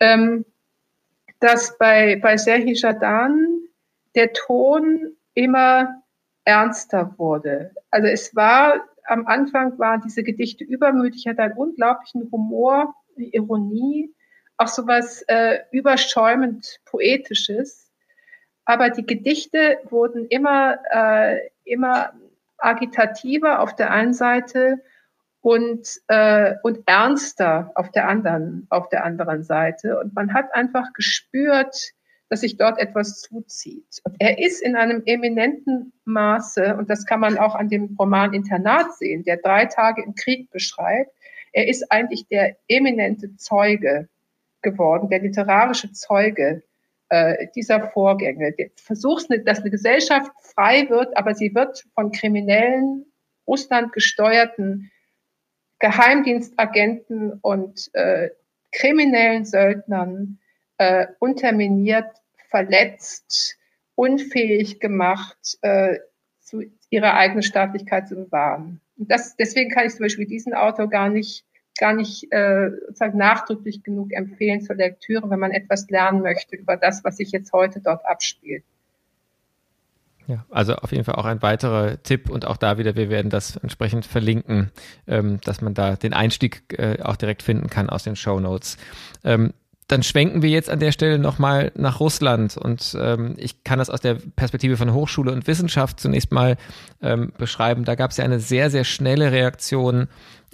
ähm, 0.00 0.44
dass 1.40 1.76
bei, 1.78 2.16
bei 2.16 2.36
Serhi 2.36 2.72
Jadan 2.74 3.60
der 4.14 4.32
Ton 4.32 5.16
immer 5.34 6.02
ernster 6.44 7.14
wurde. 7.18 7.72
Also 7.90 8.08
es 8.08 8.34
war, 8.34 8.84
am 9.04 9.26
Anfang 9.26 9.78
waren 9.78 10.00
diese 10.02 10.22
Gedichte 10.22 10.64
übermütig, 10.64 11.26
hat 11.26 11.38
einen 11.38 11.54
unglaublichen 11.54 12.30
Humor, 12.30 12.94
Ironie, 13.16 14.14
auch 14.56 14.68
sowas 14.68 15.22
äh, 15.28 15.60
überschäumend 15.70 16.80
Poetisches. 16.86 17.90
Aber 18.64 18.90
die 18.90 19.04
Gedichte 19.04 19.78
wurden 19.84 20.26
immer, 20.26 20.78
äh, 20.90 21.50
immer 21.64 22.12
agitativer 22.58 23.60
auf 23.60 23.76
der 23.76 23.90
einen 23.90 24.14
Seite 24.14 24.82
und, 25.46 26.00
äh, 26.08 26.54
und 26.64 26.80
ernster 26.86 27.70
auf 27.76 27.92
der 27.92 28.08
anderen, 28.08 28.66
auf 28.68 28.88
der 28.88 29.04
anderen 29.04 29.44
Seite. 29.44 29.96
Und 30.00 30.12
man 30.12 30.34
hat 30.34 30.52
einfach 30.52 30.92
gespürt, 30.92 31.92
dass 32.28 32.40
sich 32.40 32.56
dort 32.56 32.80
etwas 32.80 33.20
zuzieht. 33.20 34.00
Und 34.02 34.16
er 34.18 34.40
ist 34.40 34.60
in 34.60 34.74
einem 34.74 35.04
eminenten 35.06 35.92
Maße, 36.04 36.74
und 36.76 36.90
das 36.90 37.06
kann 37.06 37.20
man 37.20 37.38
auch 37.38 37.54
an 37.54 37.68
dem 37.68 37.94
Roman 37.96 38.34
Internat 38.34 38.92
sehen, 38.96 39.22
der 39.22 39.36
drei 39.36 39.66
Tage 39.66 40.02
im 40.02 40.16
Krieg 40.16 40.50
beschreibt, 40.50 41.12
er 41.52 41.68
ist 41.68 41.92
eigentlich 41.92 42.26
der 42.26 42.56
eminente 42.66 43.36
Zeuge 43.36 44.08
geworden, 44.62 45.10
der 45.10 45.20
literarische 45.20 45.92
Zeuge 45.92 46.64
äh, 47.08 47.46
dieser 47.54 47.88
Vorgänge. 47.92 48.50
Der 48.50 48.70
versucht, 48.74 49.28
dass 49.44 49.60
eine 49.60 49.70
Gesellschaft 49.70 50.32
frei 50.40 50.90
wird, 50.90 51.16
aber 51.16 51.36
sie 51.36 51.54
wird 51.54 51.86
von 51.94 52.10
kriminellen, 52.10 53.06
Russland 53.46 53.92
gesteuerten 53.92 54.90
Geheimdienstagenten 55.78 57.32
und 57.40 57.90
äh, 57.94 58.30
kriminellen 58.72 59.44
Söldnern 59.44 60.38
äh, 60.78 61.06
unterminiert, 61.18 62.10
verletzt, 62.48 63.56
unfähig 63.94 64.80
gemacht, 64.80 65.58
äh, 65.62 65.98
zu 66.40 66.62
ihrer 66.90 67.14
eigenen 67.14 67.42
Staatlichkeit 67.42 68.08
zu 68.08 68.14
bewahren. 68.14 68.80
Und 68.96 69.10
das, 69.10 69.36
deswegen 69.36 69.70
kann 69.70 69.86
ich 69.86 69.92
zum 69.92 70.04
Beispiel 70.04 70.26
diesen 70.26 70.54
Autor 70.54 70.88
gar 70.88 71.08
nicht, 71.08 71.44
gar 71.78 71.92
nicht 71.92 72.32
äh, 72.32 72.70
sozusagen 72.86 73.18
nachdrücklich 73.18 73.82
genug 73.82 74.12
empfehlen 74.12 74.62
zur 74.62 74.76
Lektüre, 74.76 75.28
wenn 75.28 75.40
man 75.40 75.50
etwas 75.50 75.90
lernen 75.90 76.22
möchte 76.22 76.56
über 76.56 76.76
das, 76.76 77.04
was 77.04 77.16
sich 77.16 77.32
jetzt 77.32 77.52
heute 77.52 77.80
dort 77.80 78.06
abspielt. 78.06 78.64
Ja, 80.26 80.44
also 80.50 80.74
auf 80.74 80.90
jeden 80.90 81.04
Fall 81.04 81.14
auch 81.14 81.24
ein 81.24 81.40
weiterer 81.42 82.02
Tipp 82.02 82.28
und 82.30 82.46
auch 82.46 82.56
da 82.56 82.78
wieder, 82.78 82.96
wir 82.96 83.10
werden 83.10 83.30
das 83.30 83.56
entsprechend 83.56 84.06
verlinken, 84.06 84.72
ähm, 85.06 85.40
dass 85.44 85.60
man 85.60 85.74
da 85.74 85.94
den 85.94 86.12
Einstieg 86.12 86.64
äh, 86.78 87.00
auch 87.02 87.16
direkt 87.16 87.42
finden 87.42 87.70
kann 87.70 87.88
aus 87.88 88.02
den 88.02 88.16
Show 88.16 88.40
Notes. 88.40 88.76
Ähm, 89.22 89.52
dann 89.88 90.02
schwenken 90.02 90.42
wir 90.42 90.50
jetzt 90.50 90.68
an 90.68 90.80
der 90.80 90.90
Stelle 90.90 91.18
nochmal 91.18 91.70
nach 91.76 92.00
Russland 92.00 92.56
und 92.56 92.96
ähm, 93.00 93.34
ich 93.36 93.62
kann 93.62 93.78
das 93.78 93.88
aus 93.88 94.00
der 94.00 94.14
Perspektive 94.14 94.76
von 94.76 94.92
Hochschule 94.92 95.30
und 95.30 95.46
Wissenschaft 95.46 96.00
zunächst 96.00 96.32
mal 96.32 96.56
ähm, 97.00 97.32
beschreiben. 97.38 97.84
Da 97.84 97.94
gab 97.94 98.10
es 98.10 98.16
ja 98.16 98.24
eine 98.24 98.40
sehr, 98.40 98.68
sehr 98.70 98.82
schnelle 98.82 99.30
Reaktion, 99.30 100.08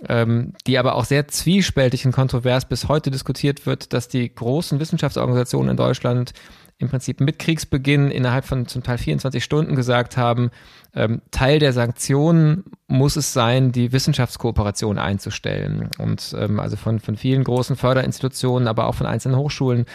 ähm, 0.07 0.53
die 0.67 0.79
aber 0.79 0.97
auch 0.97 1.07
sehr 1.07 1.29
zwiespältig 1.29 2.05
und 2.05 2.13
kontrovers 2.13 2.69
bis 2.69 2.89
heute 2.89 3.11
diskutiert 3.11 3.65
wird, 3.65 3.95
dass 3.95 4.09
die 4.09 4.35
großen 4.35 4.79
Wissenschaftsorganisationen 4.81 5.71
in 5.71 5.77
Deutschland 5.79 6.35
im 6.83 6.89
Prinzip 6.89 7.21
mit 7.21 7.39
Kriegsbeginn 7.39 8.11
innerhalb 8.11 8.45
von 8.45 8.67
zum 8.67 8.83
Teil 8.83 8.99
24 8.99 9.43
Stunden 9.43 9.77
gesagt 9.77 10.17
haben, 10.17 10.51
ähm, 10.95 11.23
Teil 11.31 11.59
der 11.59 11.73
Sanktionen 11.73 12.65
muss 12.87 13.17
es 13.17 13.33
sein, 13.33 13.73
die 13.73 13.93
Wissenschaftskooperation 13.93 14.99
einzustellen. 14.99 15.89
Und 15.99 16.35
ähm, 16.39 16.61
also 16.61 16.77
von, 16.77 17.01
von 17.01 17.17
vielen 17.17 17.45
großen 17.45 17.77
Förderinstitutionen, 17.77 18.69
aber 18.69 18.87
auch 18.87 18.95
von 18.95 19.07
einzelnen 19.07 19.39
Hochschulen 19.39 19.87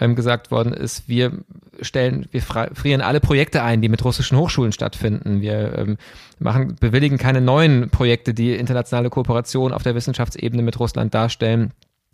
ähm, 0.00 0.14
gesagt 0.14 0.50
worden 0.50 0.72
ist, 0.72 1.08
wir 1.08 1.32
stellen, 1.82 2.26
wir 2.30 2.40
frieren 2.40 3.02
alle 3.02 3.20
Projekte 3.20 3.62
ein, 3.62 3.82
die 3.82 3.90
mit 3.90 4.02
russischen 4.02 4.38
Hochschulen 4.38 4.72
stattfinden. 4.72 5.42
Wir 5.42 5.76
ähm, 5.76 5.98
machen, 6.38 6.76
bewilligen 6.80 7.18
keine 7.18 7.42
neuen 7.42 7.90
Projekte, 7.90 8.32
die 8.32 8.54
internationale 8.54 9.10
Kooperation 9.10 9.72
auf 9.72 9.82
der 9.82 9.94
Wissenschaftsebene 9.94 10.62
mit 10.62 10.80
Russland 10.80 11.12
darstellen. 11.12 11.72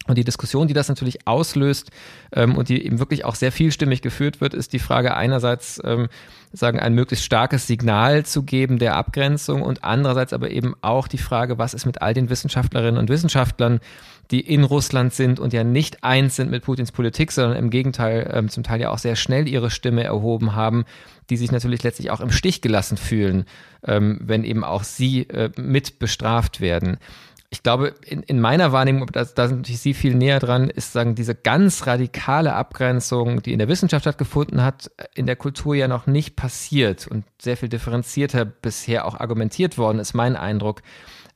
Und 0.09 0.19
die 0.19 0.25
Diskussion, 0.25 0.67
die 0.67 0.75
das 0.75 0.89
natürlich 0.89 1.27
auslöst 1.29 1.91
ähm, 2.33 2.57
und 2.57 2.69
die 2.69 2.85
eben 2.85 2.99
wirklich 2.99 3.25
auch 3.25 3.37
sehr 3.37 3.53
vielstimmig 3.53 4.03
geführt 4.03 4.41
wird, 4.41 4.53
ist 4.53 4.73
die 4.73 4.81
Frage 4.81 5.15
einerseits, 5.15 5.81
ähm, 5.85 6.09
sagen, 6.53 6.81
ein 6.81 6.95
möglichst 6.95 7.25
starkes 7.25 7.67
Signal 7.67 8.27
zu 8.27 8.43
geben 8.43 8.79
der 8.79 8.97
Abgrenzung 8.97 9.63
und 9.63 9.85
andererseits 9.85 10.33
aber 10.33 10.51
eben 10.51 10.75
auch 10.83 11.09
die 11.09 11.19
Frage, 11.19 11.57
was 11.57 11.73
ist 11.73 11.87
mit 11.87 12.03
all 12.03 12.15
den 12.15 12.31
Wissenschaftlerinnen 12.31 12.99
und 12.99 13.09
Wissenschaftlern, 13.09 13.81
die 14.31 14.41
in 14.41 14.65
Russland 14.65 15.15
sind 15.15 15.39
und 15.39 15.53
ja 15.53 15.65
nicht 15.65 16.05
eins 16.05 16.37
sind 16.37 16.51
mit 16.51 16.65
Putins 16.65 16.93
Politik, 16.93 17.33
sondern 17.33 17.57
im 17.57 17.71
Gegenteil 17.71 18.31
ähm, 18.33 18.49
zum 18.49 18.65
Teil 18.65 18.81
ja 18.81 18.91
auch 18.91 18.99
sehr 18.99 19.17
schnell 19.17 19.49
ihre 19.49 19.71
Stimme 19.71 20.05
erhoben 20.05 20.55
haben, 20.55 20.85
die 21.31 21.37
sich 21.37 21.53
natürlich 21.53 21.83
letztlich 21.83 22.11
auch 22.11 22.21
im 22.21 22.31
Stich 22.31 22.61
gelassen 22.61 22.97
fühlen, 22.97 23.45
ähm, 23.85 24.21
wenn 24.23 24.45
eben 24.45 24.65
auch 24.65 24.85
sie 24.85 25.23
äh, 25.29 25.51
mit 25.57 25.99
bestraft 25.99 26.61
werden. 26.61 26.99
Ich 27.53 27.63
glaube, 27.63 27.93
in, 28.07 28.23
in 28.23 28.41
meiner 28.41 28.73
Wahrnehmung, 28.73 29.07
da, 29.13 29.25
da 29.25 29.47
sind 29.47 29.59
natürlich 29.59 29.83
Sie 29.83 29.93
viel 29.93 30.15
näher 30.15 30.39
dran, 30.39 30.71
ist 30.71 30.95
sagen, 30.95 31.15
diese 31.15 31.35
ganz 31.35 31.87
radikale 31.87 32.55
Abgrenzung, 32.55 33.43
die 33.43 33.53
in 33.53 33.59
der 33.59 33.69
Wissenschaft 33.69 34.05
stattgefunden 34.05 34.65
hat, 34.65 34.91
in 35.15 35.27
der 35.27 35.37
Kultur 35.37 35.75
ja 35.75 35.87
noch 35.87 36.07
nicht 36.07 36.35
passiert 36.35 37.07
und 37.07 37.27
sehr 37.39 37.59
viel 37.59 37.69
differenzierter 37.69 38.47
bisher 38.47 39.05
auch 39.05 39.21
argumentiert 39.21 39.77
worden, 39.77 39.99
ist 39.99 40.15
mein 40.15 40.35
Eindruck. 40.35 40.81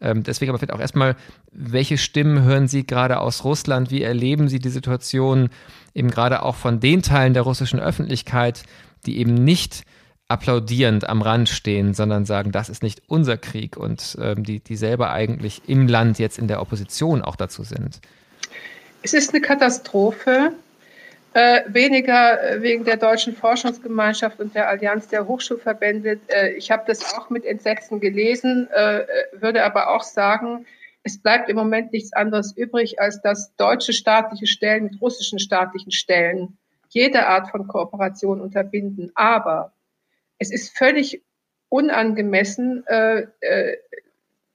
Ähm, 0.00 0.22
deswegen 0.22 0.48
aber 0.48 0.58
vielleicht 0.58 0.72
auch 0.72 0.80
erstmal, 0.80 1.16
welche 1.52 1.98
Stimmen 1.98 2.44
hören 2.44 2.66
Sie 2.66 2.86
gerade 2.86 3.20
aus 3.20 3.44
Russland? 3.44 3.90
Wie 3.90 4.02
erleben 4.02 4.48
Sie 4.48 4.58
die 4.58 4.70
Situation 4.70 5.50
eben 5.92 6.10
gerade 6.10 6.42
auch 6.42 6.56
von 6.56 6.80
den 6.80 7.02
Teilen 7.02 7.34
der 7.34 7.42
russischen 7.42 7.78
Öffentlichkeit, 7.78 8.62
die 9.04 9.18
eben 9.18 9.34
nicht 9.34 9.84
applaudierend 10.28 11.08
am 11.08 11.22
Rand 11.22 11.48
stehen, 11.48 11.94
sondern 11.94 12.24
sagen, 12.24 12.52
das 12.52 12.68
ist 12.68 12.82
nicht 12.82 13.02
unser 13.06 13.36
Krieg 13.36 13.76
und 13.76 14.16
ähm, 14.20 14.42
die, 14.42 14.60
die 14.60 14.76
selber 14.76 15.12
eigentlich 15.12 15.62
im 15.68 15.86
Land 15.86 16.18
jetzt 16.18 16.38
in 16.38 16.48
der 16.48 16.60
Opposition 16.60 17.22
auch 17.22 17.36
dazu 17.36 17.62
sind? 17.62 18.00
Es 19.02 19.14
ist 19.14 19.32
eine 19.32 19.40
Katastrophe. 19.40 20.52
Äh, 21.32 21.64
weniger 21.68 22.42
äh, 22.42 22.62
wegen 22.62 22.84
der 22.84 22.96
deutschen 22.96 23.36
Forschungsgemeinschaft 23.36 24.40
und 24.40 24.54
der 24.54 24.70
Allianz 24.70 25.08
der 25.08 25.28
Hochschulverbände. 25.28 26.18
Äh, 26.28 26.52
ich 26.54 26.70
habe 26.70 26.84
das 26.86 27.14
auch 27.14 27.28
mit 27.28 27.44
Entsetzen 27.44 28.00
gelesen, 28.00 28.68
äh, 28.72 29.04
würde 29.32 29.62
aber 29.62 29.90
auch 29.94 30.02
sagen, 30.02 30.64
es 31.02 31.18
bleibt 31.18 31.50
im 31.50 31.56
Moment 31.56 31.92
nichts 31.92 32.14
anderes 32.14 32.56
übrig, 32.56 33.00
als 33.00 33.20
dass 33.20 33.54
deutsche 33.56 33.92
staatliche 33.92 34.46
Stellen 34.46 34.84
mit 34.84 35.00
russischen 35.00 35.38
staatlichen 35.38 35.92
Stellen 35.92 36.56
jede 36.88 37.26
Art 37.26 37.50
von 37.50 37.68
Kooperation 37.68 38.40
unterbinden. 38.40 39.12
Aber 39.14 39.72
es 40.38 40.52
ist 40.52 40.76
völlig 40.76 41.22
unangemessen, 41.68 42.84
äh, 42.86 43.26
äh, 43.40 43.76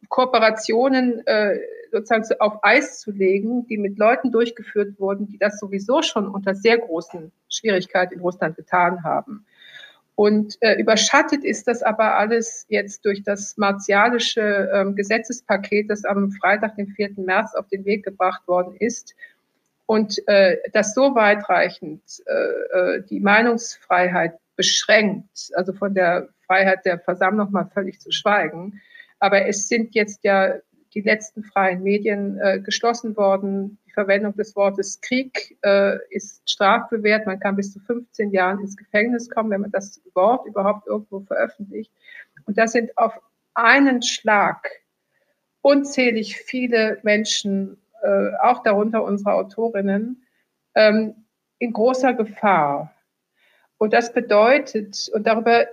Kooperationen 0.09 1.25
äh, 1.27 1.59
sozusagen 1.91 2.25
auf 2.39 2.63
Eis 2.63 2.99
zu 2.99 3.11
legen, 3.11 3.67
die 3.67 3.77
mit 3.77 3.97
Leuten 3.97 4.31
durchgeführt 4.31 4.99
wurden, 4.99 5.27
die 5.27 5.37
das 5.37 5.59
sowieso 5.59 6.01
schon 6.01 6.27
unter 6.27 6.55
sehr 6.55 6.77
großen 6.77 7.31
Schwierigkeiten 7.49 8.15
in 8.15 8.19
Russland 8.21 8.55
getan 8.55 9.03
haben. 9.03 9.45
Und 10.15 10.57
äh, 10.61 10.75
überschattet 10.79 11.43
ist 11.43 11.67
das 11.67 11.81
aber 11.83 12.15
alles 12.17 12.65
jetzt 12.69 13.05
durch 13.05 13.23
das 13.23 13.57
martialische 13.57 14.69
ähm, 14.73 14.95
Gesetzespaket, 14.95 15.89
das 15.89 16.03
am 16.05 16.31
Freitag, 16.31 16.75
den 16.75 16.87
4. 16.87 17.11
März, 17.17 17.55
auf 17.55 17.67
den 17.69 17.85
Weg 17.85 18.03
gebracht 18.03 18.47
worden 18.47 18.75
ist. 18.75 19.15
Und 19.85 20.21
äh, 20.27 20.57
das 20.73 20.93
so 20.93 21.15
weitreichend 21.15 22.01
äh, 22.25 22.97
äh 22.97 23.03
die 23.09 23.19
Meinungsfreiheit 23.19 24.37
beschränkt, 24.61 25.49
also 25.55 25.73
von 25.73 25.95
der 25.95 26.29
Freiheit 26.45 26.85
der 26.85 26.99
Versammlung 26.99 27.51
mal 27.51 27.67
völlig 27.73 27.99
zu 27.99 28.11
schweigen. 28.11 28.79
Aber 29.19 29.47
es 29.47 29.67
sind 29.67 29.95
jetzt 29.95 30.23
ja 30.23 30.53
die 30.93 31.01
letzten 31.01 31.43
freien 31.43 31.81
Medien 31.81 32.39
äh, 32.39 32.59
geschlossen 32.59 33.17
worden. 33.17 33.79
Die 33.87 33.91
Verwendung 33.91 34.35
des 34.35 34.55
Wortes 34.55 35.01
Krieg 35.01 35.57
äh, 35.63 35.97
ist 36.11 36.47
strafbewehrt. 36.47 37.25
Man 37.25 37.39
kann 37.39 37.55
bis 37.55 37.73
zu 37.73 37.79
15 37.79 38.29
Jahren 38.29 38.59
ins 38.59 38.77
Gefängnis 38.77 39.31
kommen, 39.31 39.49
wenn 39.49 39.61
man 39.61 39.71
das 39.71 39.99
Wort 40.13 40.45
überhaupt 40.45 40.85
irgendwo 40.85 41.21
veröffentlicht. 41.21 41.91
Und 42.45 42.59
da 42.59 42.67
sind 42.67 42.95
auf 42.99 43.19
einen 43.55 44.03
Schlag 44.03 44.69
unzählig 45.61 46.37
viele 46.37 46.99
Menschen, 47.01 47.81
äh, 48.03 48.31
auch 48.43 48.61
darunter 48.61 49.03
unsere 49.03 49.33
Autorinnen, 49.33 50.23
ähm, 50.75 51.15
in 51.57 51.73
großer 51.73 52.13
Gefahr. 52.13 52.93
Und 53.81 53.93
das 53.93 54.13
bedeutet, 54.13 55.09
und 55.11 55.25
darüber 55.25 55.65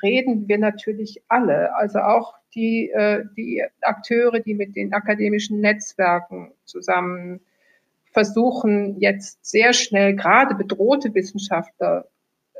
reden 0.00 0.46
wir 0.46 0.56
natürlich 0.56 1.24
alle, 1.26 1.74
also 1.74 1.98
auch 1.98 2.34
die, 2.54 2.90
äh, 2.90 3.24
die 3.36 3.64
Akteure, 3.80 4.38
die 4.38 4.54
mit 4.54 4.76
den 4.76 4.94
akademischen 4.94 5.60
Netzwerken 5.60 6.52
zusammen 6.64 7.40
versuchen, 8.12 9.00
jetzt 9.00 9.44
sehr 9.44 9.72
schnell 9.72 10.14
gerade 10.14 10.54
bedrohte 10.54 11.12
Wissenschaftler 11.12 12.06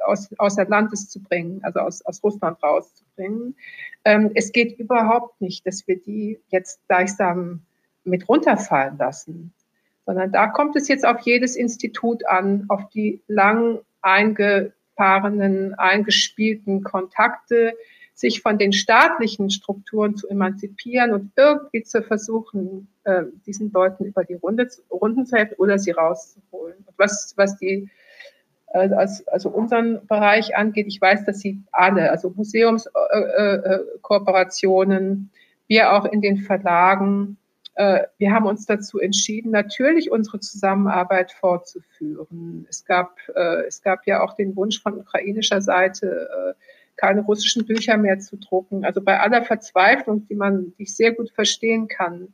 aus, 0.04 0.28
außer 0.38 0.64
Landes 0.64 1.08
zu 1.08 1.22
bringen, 1.22 1.60
also 1.62 1.78
aus, 1.78 2.04
aus 2.04 2.20
Russland 2.24 2.60
rauszubringen. 2.60 3.54
Ähm, 4.04 4.32
es 4.34 4.50
geht 4.50 4.76
überhaupt 4.80 5.40
nicht, 5.40 5.64
dass 5.68 5.86
wir 5.86 6.02
die 6.02 6.40
jetzt 6.48 6.80
gleichsam 6.88 7.62
mit 8.02 8.28
runterfallen 8.28 8.98
lassen, 8.98 9.54
sondern 10.04 10.32
da 10.32 10.48
kommt 10.48 10.74
es 10.74 10.88
jetzt 10.88 11.06
auf 11.06 11.20
jedes 11.20 11.54
Institut 11.54 12.26
an, 12.26 12.64
auf 12.66 12.88
die 12.88 13.22
lang 13.28 13.78
einge 14.02 14.72
festgefahrenen, 14.96 15.74
eingespielten 15.74 16.82
Kontakte, 16.82 17.74
sich 18.14 18.40
von 18.40 18.56
den 18.56 18.72
staatlichen 18.72 19.50
Strukturen 19.50 20.16
zu 20.16 20.26
emanzipieren 20.28 21.12
und 21.12 21.32
irgendwie 21.36 21.82
zu 21.82 22.02
versuchen, 22.02 22.88
äh, 23.04 23.24
diesen 23.46 23.70
Leuten 23.72 24.06
über 24.06 24.24
die 24.24 24.32
Runde, 24.34 24.68
Runden 24.90 25.26
zu 25.26 25.36
helfen 25.36 25.56
oder 25.58 25.78
sie 25.78 25.90
rauszuholen. 25.90 26.78
Und 26.86 26.94
was, 26.96 27.34
was 27.36 27.58
die, 27.58 27.90
äh, 28.72 28.88
also 29.26 29.50
unseren 29.50 30.06
Bereich 30.06 30.56
angeht, 30.56 30.86
ich 30.88 30.98
weiß, 30.98 31.26
dass 31.26 31.40
sie 31.40 31.60
alle, 31.72 32.10
also 32.10 32.30
Museumskooperationen, 32.30 35.30
äh, 35.30 35.36
wir 35.68 35.92
auch 35.92 36.06
in 36.06 36.22
den 36.22 36.38
Verlagen, 36.38 37.36
äh, 37.42 37.45
wir 37.76 38.32
haben 38.32 38.46
uns 38.46 38.64
dazu 38.64 38.98
entschieden, 38.98 39.50
natürlich 39.50 40.10
unsere 40.10 40.40
Zusammenarbeit 40.40 41.32
fortzuführen. 41.32 42.66
Es 42.70 42.84
gab, 42.86 43.18
äh, 43.34 43.66
es 43.66 43.82
gab 43.82 44.06
ja 44.06 44.22
auch 44.22 44.34
den 44.34 44.56
Wunsch 44.56 44.80
von 44.80 44.98
ukrainischer 44.98 45.60
Seite, 45.60 46.28
äh, 46.30 46.54
keine 46.96 47.20
russischen 47.20 47.66
Bücher 47.66 47.98
mehr 47.98 48.18
zu 48.18 48.38
drucken. 48.38 48.86
Also 48.86 49.02
bei 49.02 49.20
aller 49.20 49.44
Verzweiflung, 49.44 50.26
die 50.26 50.34
man, 50.34 50.72
die 50.78 50.84
ich 50.84 50.96
sehr 50.96 51.12
gut 51.12 51.30
verstehen 51.30 51.88
kann. 51.88 52.32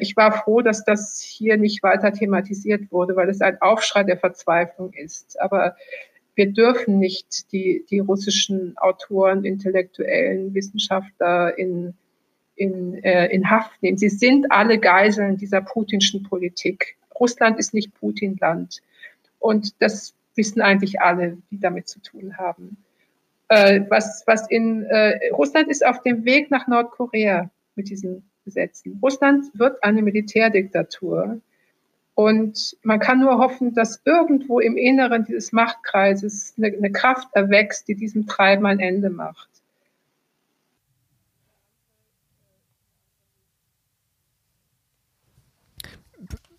Ich 0.00 0.16
war 0.16 0.32
froh, 0.32 0.62
dass 0.62 0.84
das 0.84 1.20
hier 1.20 1.56
nicht 1.56 1.82
weiter 1.82 2.12
thematisiert 2.12 2.90
wurde, 2.92 3.16
weil 3.16 3.28
es 3.28 3.40
ein 3.40 3.60
Aufschrei 3.60 4.04
der 4.04 4.16
Verzweiflung 4.16 4.92
ist. 4.94 5.38
Aber 5.40 5.76
wir 6.36 6.52
dürfen 6.52 6.98
nicht 6.98 7.52
die, 7.52 7.84
die 7.90 7.98
russischen 7.98 8.78
Autoren, 8.78 9.44
Intellektuellen, 9.44 10.54
Wissenschaftler 10.54 11.58
in 11.58 11.94
in, 12.54 13.02
äh, 13.02 13.26
in 13.26 13.50
Haft 13.50 13.82
nehmen. 13.82 13.98
Sie 13.98 14.08
sind 14.08 14.50
alle 14.50 14.78
Geiseln 14.78 15.36
dieser 15.36 15.60
putinschen 15.60 16.22
Politik. 16.22 16.96
Russland 17.18 17.58
ist 17.58 17.74
nicht 17.74 17.94
Putinland. 17.94 18.82
Und 19.38 19.80
das 19.80 20.14
wissen 20.34 20.62
eigentlich 20.62 21.00
alle, 21.00 21.38
die 21.50 21.60
damit 21.60 21.88
zu 21.88 22.00
tun 22.00 22.36
haben. 22.38 22.76
Äh, 23.48 23.82
was, 23.88 24.22
was 24.26 24.48
in 24.50 24.84
äh, 24.84 25.30
Russland 25.32 25.68
ist 25.68 25.84
auf 25.84 26.02
dem 26.02 26.24
Weg 26.24 26.50
nach 26.50 26.66
Nordkorea 26.68 27.50
mit 27.74 27.90
diesen 27.90 28.24
Gesetzen. 28.44 28.98
Russland 29.02 29.46
wird 29.54 29.82
eine 29.84 30.02
Militärdiktatur. 30.02 31.40
Und 32.14 32.76
man 32.82 32.98
kann 32.98 33.20
nur 33.20 33.38
hoffen, 33.38 33.74
dass 33.74 34.02
irgendwo 34.04 34.60
im 34.60 34.76
Inneren 34.76 35.24
dieses 35.24 35.52
Machtkreises 35.52 36.54
eine, 36.58 36.68
eine 36.68 36.92
Kraft 36.92 37.28
erwächst, 37.32 37.88
die 37.88 37.94
diesem 37.94 38.26
Treiben 38.26 38.66
ein 38.66 38.80
Ende 38.80 39.10
macht. 39.10 39.48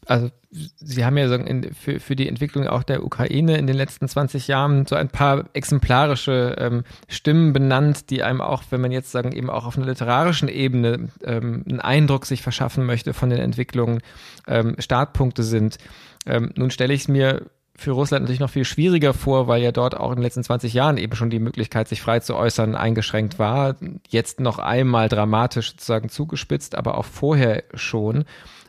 Also 0.06 0.30
Sie 0.50 1.04
haben 1.04 1.18
ja 1.18 1.28
so 1.28 1.34
in, 1.34 1.74
für, 1.74 2.00
für 2.00 2.16
die 2.16 2.30
Entwicklung 2.30 2.68
auch 2.68 2.84
der 2.84 3.04
Ukraine 3.04 3.58
in 3.58 3.66
den 3.66 3.76
letzten 3.76 4.08
20 4.08 4.48
Jahren 4.48 4.86
so 4.86 4.96
ein 4.96 5.10
paar 5.10 5.46
exemplarische 5.54 6.56
ähm, 6.60 6.84
Stimmen 7.08 7.54
benannt, 7.54 8.12
die 8.12 8.22
einem 8.22 8.40
auch, 8.40 8.62
wenn 8.70 8.80
man 8.80 8.92
jetzt 8.92 9.12
sagen, 9.12 9.32
eben 9.32 9.50
auch 9.50 9.66
auf 9.66 9.78
einer 9.78 9.88
literarischen 9.88 10.50
Ebene 10.50 11.10
ähm, 11.24 11.64
einen 11.68 11.80
Eindruck 11.80 12.28
sich 12.28 12.44
verschaffen 12.44 12.86
möchte 12.86 13.16
von 13.16 13.32
den 13.32 13.40
Entwicklungen, 13.40 14.02
ähm, 14.48 14.76
Startpunkte 14.78 15.42
sind. 15.42 15.80
Ähm, 16.28 16.52
nun 16.56 16.70
stelle 16.70 16.94
ich 16.94 17.02
es 17.02 17.08
mir 17.08 17.48
für 17.76 17.92
Russland 17.92 18.24
natürlich 18.24 18.40
noch 18.40 18.50
viel 18.50 18.66
schwieriger 18.66 19.14
vor, 19.14 19.48
weil 19.48 19.64
ja 19.64 19.72
dort 19.72 19.98
auch 19.98 20.12
in 20.12 20.18
den 20.18 20.24
letzten 20.24 20.44
20 20.44 20.74
Jahren 20.74 20.98
eben 20.98 21.16
schon 21.16 21.32
die 21.32 21.40
Möglichkeit, 21.40 21.88
sich 21.88 22.02
frei 22.02 22.20
zu 22.20 22.36
äußern, 22.36 22.76
eingeschränkt 22.76 23.40
war. 23.40 23.76
Jetzt 24.08 24.40
noch 24.40 24.60
einmal 24.60 25.10
dramatisch 25.10 25.72
sozusagen 25.72 26.10
zugespitzt, 26.10 26.76
aber 26.76 26.98
auch 26.98 27.06
vorher 27.06 27.64
schon. 27.74 28.26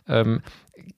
Ähm, 0.08 0.40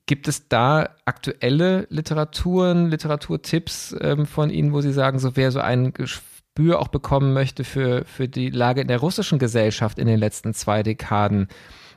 Gibt 0.07 0.28
es 0.28 0.49
da 0.49 0.91
aktuelle 1.05 1.87
Literaturen, 1.91 2.91
Literaturtipps 2.91 3.97
ähm, 4.01 4.26
von 4.26 4.51
Ihnen, 4.51 4.72
wo 4.72 4.80
Sie 4.80 4.93
sagen, 4.93 5.18
so 5.18 5.37
wer 5.37 5.51
so 5.51 5.61
ein 5.61 5.93
Gespür 5.93 6.80
auch 6.80 6.89
bekommen 6.89 7.32
möchte 7.32 7.64
für, 7.64 8.05
für 8.05 8.28
die 8.28 8.51
Lage 8.51 8.80
in 8.80 8.89
der 8.89 8.99
russischen 8.99 9.39
Gesellschaft 9.39 9.99
in 9.99 10.07
den 10.07 10.18
letzten 10.18 10.55
zwei 10.55 10.82
Dekaden? 10.82 11.49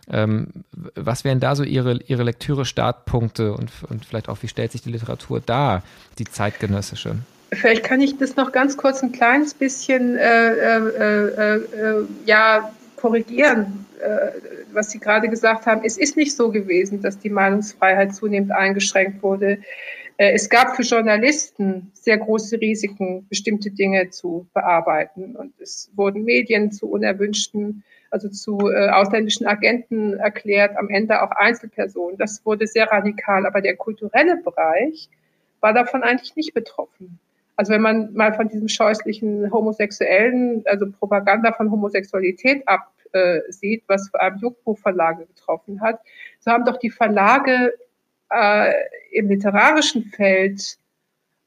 Ähm, 0.10 0.48
was 0.96 1.24
wären 1.24 1.40
da 1.40 1.56
so 1.56 1.64
Ihre, 1.64 2.00
Ihre 2.04 2.24
Lektüre-Startpunkte 2.24 3.54
und, 3.54 3.72
und 3.90 4.06
vielleicht 4.06 4.28
auch, 4.28 4.42
wie 4.42 4.48
stellt 4.48 4.72
sich 4.72 4.82
die 4.82 4.92
Literatur 4.92 5.40
dar, 5.40 5.84
die 6.18 6.26
zeitgenössische? 6.26 7.16
Vielleicht 7.52 7.84
kann 7.84 8.02
ich 8.02 8.18
das 8.18 8.36
noch 8.36 8.52
ganz 8.52 8.78
kurz 8.78 9.02
ein 9.02 9.12
kleines 9.12 9.54
bisschen 9.54 10.16
äh, 10.18 10.52
äh, 10.54 10.78
äh, 10.78 11.56
äh 11.56 12.06
ja, 12.26 12.72
korrigieren 12.96 13.86
äh, 14.00 14.59
was 14.74 14.92
Sie 14.92 15.00
gerade 15.00 15.30
gesagt 15.30 15.66
haben, 15.66 15.82
es 15.84 15.98
ist 15.98 16.18
nicht 16.18 16.36
so 16.36 16.52
gewesen, 16.52 17.02
dass 17.02 17.20
die 17.20 17.30
Meinungsfreiheit 17.30 18.14
zunehmend 18.14 18.52
eingeschränkt 18.52 19.24
wurde. 19.24 19.60
Äh, 20.18 20.34
es 20.34 20.50
gab 20.50 20.76
für 20.76 20.84
Journalisten 20.84 21.92
sehr 21.94 22.18
große 22.18 22.60
Risiken, 22.60 23.28
bestimmte 23.30 23.72
Dinge 23.72 24.10
zu 24.10 24.48
bearbeiten. 24.54 25.36
Und 25.36 25.54
es 25.60 25.92
wurden 25.96 26.24
Medien 26.24 26.72
zu 26.72 26.88
unerwünschten 26.88 27.84
also 28.12 28.30
zu 28.30 28.58
äh, 28.70 28.90
ausländischen 28.90 29.46
Agenten 29.46 30.18
erklärt, 30.18 30.78
am 30.78 30.90
Ende 30.90 31.22
auch 31.22 31.32
Einzelpersonen. 31.32 32.18
Das 32.18 32.46
wurde 32.46 32.68
sehr 32.68 32.88
radikal. 32.92 33.46
Aber 33.46 33.62
der 33.62 33.76
kulturelle 33.76 34.38
Bereich 34.38 35.10
war 35.62 35.74
davon 35.74 36.04
eigentlich 36.04 36.36
nicht 36.36 36.54
betroffen. 36.54 37.20
Also 37.56 37.74
wenn 37.74 37.82
man 37.82 38.14
mal 38.14 38.34
von 38.34 38.48
diesem 38.48 38.70
scheußlichen 38.70 39.52
homosexuellen, 39.52 40.64
also 40.66 40.90
Propaganda 40.92 41.52
von 41.52 41.70
Homosexualität 41.70 42.64
absieht, 43.14 43.84
was 43.88 44.10
vor 44.10 44.22
allem 44.22 44.38
Jugendbuchverlage 44.38 45.26
getroffen 45.26 45.82
hat, 45.82 46.00
so 46.40 46.52
haben 46.52 46.66
doch 46.66 46.78
die 46.78 46.90
Verlage 46.90 47.74
äh, 48.32 48.74
im 49.12 49.30
literarischen 49.30 50.06
Feld 50.06 50.78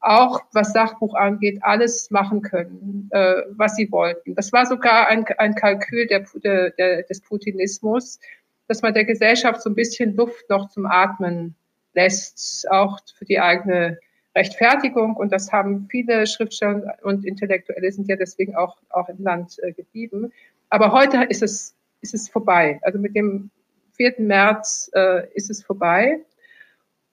auch 0.03 0.41
was 0.51 0.73
Sachbuch 0.73 1.15
angeht, 1.15 1.59
alles 1.61 2.11
machen 2.11 2.41
können, 2.41 3.09
äh, 3.11 3.43
was 3.51 3.77
sie 3.77 3.89
wollten. 3.89 4.35
Das 4.35 4.51
war 4.51 4.65
sogar 4.65 5.07
ein, 5.07 5.25
ein 5.37 5.55
Kalkül 5.55 6.07
der, 6.07 6.25
der, 6.43 6.71
der, 6.71 7.03
des 7.03 7.21
Putinismus, 7.21 8.19
dass 8.67 8.81
man 8.81 8.93
der 8.93 9.05
Gesellschaft 9.05 9.61
so 9.61 9.69
ein 9.69 9.75
bisschen 9.75 10.15
Luft 10.15 10.49
noch 10.49 10.67
zum 10.69 10.85
Atmen 10.85 11.55
lässt, 11.93 12.69
auch 12.69 12.99
für 13.15 13.25
die 13.25 13.39
eigene 13.39 13.97
Rechtfertigung. 14.35 15.15
Und 15.15 15.31
das 15.31 15.51
haben 15.51 15.87
viele 15.89 16.27
Schriftsteller 16.27 16.97
und 17.03 17.25
Intellektuelle 17.25 17.91
sind 17.91 18.09
ja 18.09 18.17
deswegen 18.17 18.55
auch, 18.55 18.77
auch 18.89 19.07
im 19.07 19.23
Land 19.23 19.57
äh, 19.61 19.71
geblieben. 19.71 20.33
Aber 20.73 20.91
heute 20.91 21.25
ist 21.25 21.43
es, 21.43 21.75
ist 22.01 22.15
es 22.15 22.27
vorbei. 22.27 22.79
Also 22.81 22.97
mit 22.97 23.15
dem 23.15 23.51
4. 23.91 24.15
März 24.17 24.89
äh, 24.95 25.31
ist 25.35 25.51
es 25.51 25.63
vorbei. 25.63 26.25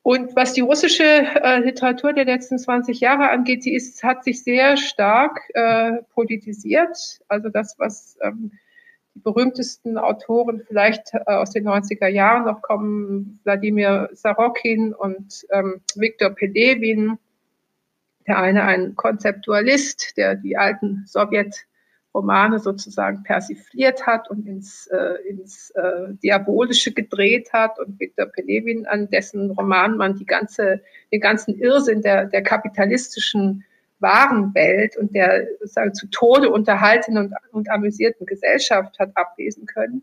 Und 0.01 0.35
was 0.35 0.55
die 0.55 0.63
russische 0.63 1.05
äh, 1.05 1.59
Literatur 1.59 2.15
der 2.15 2.25
letzten 2.25 2.59
20 2.59 3.01
Jahre 3.01 3.29
angeht, 3.29 3.63
sie 3.63 3.75
ist, 3.75 4.03
hat 4.03 4.25
sich 4.25 4.43
sehr 4.43 4.79
stark 4.79 5.43
äh, 5.53 5.99
politisiert. 6.15 7.21
Also 7.29 7.51
das, 7.51 7.79
was 7.79 8.17
ähm, 8.23 8.53
die 9.15 9.19
berühmtesten 9.19 9.99
Autoren 9.99 10.63
vielleicht 10.67 11.13
äh, 11.13 11.19
aus 11.27 11.51
den 11.51 11.69
90er 11.69 12.09
Jahren 12.09 12.47
noch 12.47 12.63
kommen, 12.63 13.41
Wladimir 13.45 14.09
Sarokin 14.15 14.95
und 14.95 15.47
ähm, 15.51 15.83
Viktor 15.97 16.31
Pelevin. 16.31 17.19
Der 18.27 18.39
eine 18.39 18.63
ein 18.63 18.97
Konzeptualist, 18.97 20.17
der 20.17 20.37
die 20.37 20.57
alten 20.57 21.05
Sowjet 21.07 21.67
Romane 22.15 22.59
sozusagen 22.59 23.23
persifliert 23.23 24.07
hat 24.07 24.31
und 24.31 24.47
ins, 24.47 24.89
äh, 24.89 25.29
ins 25.29 25.71
äh, 25.71 26.13
Diabolische 26.23 26.93
gedreht 26.93 27.53
hat 27.53 27.79
und 27.79 28.01
Viktor 28.01 28.27
Pelevin, 28.27 28.87
an 28.87 29.09
dessen 29.11 29.51
Roman 29.53 29.97
man 29.97 30.17
die 30.17 30.27
ganze, 30.27 30.83
den 31.13 31.21
ganzen 31.21 31.57
Irrsinn 31.59 32.03
der, 32.03 32.27
der 32.27 32.43
kapitalistischen 32.43 33.65
Warenwelt 34.01 34.97
und 34.97 35.15
der 35.15 35.47
sozusagen 35.61 35.95
zu 35.95 36.09
Tode 36.09 36.51
unterhaltenen 36.51 37.27
und, 37.27 37.35
und 37.53 37.71
amüsierten 37.71 38.27
Gesellschaft 38.27 38.99
hat 38.99 39.11
ablesen 39.15 39.67
können, 39.67 40.03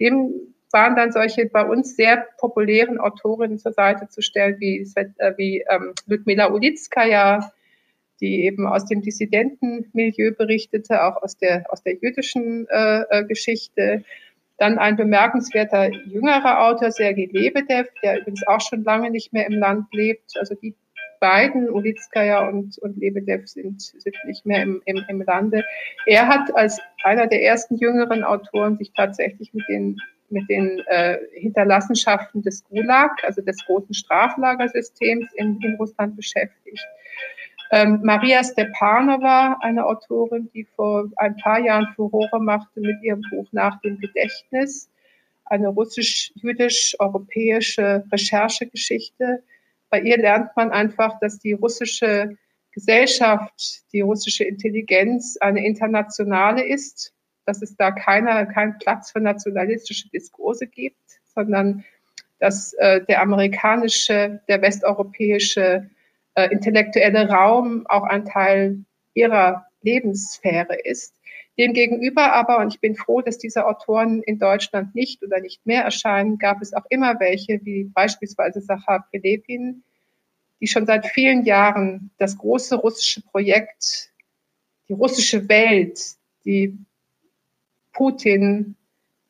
dem 0.00 0.32
waren 0.72 0.96
dann 0.96 1.12
solche 1.12 1.46
bei 1.46 1.64
uns 1.64 1.94
sehr 1.94 2.26
populären 2.38 2.98
Autorinnen 2.98 3.58
zur 3.58 3.72
Seite 3.72 4.08
zu 4.08 4.22
stellen, 4.22 4.56
wie, 4.58 4.80
äh, 4.96 5.32
wie 5.36 5.64
ähm, 5.70 5.94
Ludmila 6.06 6.50
Ulitskaya, 6.50 7.52
die 8.20 8.44
eben 8.44 8.66
aus 8.66 8.86
dem 8.86 9.02
Dissidentenmilieu 9.02 10.32
berichtete, 10.32 11.02
auch 11.04 11.22
aus 11.22 11.36
der, 11.36 11.64
aus 11.70 11.82
der 11.82 11.94
jüdischen 11.94 12.66
äh, 12.68 13.02
äh 13.10 13.24
Geschichte. 13.24 14.04
Dann 14.56 14.78
ein 14.78 14.96
bemerkenswerter 14.96 15.92
jüngerer 16.06 16.66
Autor, 16.66 16.92
Sergei 16.92 17.28
Lebedev, 17.30 17.88
der 18.02 18.20
übrigens 18.20 18.46
auch 18.46 18.60
schon 18.60 18.84
lange 18.84 19.10
nicht 19.10 19.32
mehr 19.32 19.46
im 19.46 19.54
Land 19.54 19.86
lebt. 19.92 20.36
Also 20.38 20.54
die 20.54 20.74
beiden, 21.18 21.68
Ulitskaya 21.70 22.48
und, 22.48 22.78
und 22.78 22.96
Lebedev, 22.96 23.48
sind, 23.48 23.80
sind 23.80 24.16
nicht 24.26 24.46
mehr 24.46 24.62
im, 24.62 24.80
im, 24.84 25.04
im 25.08 25.22
Lande. 25.22 25.64
Er 26.06 26.28
hat 26.28 26.54
als 26.54 26.80
einer 27.02 27.26
der 27.26 27.42
ersten 27.42 27.76
jüngeren 27.76 28.22
Autoren 28.22 28.76
sich 28.76 28.92
tatsächlich 28.92 29.52
mit 29.54 29.66
den 29.68 29.98
mit 30.30 30.48
den 30.48 30.80
äh, 30.86 31.18
Hinterlassenschaften 31.34 32.42
des 32.42 32.64
Gulag, 32.64 33.22
also 33.24 33.42
des 33.42 33.64
großen 33.66 33.94
Straflagersystems 33.94 35.26
in, 35.34 35.58
in 35.62 35.74
Russland 35.76 36.16
beschäftigt. 36.16 36.84
Ähm, 37.74 38.00
Maria 38.04 38.44
Stepanova, 38.44 39.58
eine 39.60 39.84
Autorin, 39.84 40.48
die 40.54 40.62
vor 40.62 41.10
ein 41.16 41.36
paar 41.38 41.58
Jahren 41.58 41.88
Furore 41.96 42.40
machte 42.40 42.78
mit 42.78 43.02
ihrem 43.02 43.22
Buch 43.30 43.48
Nach 43.50 43.80
dem 43.80 43.98
Gedächtnis, 43.98 44.88
eine 45.46 45.70
russisch-jüdisch-europäische 45.70 48.04
Recherchegeschichte. 48.12 49.42
Bei 49.90 50.00
ihr 50.00 50.18
lernt 50.18 50.54
man 50.54 50.70
einfach, 50.70 51.18
dass 51.18 51.40
die 51.40 51.54
russische 51.54 52.38
Gesellschaft, 52.70 53.82
die 53.92 54.02
russische 54.02 54.44
Intelligenz 54.44 55.36
eine 55.40 55.66
internationale 55.66 56.64
ist, 56.64 57.12
dass 57.44 57.60
es 57.60 57.74
da 57.74 57.90
keiner, 57.90 58.46
keinen 58.46 58.78
Platz 58.78 59.10
für 59.10 59.18
nationalistische 59.18 60.08
Diskurse 60.10 60.68
gibt, 60.68 61.18
sondern 61.34 61.84
dass 62.38 62.72
äh, 62.74 63.04
der 63.04 63.20
amerikanische, 63.20 64.40
der 64.46 64.62
westeuropäische 64.62 65.90
äh, 66.34 66.48
intellektuelle 66.50 67.28
Raum 67.28 67.86
auch 67.86 68.04
ein 68.04 68.24
Teil 68.24 68.84
ihrer 69.14 69.66
Lebenssphäre 69.82 70.76
ist. 70.84 71.14
Demgegenüber 71.56 72.32
aber, 72.32 72.58
und 72.58 72.74
ich 72.74 72.80
bin 72.80 72.96
froh, 72.96 73.20
dass 73.20 73.38
diese 73.38 73.66
Autoren 73.66 74.22
in 74.22 74.40
Deutschland 74.40 74.94
nicht 74.94 75.22
oder 75.22 75.40
nicht 75.40 75.64
mehr 75.66 75.84
erscheinen, 75.84 76.38
gab 76.38 76.60
es 76.60 76.74
auch 76.74 76.84
immer 76.90 77.20
welche, 77.20 77.64
wie 77.64 77.84
beispielsweise 77.84 78.60
Sachar 78.60 79.06
Pelevin, 79.12 79.84
die 80.60 80.66
schon 80.66 80.86
seit 80.86 81.06
vielen 81.06 81.44
Jahren 81.44 82.10
das 82.18 82.38
große 82.38 82.74
russische 82.76 83.22
Projekt, 83.22 84.10
die 84.88 84.94
russische 84.94 85.48
Welt, 85.48 86.00
die 86.44 86.76
Putin 87.92 88.74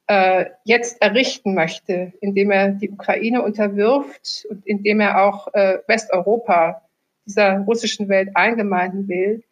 äh, 0.07 0.47
jetzt 0.65 1.03
errichten 1.03 1.55
möchte, 1.55 2.13
indem 2.21 2.51
er 2.51 2.71
die 2.71 2.91
Ukraine 2.91 3.43
unterwirft 3.43 4.47
und 4.49 4.67
indem 4.67 5.01
er 5.01 5.23
auch 5.23 5.53
äh, 5.53 5.79
Westeuropa 5.87 6.84
dieser 7.27 7.59
russischen 7.61 8.09
Welt 8.09 8.31
eingemeinden 8.35 9.09
will. 9.09 9.45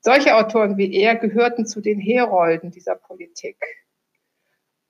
Solche 0.00 0.34
Autoren 0.34 0.76
wie 0.76 0.94
er 0.94 1.16
gehörten 1.16 1.66
zu 1.66 1.80
den 1.80 1.98
Herolden 1.98 2.70
dieser 2.70 2.94
Politik. 2.94 3.56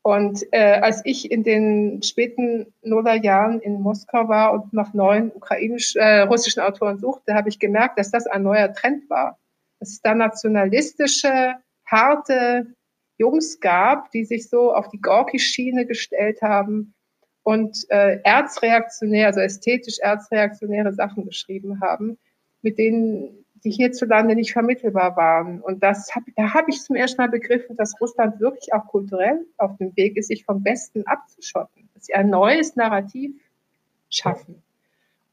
Und 0.03 0.47
äh, 0.53 0.81
als 0.81 1.03
ich 1.05 1.31
in 1.31 1.43
den 1.43 2.03
späten 2.03 2.73
Nullerjahren 2.83 3.61
in 3.61 3.83
Moskau 3.83 4.29
war 4.29 4.53
und 4.53 4.73
nach 4.73 4.95
neuen 4.95 5.31
ukrainisch, 5.31 5.95
äh, 5.97 6.21
russischen 6.21 6.61
Autoren 6.61 6.99
suchte, 6.99 7.35
habe 7.35 7.51
ich 7.51 7.59
gemerkt, 7.59 7.99
dass 7.99 8.11
das 8.11 8.27
ein 8.27 8.43
neuer 8.43 8.73
Trend 8.73 9.11
war. 9.11 9.39
Dass 9.79 9.91
es 9.91 10.01
da 10.01 10.15
nationalistische, 10.15 11.55
harte 11.85 12.67
Jungs 13.19 13.61
gab, 13.61 14.11
die 14.13 14.25
sich 14.25 14.49
so 14.49 14.73
auf 14.73 14.89
die 14.89 15.01
Gorki-Schiene 15.01 15.85
gestellt 15.85 16.41
haben 16.41 16.95
und 17.43 17.87
äh, 17.89 18.19
erzreaktionär, 18.23 19.29
also 19.29 19.41
ästhetisch 19.41 19.99
erzreaktionäre 19.99 20.93
Sachen 20.93 21.25
geschrieben 21.25 21.81
haben, 21.81 22.19
mit 22.63 22.79
denen 22.79 23.45
die 23.65 23.71
hierzulande 23.71 24.35
nicht 24.35 24.53
vermittelbar 24.53 25.17
waren. 25.17 25.61
Und 25.61 25.83
das 25.83 26.15
hab, 26.15 26.23
da 26.37 26.55
habe 26.55 26.71
ich 26.71 26.81
zum 26.83 26.97
ersten 26.97 27.21
Mal 27.21 27.29
begriffen, 27.29 27.77
dass 27.77 28.01
Russland 28.01 28.41
wirklich 28.41 28.73
auch 28.73 28.87
kulturell 28.87 29.45
auf 29.59 29.77
dem 29.77 29.95
Weg 29.97 30.17
ist, 30.17 30.29
sich 30.29 30.45
vom 30.45 30.65
Westen 30.65 31.07
abzuschotten, 31.07 31.89
dass 31.95 32.07
sie 32.07 32.15
ein 32.15 32.31
neues 32.31 32.77
Narrativ 32.77 33.33
schaffen. 34.09 34.63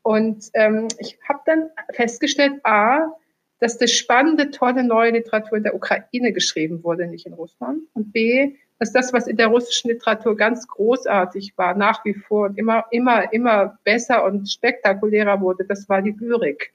Und 0.01 0.49
ähm, 0.53 0.87
ich 0.99 1.17
habe 1.27 1.39
dann 1.45 1.69
festgestellt, 1.93 2.59
a, 2.63 3.13
dass 3.59 3.77
das 3.77 3.91
spannende, 3.91 4.51
tolle 4.51 4.83
neue 4.83 5.11
Literatur 5.11 5.57
in 5.57 5.63
der 5.63 5.75
Ukraine 5.75 6.31
geschrieben 6.31 6.83
wurde, 6.83 7.07
nicht 7.07 7.25
in 7.25 7.33
Russland. 7.33 7.81
Und 7.93 8.11
b, 8.13 8.55
dass 8.80 8.91
das, 8.91 9.13
was 9.13 9.28
in 9.28 9.38
der 9.38 9.47
russischen 9.47 9.89
Literatur 9.89 10.36
ganz 10.36 10.67
großartig 10.67 11.57
war, 11.57 11.75
nach 11.75 12.05
wie 12.05 12.13
vor 12.13 12.47
und 12.47 12.57
immer, 12.57 12.86
immer, 12.91 13.32
immer 13.34 13.78
besser 13.84 14.23
und 14.23 14.49
spektakulärer 14.49 15.41
wurde, 15.41 15.65
das 15.65 15.89
war 15.89 16.01
die 16.01 16.15
Lyrik. 16.17 16.73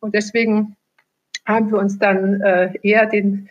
Und 0.00 0.14
deswegen 0.14 0.76
haben 1.46 1.70
wir 1.70 1.78
uns 1.78 1.98
dann 1.98 2.40
äh, 2.40 2.72
eher 2.82 3.06
den, 3.06 3.48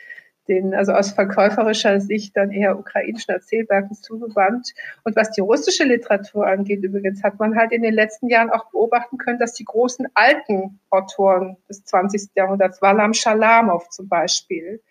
den, 0.48 0.74
also 0.74 0.94
aus 0.94 1.12
verkäuferischer 1.12 2.00
Sicht 2.00 2.36
dann 2.38 2.52
eher 2.52 2.78
ukrainischen 2.80 3.34
Erzählwerken 3.34 3.96
zugewandt. 3.96 4.74
Und 5.04 5.16
was 5.16 5.32
die 5.32 5.42
russische 5.42 5.84
Literatur 5.84 6.48
angeht, 6.48 6.84
übrigens, 6.84 7.24
hat 7.24 7.40
man 7.40 7.56
halt 7.58 7.74
in 7.74 7.82
den 7.82 7.94
letzten 7.94 8.28
Jahren 8.28 8.50
auch 8.50 8.70
beobachten 8.72 9.18
können, 9.18 9.40
dass 9.40 9.54
die 9.54 9.66
großen 9.66 10.08
alten 10.14 10.80
Autoren 10.90 11.58
des 11.70 11.84
20. 11.84 12.32
Jahrhunderts, 12.36 12.82
Walam 12.82 13.14
Shalamov 13.14 13.90
zum 13.90 14.08
Beispiel, 14.08 14.82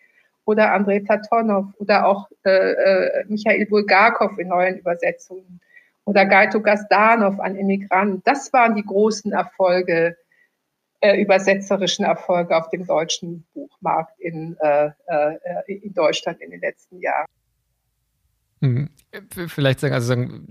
oder 0.51 0.73
Andrei 0.73 1.01
Platonov 1.01 1.67
oder 1.79 2.07
auch 2.07 2.29
äh, 2.45 2.51
äh, 2.51 3.25
Michael 3.29 3.67
Bulgakov 3.67 4.39
in 4.39 4.49
neuen 4.49 4.79
Übersetzungen 4.79 5.61
oder 6.05 6.27
Gaito 6.27 6.61
Gazdanov, 6.61 7.39
ein 7.41 7.57
Immigrant. 7.57 8.27
Das 8.27 8.53
waren 8.53 8.75
die 8.75 8.85
großen 8.85 9.33
Erfolge, 9.33 10.17
äh, 11.01 11.21
übersetzerischen 11.21 12.05
Erfolge 12.05 12.57
auf 12.57 12.69
dem 12.71 12.87
deutschen 12.87 13.45
Buchmarkt 13.55 14.19
in, 14.19 14.57
äh, 14.61 14.91
äh, 15.07 15.73
in 15.73 15.95
Deutschland 15.95 16.41
in 16.41 16.51
den 16.51 16.61
letzten 16.61 17.01
Jahren. 17.01 17.27
Hm. 18.61 18.91
Vielleicht 19.47 19.81
sagen, 19.81 19.95
also 19.95 20.09
sagen, 20.09 20.47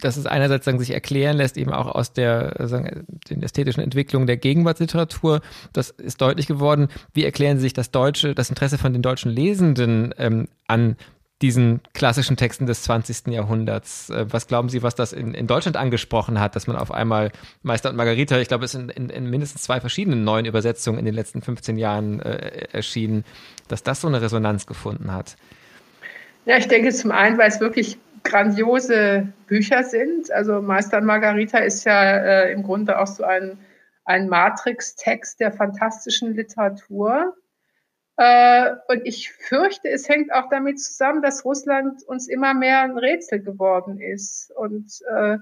dass 0.00 0.16
es 0.16 0.26
einerseits 0.26 0.64
sagen, 0.64 0.78
sich 0.78 0.90
erklären 0.90 1.36
lässt, 1.36 1.56
eben 1.56 1.72
auch 1.72 1.86
aus 1.86 2.12
der 2.12 2.54
sagen, 2.68 3.06
den 3.30 3.42
ästhetischen 3.42 3.82
Entwicklungen 3.82 4.26
der 4.26 4.36
Gegenwartsliteratur. 4.36 5.40
Das 5.72 5.90
ist 5.90 6.20
deutlich 6.20 6.46
geworden. 6.46 6.88
Wie 7.14 7.24
erklären 7.24 7.58
Sie 7.58 7.62
sich 7.62 7.72
das 7.72 7.90
deutsche, 7.90 8.34
das 8.34 8.48
Interesse 8.48 8.78
von 8.78 8.92
den 8.92 9.02
deutschen 9.02 9.30
Lesenden 9.30 10.14
ähm, 10.18 10.48
an 10.66 10.96
diesen 11.40 11.80
klassischen 11.94 12.36
Texten 12.36 12.66
des 12.66 12.82
20. 12.82 13.28
Jahrhunderts. 13.28 14.10
Äh, 14.10 14.26
was 14.28 14.48
glauben 14.48 14.68
Sie, 14.68 14.82
was 14.82 14.94
das 14.94 15.12
in, 15.12 15.34
in 15.34 15.46
Deutschland 15.46 15.76
angesprochen 15.76 16.40
hat, 16.40 16.56
dass 16.56 16.66
man 16.66 16.76
auf 16.76 16.90
einmal 16.90 17.30
Meister 17.62 17.90
und 17.90 17.96
Margarita, 17.96 18.38
ich 18.38 18.48
glaube, 18.48 18.64
es 18.64 18.72
sind 18.72 18.90
in, 18.90 19.08
in 19.08 19.30
mindestens 19.30 19.62
zwei 19.62 19.80
verschiedenen 19.80 20.24
neuen 20.24 20.46
Übersetzungen 20.46 20.98
in 20.98 21.04
den 21.04 21.14
letzten 21.14 21.42
15 21.42 21.78
Jahren 21.78 22.20
äh, 22.20 22.66
erschienen, 22.72 23.24
dass 23.68 23.82
das 23.82 24.00
so 24.00 24.08
eine 24.08 24.20
Resonanz 24.20 24.66
gefunden 24.66 25.12
hat? 25.12 25.36
Ja, 26.44 26.56
ich 26.56 26.66
denke 26.66 26.90
zum 26.90 27.12
einen, 27.12 27.38
weil 27.38 27.48
es 27.48 27.60
wirklich 27.60 27.98
grandiose 28.24 29.32
Bücher 29.46 29.84
sind. 29.84 30.30
Also 30.30 30.60
Meister 30.62 31.00
Margarita 31.00 31.58
ist 31.58 31.84
ja 31.84 32.16
äh, 32.16 32.52
im 32.52 32.62
Grunde 32.62 32.98
auch 32.98 33.06
so 33.06 33.24
ein, 33.24 33.58
ein 34.04 34.28
Matrix-Text 34.28 35.40
der 35.40 35.52
fantastischen 35.52 36.34
Literatur. 36.34 37.36
Äh, 38.16 38.74
und 38.88 39.06
ich 39.06 39.30
fürchte, 39.30 39.88
es 39.88 40.08
hängt 40.08 40.32
auch 40.32 40.48
damit 40.50 40.80
zusammen, 40.80 41.22
dass 41.22 41.44
Russland 41.44 42.02
uns 42.04 42.28
immer 42.28 42.54
mehr 42.54 42.82
ein 42.82 42.98
Rätsel 42.98 43.40
geworden 43.40 44.00
ist 44.00 44.50
und 44.56 45.00
äh, 45.08 45.38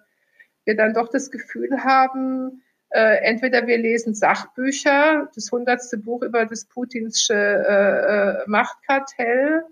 wir 0.64 0.76
dann 0.76 0.92
doch 0.94 1.08
das 1.08 1.30
Gefühl 1.30 1.84
haben, 1.84 2.62
äh, 2.90 3.24
entweder 3.24 3.66
wir 3.66 3.78
lesen 3.78 4.14
Sachbücher, 4.14 5.30
das 5.34 5.50
hundertste 5.50 5.96
Buch 5.96 6.22
über 6.22 6.44
das 6.44 6.66
putinsche 6.66 7.34
äh, 7.34 8.42
äh, 8.42 8.44
Machtkartell, 8.46 9.64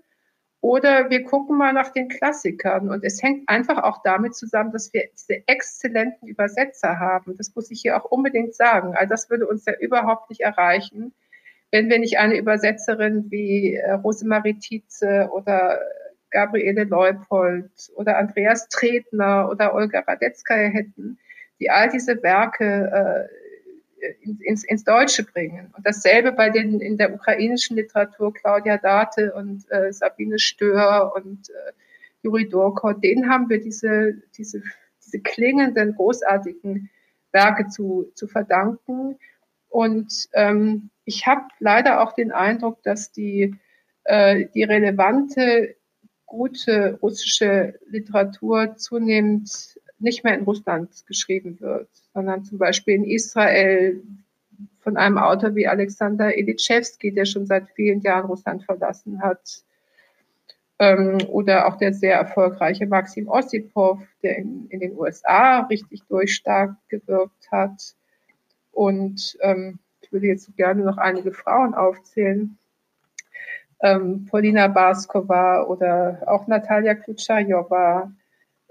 oder 0.65 1.11
wir 1.11 1.23
gucken 1.23 1.59
mal 1.59 1.73
nach 1.73 1.91
den 1.91 2.07
Klassikern. 2.09 2.89
Und 2.89 3.03
es 3.03 3.21
hängt 3.21 3.47
einfach 3.47 3.83
auch 3.83 4.01
damit 4.03 4.35
zusammen, 4.35 4.71
dass 4.71 4.91
wir 4.93 5.03
diese 5.13 5.47
exzellenten 5.47 6.27
Übersetzer 6.27 6.97
haben. 6.97 7.37
Das 7.37 7.55
muss 7.55 7.69
ich 7.69 7.81
hier 7.81 7.95
auch 7.95 8.05
unbedingt 8.05 8.55
sagen. 8.55 8.95
Also 8.95 9.11
das 9.11 9.29
würde 9.29 9.45
uns 9.45 9.65
ja 9.65 9.73
überhaupt 9.79 10.31
nicht 10.31 10.41
erreichen, 10.41 11.13
wenn 11.71 11.87
wir 11.87 11.99
nicht 11.99 12.17
eine 12.17 12.35
Übersetzerin 12.39 13.29
wie 13.29 13.75
äh, 13.75 13.91
Rosemarie 13.91 14.57
Tietze 14.57 15.29
oder 15.31 15.79
Gabriele 16.31 16.85
Leupold 16.85 17.69
oder 17.95 18.17
Andreas 18.17 18.67
Tretner 18.67 19.47
oder 19.51 19.75
Olga 19.75 19.99
Radetzkaya 19.99 20.69
hätten, 20.69 21.19
die 21.59 21.69
all 21.69 21.89
diese 21.89 22.23
Werke 22.23 23.27
äh, 23.29 23.44
ins, 24.21 24.63
ins 24.63 24.83
Deutsche 24.83 25.23
bringen. 25.23 25.73
Und 25.75 25.85
dasselbe 25.85 26.31
bei 26.31 26.49
den 26.49 26.79
in 26.79 26.97
der 26.97 27.13
ukrainischen 27.13 27.75
Literatur 27.75 28.33
Claudia 28.33 28.77
Date 28.77 29.33
und 29.33 29.63
äh, 29.71 29.91
Sabine 29.91 30.39
Stör 30.39 31.13
und 31.15 31.49
äh, 31.49 31.71
Juri 32.23 32.49
Dorko, 32.49 32.93
denen 32.93 33.29
haben 33.29 33.49
wir 33.49 33.61
diese, 33.61 34.15
diese, 34.35 34.63
diese 35.05 35.19
klingenden, 35.19 35.95
großartigen 35.95 36.89
Werke 37.31 37.67
zu, 37.67 38.11
zu 38.15 38.27
verdanken. 38.27 39.17
Und 39.69 40.27
ähm, 40.33 40.89
ich 41.03 41.27
habe 41.27 41.43
leider 41.59 42.01
auch 42.01 42.13
den 42.13 42.31
Eindruck, 42.31 42.81
dass 42.83 43.11
die, 43.11 43.55
äh, 44.05 44.45
die 44.55 44.63
relevante, 44.63 45.75
gute 46.25 46.97
russische 47.01 47.79
Literatur 47.87 48.75
zunehmend 48.77 49.74
nicht 49.99 50.23
mehr 50.23 50.37
in 50.37 50.43
Russland 50.43 51.05
geschrieben 51.07 51.59
wird, 51.59 51.89
sondern 52.13 52.43
zum 52.43 52.57
Beispiel 52.57 52.95
in 52.95 53.03
Israel 53.05 54.01
von 54.79 54.97
einem 54.97 55.17
Autor 55.17 55.55
wie 55.55 55.67
Alexander 55.67 56.37
Elitschewski, 56.37 57.13
der 57.13 57.25
schon 57.25 57.45
seit 57.45 57.69
vielen 57.69 58.01
Jahren 58.01 58.27
Russland 58.27 58.63
verlassen 58.63 59.21
hat. 59.21 59.63
Ähm, 60.77 61.17
oder 61.29 61.67
auch 61.67 61.77
der 61.77 61.93
sehr 61.93 62.15
erfolgreiche 62.15 62.85
Maxim 62.85 63.27
Ossipov, 63.27 63.99
der 64.21 64.37
in, 64.37 64.67
in 64.69 64.81
den 64.81 64.97
USA 64.97 65.61
richtig 65.61 66.03
durchstark 66.07 66.75
gewirkt 66.89 67.49
hat. 67.51 67.95
Und 68.71 69.37
ähm, 69.41 69.79
ich 70.01 70.11
würde 70.11 70.27
jetzt 70.27 70.55
gerne 70.57 70.83
noch 70.83 70.97
einige 70.97 71.31
Frauen 71.31 71.73
aufzählen. 71.73 72.57
Ähm, 73.81 74.25
Polina 74.25 74.67
Baskova 74.67 75.63
oder 75.63 76.21
auch 76.27 76.45
Natalia 76.47 76.93
Klutschajowa. 76.93 78.11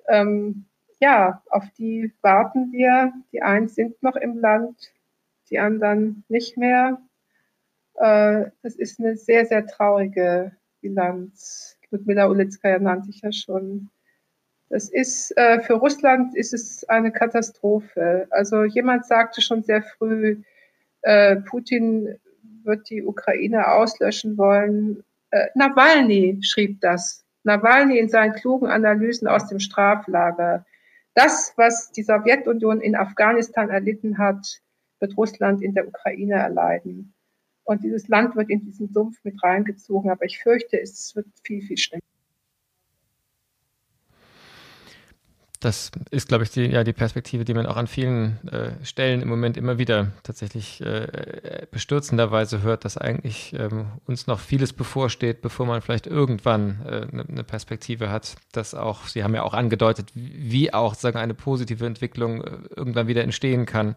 Ähm, 0.08 0.66
ja, 1.00 1.42
auf 1.50 1.64
die 1.76 2.12
warten 2.22 2.72
wir. 2.72 3.12
Die 3.32 3.42
einen 3.42 3.68
sind 3.68 4.02
noch 4.02 4.16
im 4.16 4.38
Land, 4.38 4.92
die 5.50 5.58
anderen 5.58 6.24
nicht 6.28 6.56
mehr. 6.56 6.98
Äh, 7.94 8.46
das 8.62 8.76
ist 8.76 9.00
eine 9.00 9.16
sehr, 9.16 9.46
sehr 9.46 9.66
traurige 9.66 10.52
Bilanz. 10.80 11.78
Ludmila 11.90 12.28
Ulitzkaya 12.28 12.78
nannte 12.78 13.10
ich 13.10 13.20
ja 13.20 13.32
schon. 13.32 13.90
Das 14.68 14.88
ist, 14.88 15.36
äh, 15.36 15.60
für 15.60 15.74
Russland 15.74 16.36
ist 16.36 16.52
es 16.52 16.84
eine 16.88 17.12
Katastrophe. 17.12 18.26
Also 18.30 18.64
jemand 18.64 19.06
sagte 19.06 19.40
schon 19.40 19.62
sehr 19.62 19.82
früh, 19.82 20.42
äh, 21.02 21.36
Putin 21.36 22.18
wird 22.64 22.88
die 22.90 23.02
Ukraine 23.02 23.68
auslöschen 23.68 24.38
wollen. 24.38 25.04
Nawalny 25.54 26.38
schrieb 26.42 26.80
das. 26.80 27.24
Nawalny 27.42 27.98
in 27.98 28.08
seinen 28.08 28.34
klugen 28.34 28.68
Analysen 28.68 29.26
aus 29.26 29.48
dem 29.48 29.58
Straflager. 29.58 30.64
Das, 31.14 31.52
was 31.56 31.92
die 31.92 32.02
Sowjetunion 32.02 32.80
in 32.80 32.96
Afghanistan 32.96 33.70
erlitten 33.70 34.18
hat, 34.18 34.60
wird 35.00 35.16
Russland 35.16 35.62
in 35.62 35.74
der 35.74 35.86
Ukraine 35.86 36.34
erleiden. 36.34 37.14
Und 37.64 37.82
dieses 37.82 38.08
Land 38.08 38.36
wird 38.36 38.50
in 38.50 38.64
diesen 38.64 38.92
Sumpf 38.92 39.18
mit 39.22 39.42
reingezogen. 39.42 40.10
Aber 40.10 40.24
ich 40.24 40.42
fürchte, 40.42 40.80
es 40.80 41.14
wird 41.14 41.26
viel, 41.42 41.62
viel 41.62 41.78
schlimmer. 41.78 42.02
Das 45.64 45.90
ist, 46.10 46.28
glaube 46.28 46.44
ich, 46.44 46.50
die, 46.50 46.66
ja, 46.66 46.84
die 46.84 46.92
Perspektive, 46.92 47.46
die 47.46 47.54
man 47.54 47.64
auch 47.64 47.78
an 47.78 47.86
vielen 47.86 48.38
äh, 48.48 48.72
Stellen 48.84 49.22
im 49.22 49.28
Moment 49.28 49.56
immer 49.56 49.78
wieder 49.78 50.12
tatsächlich 50.22 50.82
äh, 50.82 51.66
bestürzenderweise 51.70 52.60
hört, 52.60 52.84
dass 52.84 52.98
eigentlich 52.98 53.54
ähm, 53.58 53.86
uns 54.06 54.26
noch 54.26 54.40
vieles 54.40 54.74
bevorsteht, 54.74 55.40
bevor 55.40 55.64
man 55.64 55.80
vielleicht 55.80 56.06
irgendwann 56.06 56.82
eine 56.84 57.22
äh, 57.22 57.32
ne 57.32 57.44
Perspektive 57.44 58.10
hat, 58.10 58.34
dass 58.52 58.74
auch, 58.74 59.06
Sie 59.06 59.24
haben 59.24 59.34
ja 59.34 59.42
auch 59.42 59.54
angedeutet, 59.54 60.10
wie 60.12 60.74
auch 60.74 60.92
sagen 60.92 61.16
eine 61.16 61.32
positive 61.32 61.86
Entwicklung 61.86 62.44
äh, 62.44 62.50
irgendwann 62.76 63.06
wieder 63.06 63.22
entstehen 63.22 63.64
kann, 63.64 63.96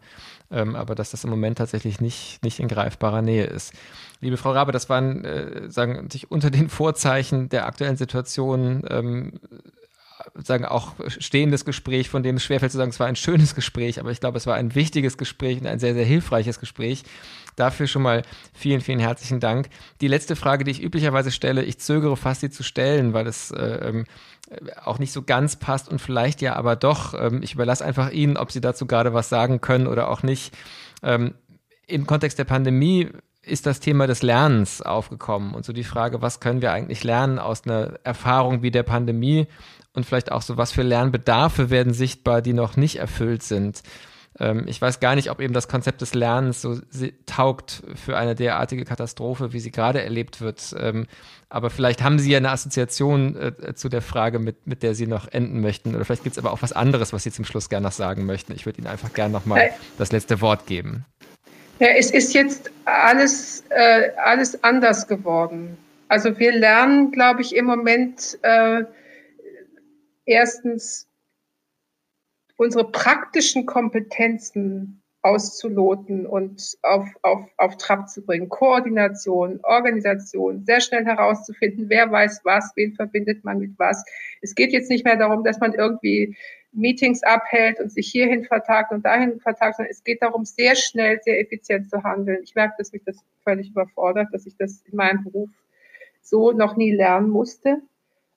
ähm, 0.49 0.73
aber 0.73 0.95
dass 0.95 1.11
das 1.11 1.25
im 1.25 1.29
Moment 1.31 1.57
tatsächlich 1.57 1.99
nicht, 1.99 2.41
nicht 2.43 2.61
in 2.61 2.69
greifbarer 2.69 3.21
Nähe 3.21 3.43
ist. 3.43 3.73
Liebe 4.21 4.37
Frau 4.37 4.51
Rabe, 4.51 4.71
das 4.71 4.89
waren, 4.89 5.25
äh, 5.25 5.69
sagen 5.69 6.09
sich 6.09 6.31
unter 6.31 6.49
den 6.49 6.69
Vorzeichen 6.69 7.49
der 7.49 7.65
aktuellen 7.65 7.97
Situation 7.97 8.83
ähm, 8.89 9.33
sagen 10.43 10.65
auch 10.65 10.93
stehendes 11.07 11.65
Gespräch, 11.65 12.09
von 12.09 12.23
dem 12.23 12.37
es 12.37 12.43
schwerfällt 12.43 12.71
zu 12.71 12.77
sagen, 12.77 12.91
es 12.91 12.99
war 12.99 13.07
ein 13.07 13.15
schönes 13.15 13.55
Gespräch, 13.55 13.99
aber 13.99 14.11
ich 14.11 14.19
glaube, 14.19 14.37
es 14.37 14.47
war 14.47 14.55
ein 14.55 14.75
wichtiges 14.75 15.17
Gespräch 15.17 15.59
und 15.59 15.67
ein 15.67 15.79
sehr, 15.79 15.93
sehr 15.93 16.05
hilfreiches 16.05 16.59
Gespräch. 16.59 17.03
Dafür 17.55 17.87
schon 17.87 18.03
mal 18.03 18.21
vielen, 18.53 18.81
vielen 18.81 18.99
herzlichen 18.99 19.39
Dank. 19.39 19.69
Die 20.01 20.07
letzte 20.07 20.35
Frage, 20.35 20.63
die 20.63 20.71
ich 20.71 20.83
üblicherweise 20.83 21.31
stelle, 21.31 21.63
ich 21.63 21.79
zögere 21.79 22.15
fast, 22.15 22.41
sie 22.41 22.51
zu 22.51 22.63
stellen, 22.63 23.13
weil 23.13 23.25
es 23.25 23.51
äh, 23.51 23.89
ähm, 23.89 24.05
auch 24.83 24.99
nicht 24.99 25.11
so 25.11 25.23
ganz 25.23 25.55
passt 25.55 25.89
und 25.89 25.99
vielleicht 25.99 26.41
ja 26.41 26.55
aber 26.55 26.75
doch. 26.75 27.13
Ähm, 27.13 27.41
ich 27.41 27.53
überlasse 27.53 27.83
einfach 27.83 28.11
Ihnen, 28.11 28.37
ob 28.37 28.51
Sie 28.51 28.61
dazu 28.61 28.85
gerade 28.85 29.13
was 29.13 29.29
sagen 29.29 29.59
können 29.59 29.87
oder 29.87 30.09
auch 30.09 30.23
nicht. 30.23 30.55
Ähm, 31.03 31.33
Im 31.87 32.05
Kontext 32.05 32.37
der 32.37 32.45
Pandemie 32.45 33.09
ist 33.41 33.65
das 33.65 33.79
Thema 33.79 34.07
des 34.07 34.21
Lernens 34.21 34.81
aufgekommen 34.81 35.53
und 35.53 35.65
so 35.65 35.73
die 35.73 35.83
Frage, 35.83 36.21
was 36.21 36.39
können 36.39 36.61
wir 36.61 36.73
eigentlich 36.73 37.03
lernen 37.03 37.39
aus 37.39 37.65
einer 37.65 37.99
Erfahrung 38.03 38.61
wie 38.61 38.71
der 38.71 38.83
Pandemie 38.83 39.47
und 39.97 40.05
vielleicht 40.05 40.31
auch 40.31 40.43
so, 40.43 40.57
was 40.57 40.71
für 40.71 40.83
Lernbedarfe 40.83 41.71
werden 41.71 41.91
sichtbar, 41.91 42.43
die 42.43 42.53
noch 42.53 42.77
nicht 42.77 42.97
erfüllt 42.97 43.41
sind. 43.41 43.81
Ähm, 44.39 44.65
ich 44.67 44.79
weiß 44.79 44.99
gar 44.99 45.15
nicht, 45.15 45.31
ob 45.31 45.41
eben 45.41 45.55
das 45.55 45.67
Konzept 45.67 46.01
des 46.01 46.13
Lernens 46.13 46.61
so 46.61 46.79
taugt 47.25 47.81
für 47.95 48.15
eine 48.15 48.35
derartige 48.35 48.85
Katastrophe, 48.85 49.53
wie 49.53 49.59
sie 49.59 49.71
gerade 49.71 50.03
erlebt 50.03 50.39
wird. 50.39 50.75
Ähm, 50.79 51.07
aber 51.49 51.71
vielleicht 51.71 52.03
haben 52.03 52.19
Sie 52.19 52.31
ja 52.31 52.37
eine 52.37 52.51
Assoziation 52.51 53.35
äh, 53.37 53.73
zu 53.73 53.89
der 53.89 54.03
Frage, 54.03 54.37
mit, 54.37 54.67
mit 54.67 54.83
der 54.83 54.93
Sie 54.93 55.07
noch 55.07 55.27
enden 55.29 55.61
möchten. 55.61 55.95
Oder 55.95 56.05
vielleicht 56.05 56.23
gibt 56.23 56.37
es 56.37 56.39
aber 56.39 56.51
auch 56.51 56.61
was 56.61 56.73
anderes, 56.73 57.11
was 57.11 57.23
Sie 57.23 57.31
zum 57.31 57.43
Schluss 57.43 57.67
gerne 57.67 57.85
noch 57.85 57.91
sagen 57.91 58.27
möchten. 58.27 58.53
Ich 58.53 58.67
würde 58.67 58.77
Ihnen 58.77 58.87
einfach 58.87 59.13
gerne 59.13 59.33
noch 59.33 59.47
mal 59.47 59.71
das 59.97 60.11
letzte 60.11 60.41
Wort 60.41 60.67
geben. 60.67 61.05
Ja, 61.79 61.87
es 61.97 62.11
ist 62.11 62.35
jetzt 62.35 62.69
alles, 62.85 63.63
äh, 63.69 64.09
alles 64.23 64.63
anders 64.63 65.07
geworden. 65.07 65.75
Also 66.07 66.37
wir 66.37 66.51
lernen, 66.51 67.11
glaube 67.11 67.41
ich, 67.41 67.55
im 67.55 67.65
Moment 67.65 68.37
äh, 68.43 68.83
erstens 70.27 71.07
unsere 72.57 72.91
praktischen 72.91 73.65
Kompetenzen 73.65 75.01
auszuloten 75.21 76.25
und 76.25 76.77
auf, 76.83 77.05
auf, 77.21 77.49
auf 77.57 77.77
Trab 77.77 78.07
zu 78.09 78.23
bringen. 78.23 78.49
Koordination, 78.49 79.59
Organisation, 79.63 80.63
sehr 80.63 80.79
schnell 80.79 81.05
herauszufinden, 81.05 81.89
wer 81.89 82.11
weiß 82.11 82.41
was, 82.43 82.71
wen 82.75 82.93
verbindet 82.93 83.43
man 83.43 83.59
mit 83.59 83.77
was. 83.77 84.05
Es 84.41 84.55
geht 84.55 84.71
jetzt 84.71 84.89
nicht 84.89 85.03
mehr 85.03 85.17
darum, 85.17 85.43
dass 85.43 85.59
man 85.59 85.73
irgendwie 85.73 86.37
Meetings 86.71 87.23
abhält 87.23 87.79
und 87.79 87.91
sich 87.91 88.09
hierhin 88.09 88.45
vertagt 88.45 88.91
und 88.91 89.03
dahin 89.03 89.39
vertagt, 89.39 89.77
sondern 89.77 89.91
es 89.91 90.03
geht 90.03 90.21
darum, 90.21 90.45
sehr 90.45 90.75
schnell, 90.75 91.19
sehr 91.23 91.39
effizient 91.39 91.89
zu 91.89 92.03
handeln. 92.03 92.39
Ich 92.43 92.55
merke, 92.55 92.75
dass 92.77 92.93
mich 92.93 93.03
das 93.03 93.17
völlig 93.43 93.69
überfordert, 93.69 94.27
dass 94.31 94.45
ich 94.45 94.55
das 94.57 94.83
in 94.89 94.95
meinem 94.95 95.23
Beruf 95.23 95.49
so 96.21 96.51
noch 96.51 96.77
nie 96.77 96.91
lernen 96.91 97.29
musste. 97.29 97.81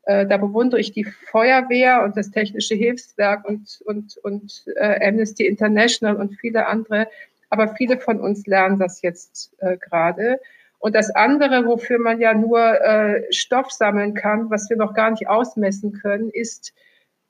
Äh, 0.05 0.26
da 0.26 0.36
bewundere 0.36 0.80
ich 0.80 0.92
die 0.92 1.05
Feuerwehr 1.05 2.03
und 2.03 2.16
das 2.16 2.30
Technische 2.30 2.74
Hilfswerk 2.74 3.46
und, 3.46 3.80
und, 3.84 4.16
und 4.18 4.64
äh, 4.76 5.09
Amnesty 5.09 5.46
International 5.46 6.16
und 6.16 6.36
viele 6.36 6.66
andere. 6.66 7.09
Aber 7.51 7.74
viele 7.74 7.98
von 7.98 8.20
uns 8.20 8.46
lernen 8.46 8.78
das 8.78 9.03
jetzt 9.03 9.55
äh, 9.59 9.76
gerade. 9.76 10.40
Und 10.78 10.94
das 10.94 11.11
andere, 11.11 11.66
wofür 11.66 11.98
man 11.98 12.20
ja 12.20 12.32
nur 12.32 12.59
äh, 12.59 13.30
Stoff 13.32 13.70
sammeln 13.70 14.14
kann, 14.14 14.51
was 14.51 14.70
wir 14.70 14.78
noch 14.78 14.94
gar 14.94 15.11
nicht 15.11 15.28
ausmessen 15.28 15.92
können, 15.92 16.30
ist, 16.30 16.72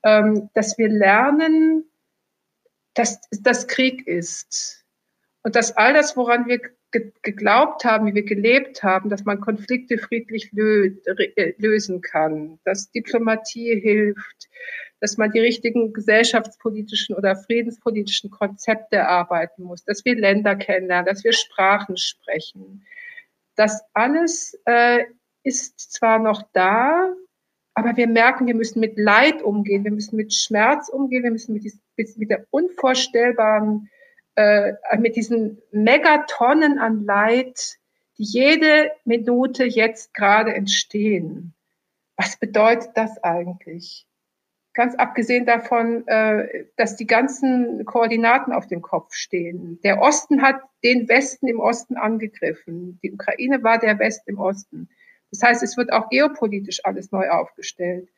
ähm, 0.03 0.49
dass 0.53 0.77
wir 0.77 0.87
lernen, 0.87 1.83
dass 2.93 3.19
das 3.41 3.67
Krieg 3.67 4.07
ist. 4.07 4.85
Und 5.43 5.55
dass 5.55 5.75
all 5.75 5.93
das, 5.93 6.15
woran 6.15 6.47
wir 6.47 6.61
ge 6.91 7.11
geglaubt 7.21 7.85
haben, 7.85 8.07
wie 8.07 8.15
wir 8.15 8.25
gelebt 8.25 8.83
haben, 8.83 9.09
dass 9.09 9.25
man 9.25 9.39
Konflikte 9.41 9.97
friedlich 9.97 10.51
lö 10.51 10.95
äh, 11.05 11.53
lösen 11.57 12.01
kann, 12.01 12.59
dass 12.63 12.91
Diplomatie 12.91 13.79
hilft, 13.79 14.49
dass 14.99 15.17
man 15.17 15.31
die 15.31 15.39
richtigen 15.39 15.93
gesellschaftspolitischen 15.93 17.15
oder 17.15 17.35
friedenspolitischen 17.35 18.29
Konzepte 18.29 18.97
erarbeiten 18.97 19.63
muss, 19.63 19.83
dass 19.83 20.05
wir 20.05 20.15
Länder 20.15 20.55
kennenlernen, 20.55 21.07
dass 21.07 21.23
wir 21.23 21.33
Sprachen 21.33 21.97
sprechen. 21.97 22.85
Das 23.55 23.81
alles 23.93 24.57
äh, 24.65 25.05
ist 25.43 25.79
zwar 25.79 26.19
noch 26.19 26.43
da, 26.53 27.13
aber 27.73 27.95
wir 27.97 28.07
merken, 28.07 28.47
wir 28.47 28.55
müssen 28.55 28.79
mit 28.79 28.97
Leid 28.97 29.41
umgehen, 29.41 29.83
wir 29.83 29.91
müssen 29.91 30.17
mit 30.17 30.33
Schmerz 30.33 30.89
umgehen, 30.89 31.23
wir 31.23 31.31
müssen 31.31 31.53
mit, 31.53 32.17
mit 32.17 32.29
der 32.29 32.45
unvorstellbaren 32.51 33.89
äh, 34.35 34.73
mit 34.97 35.15
diesen 35.15 35.61
Megatonnen 35.71 36.79
an 36.79 37.03
Leid, 37.05 37.77
die 38.17 38.23
jede 38.23 38.91
Minute 39.03 39.65
jetzt 39.65 40.13
gerade 40.13 40.53
entstehen. 40.53 41.53
Was 42.15 42.37
bedeutet 42.37 42.91
das 42.95 43.21
eigentlich? 43.23 44.05
Ganz 44.73 44.95
abgesehen 44.95 45.45
davon, 45.45 46.07
äh, 46.07 46.65
dass 46.77 46.95
die 46.95 47.07
ganzen 47.07 47.83
Koordinaten 47.83 48.53
auf 48.53 48.67
dem 48.67 48.81
Kopf 48.81 49.13
stehen. 49.15 49.79
Der 49.83 50.01
Osten 50.01 50.41
hat 50.41 50.61
den 50.83 51.09
Westen 51.09 51.47
im 51.47 51.59
Osten 51.59 51.97
angegriffen. 51.97 52.99
Die 53.03 53.11
Ukraine 53.11 53.63
war 53.63 53.79
der 53.79 53.99
West 53.99 54.27
im 54.27 54.39
Osten. 54.39 54.87
Das 55.31 55.43
heißt, 55.43 55.63
es 55.63 55.75
wird 55.75 55.91
auch 55.91 56.09
geopolitisch 56.09 56.85
alles 56.85 57.11
neu 57.11 57.29
aufgestellt. 57.29 58.09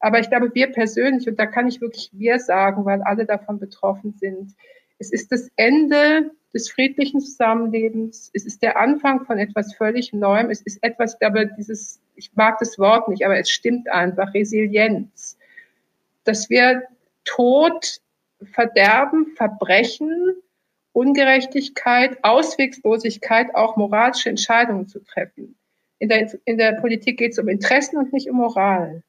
Aber 0.00 0.18
ich 0.18 0.30
glaube, 0.30 0.54
wir 0.54 0.72
persönlich, 0.72 1.28
und 1.28 1.38
da 1.38 1.46
kann 1.46 1.68
ich 1.68 1.80
wirklich 1.80 2.10
wir 2.12 2.38
sagen, 2.38 2.84
weil 2.86 3.02
alle 3.02 3.26
davon 3.26 3.60
betroffen 3.60 4.14
sind, 4.18 4.54
es 5.00 5.10
ist 5.10 5.32
das 5.32 5.50
Ende 5.56 6.30
des 6.52 6.70
friedlichen 6.70 7.20
Zusammenlebens. 7.20 8.30
Es 8.34 8.44
ist 8.44 8.62
der 8.62 8.78
Anfang 8.78 9.24
von 9.24 9.38
etwas 9.38 9.74
völlig 9.74 10.12
Neuem. 10.12 10.50
Es 10.50 10.60
ist 10.60 10.82
etwas, 10.82 11.20
aber 11.22 11.46
dieses, 11.46 12.00
ich 12.16 12.30
mag 12.34 12.58
das 12.58 12.78
Wort 12.78 13.08
nicht, 13.08 13.24
aber 13.24 13.38
es 13.38 13.50
stimmt 13.50 13.88
einfach, 13.88 14.34
Resilienz. 14.34 15.38
Dass 16.24 16.50
wir 16.50 16.82
Tod, 17.24 18.00
Verderben, 18.52 19.28
Verbrechen, 19.36 20.34
Ungerechtigkeit, 20.92 22.22
Auswegslosigkeit, 22.22 23.54
auch 23.54 23.76
moralische 23.76 24.28
Entscheidungen 24.28 24.86
zu 24.86 25.02
treffen. 25.02 25.56
In 25.98 26.10
der, 26.10 26.30
in 26.44 26.58
der 26.58 26.72
Politik 26.72 27.18
geht 27.18 27.32
es 27.32 27.38
um 27.38 27.48
Interessen 27.48 27.96
und 27.96 28.12
nicht 28.12 28.28
um 28.28 28.36
Moral. 28.36 29.02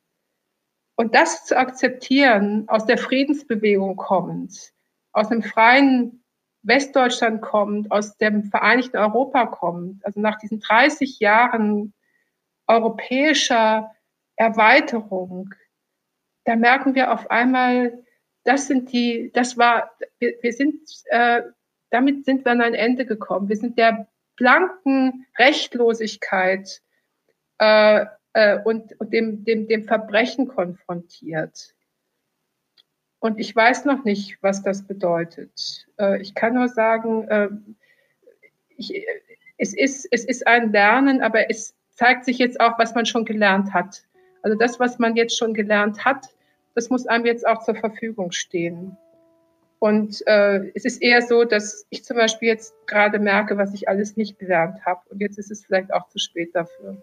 Und 0.95 1.15
das 1.15 1.45
zu 1.45 1.57
akzeptieren, 1.57 2.65
aus 2.67 2.85
der 2.85 2.97
Friedensbewegung 2.97 3.97
kommend, 3.97 4.71
aus 5.11 5.31
einem 5.31 5.43
freien 5.43 6.23
Westdeutschland 6.63 7.41
kommt, 7.41 7.91
aus 7.91 8.17
dem 8.17 8.43
Vereinigten 8.43 8.97
Europa 8.97 9.47
kommt, 9.47 10.05
also 10.05 10.19
nach 10.19 10.37
diesen 10.37 10.59
30 10.59 11.19
Jahren 11.19 11.93
europäischer 12.67 13.91
Erweiterung, 14.35 15.53
da 16.45 16.55
merken 16.55 16.95
wir 16.95 17.11
auf 17.11 17.29
einmal, 17.29 18.03
das 18.43 18.67
sind 18.67 18.91
die, 18.91 19.31
das 19.33 19.57
war, 19.57 19.91
wir, 20.19 20.35
wir 20.41 20.53
sind, 20.53 20.79
äh, 21.05 21.41
damit 21.89 22.25
sind 22.25 22.45
wir 22.45 22.51
an 22.51 22.61
ein 22.61 22.73
Ende 22.73 23.05
gekommen. 23.05 23.49
Wir 23.49 23.57
sind 23.57 23.77
der 23.77 24.07
blanken 24.35 25.27
Rechtlosigkeit 25.37 26.81
äh, 27.59 28.05
äh, 28.33 28.59
und, 28.63 28.99
und 28.99 29.13
dem, 29.13 29.43
dem, 29.43 29.67
dem 29.67 29.83
Verbrechen 29.83 30.47
konfrontiert. 30.47 31.75
Und 33.21 33.39
ich 33.39 33.55
weiß 33.55 33.85
noch 33.85 34.03
nicht, 34.03 34.39
was 34.41 34.63
das 34.63 34.87
bedeutet. 34.87 35.87
Äh, 35.99 36.19
ich 36.21 36.33
kann 36.33 36.55
nur 36.55 36.67
sagen, 36.67 37.27
äh, 37.27 37.49
ich, 38.75 39.05
es, 39.59 39.75
ist, 39.75 40.07
es 40.09 40.25
ist 40.25 40.47
ein 40.47 40.71
Lernen, 40.71 41.21
aber 41.21 41.49
es 41.51 41.75
zeigt 41.91 42.25
sich 42.25 42.39
jetzt 42.39 42.59
auch, 42.59 42.79
was 42.79 42.95
man 42.95 43.05
schon 43.05 43.23
gelernt 43.23 43.75
hat. 43.75 44.03
Also 44.41 44.57
das, 44.57 44.79
was 44.79 44.97
man 44.97 45.15
jetzt 45.15 45.37
schon 45.37 45.53
gelernt 45.53 46.03
hat, 46.03 46.29
das 46.73 46.89
muss 46.89 47.05
einem 47.05 47.27
jetzt 47.27 47.47
auch 47.47 47.63
zur 47.63 47.75
Verfügung 47.75 48.31
stehen. 48.31 48.97
Und 49.77 50.23
äh, 50.25 50.71
es 50.73 50.83
ist 50.83 50.99
eher 50.99 51.21
so, 51.21 51.43
dass 51.43 51.85
ich 51.91 52.03
zum 52.03 52.17
Beispiel 52.17 52.47
jetzt 52.47 52.73
gerade 52.87 53.19
merke, 53.19 53.55
was 53.55 53.71
ich 53.75 53.87
alles 53.87 54.17
nicht 54.17 54.39
gelernt 54.39 54.83
habe. 54.83 55.01
Und 55.09 55.21
jetzt 55.21 55.37
ist 55.37 55.51
es 55.51 55.63
vielleicht 55.63 55.93
auch 55.93 56.07
zu 56.09 56.17
spät 56.17 56.55
dafür. 56.55 56.97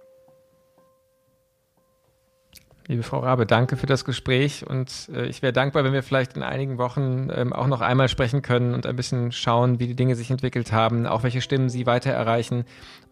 Liebe 2.91 3.03
Frau 3.03 3.19
Rabe, 3.19 3.45
danke 3.45 3.77
für 3.77 3.85
das 3.85 4.07
Gespräch 4.07 4.67
und 4.67 5.11
äh, 5.13 5.27
ich 5.27 5.43
wäre 5.43 5.53
dankbar, 5.53 5.85
wenn 5.85 5.93
wir 5.93 6.03
vielleicht 6.03 6.37
in 6.39 6.43
einigen 6.43 6.79
Wochen 6.79 7.29
ähm, 7.31 7.53
auch 7.53 7.67
noch 7.67 7.83
einmal 7.83 8.09
sprechen 8.09 8.41
können 8.41 8.73
und 8.73 8.87
ein 8.87 8.97
bisschen 8.97 9.31
schauen, 9.31 9.79
wie 9.79 9.89
die 9.89 9.95
Dinge 9.95 10.15
sich 10.15 10.31
entwickelt 10.31 10.73
haben, 10.73 11.07
auch 11.07 11.23
welche 11.23 11.43
Stimmen 11.43 11.69
Sie 11.69 11.85
weiter 11.85 12.11
erreichen. 12.11 12.65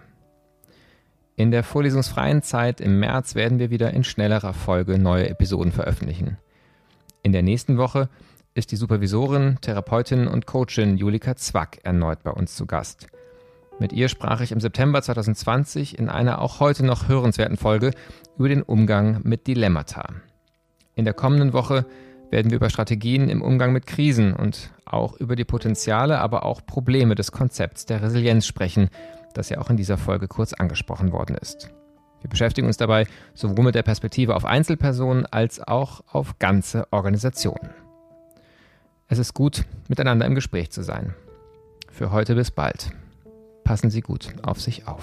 In 1.36 1.50
der 1.50 1.64
vorlesungsfreien 1.64 2.42
Zeit 2.42 2.82
im 2.82 3.00
März 3.00 3.34
werden 3.34 3.60
wir 3.60 3.70
wieder 3.70 3.94
in 3.94 4.04
schnellerer 4.04 4.52
Folge 4.52 4.98
neue 4.98 5.30
Episoden 5.30 5.72
veröffentlichen. 5.72 6.36
In 7.22 7.32
der 7.32 7.42
nächsten 7.42 7.78
Woche 7.78 8.10
ist 8.52 8.70
die 8.70 8.76
Supervisorin, 8.76 9.56
Therapeutin 9.62 10.28
und 10.28 10.44
Coachin 10.44 10.98
Julika 10.98 11.34
Zwack 11.34 11.78
erneut 11.84 12.22
bei 12.22 12.32
uns 12.32 12.54
zu 12.54 12.66
Gast. 12.66 13.06
Mit 13.78 13.94
ihr 13.94 14.10
sprach 14.10 14.42
ich 14.42 14.52
im 14.52 14.60
September 14.60 15.00
2020 15.00 15.98
in 15.98 16.10
einer 16.10 16.42
auch 16.42 16.60
heute 16.60 16.84
noch 16.84 17.08
hörenswerten 17.08 17.56
Folge 17.56 17.92
über 18.36 18.50
den 18.50 18.60
Umgang 18.60 19.22
mit 19.22 19.46
Dilemmata. 19.46 20.10
In 20.94 21.06
der 21.06 21.14
kommenden 21.14 21.54
Woche 21.54 21.86
werden 22.30 22.50
wir 22.50 22.56
über 22.56 22.70
Strategien 22.70 23.28
im 23.28 23.42
Umgang 23.42 23.72
mit 23.72 23.86
Krisen 23.86 24.34
und 24.34 24.70
auch 24.84 25.14
über 25.14 25.36
die 25.36 25.44
Potenziale, 25.44 26.18
aber 26.18 26.44
auch 26.44 26.64
Probleme 26.64 27.14
des 27.14 27.32
Konzepts 27.32 27.86
der 27.86 28.02
Resilienz 28.02 28.46
sprechen, 28.46 28.88
das 29.34 29.48
ja 29.48 29.58
auch 29.60 29.70
in 29.70 29.76
dieser 29.76 29.98
Folge 29.98 30.28
kurz 30.28 30.52
angesprochen 30.52 31.12
worden 31.12 31.36
ist. 31.36 31.70
Wir 32.20 32.30
beschäftigen 32.30 32.66
uns 32.66 32.76
dabei 32.76 33.06
sowohl 33.34 33.66
mit 33.66 33.74
der 33.74 33.82
Perspektive 33.82 34.34
auf 34.34 34.44
Einzelpersonen 34.44 35.26
als 35.26 35.60
auch 35.60 36.02
auf 36.10 36.38
ganze 36.38 36.86
Organisationen. 36.92 37.70
Es 39.08 39.18
ist 39.18 39.34
gut, 39.34 39.64
miteinander 39.88 40.26
im 40.26 40.34
Gespräch 40.34 40.70
zu 40.70 40.82
sein. 40.82 41.14
Für 41.90 42.12
heute 42.12 42.34
bis 42.34 42.50
bald. 42.50 42.90
Passen 43.64 43.90
Sie 43.90 44.00
gut 44.00 44.34
auf 44.42 44.60
sich 44.60 44.86
auf. 44.86 45.02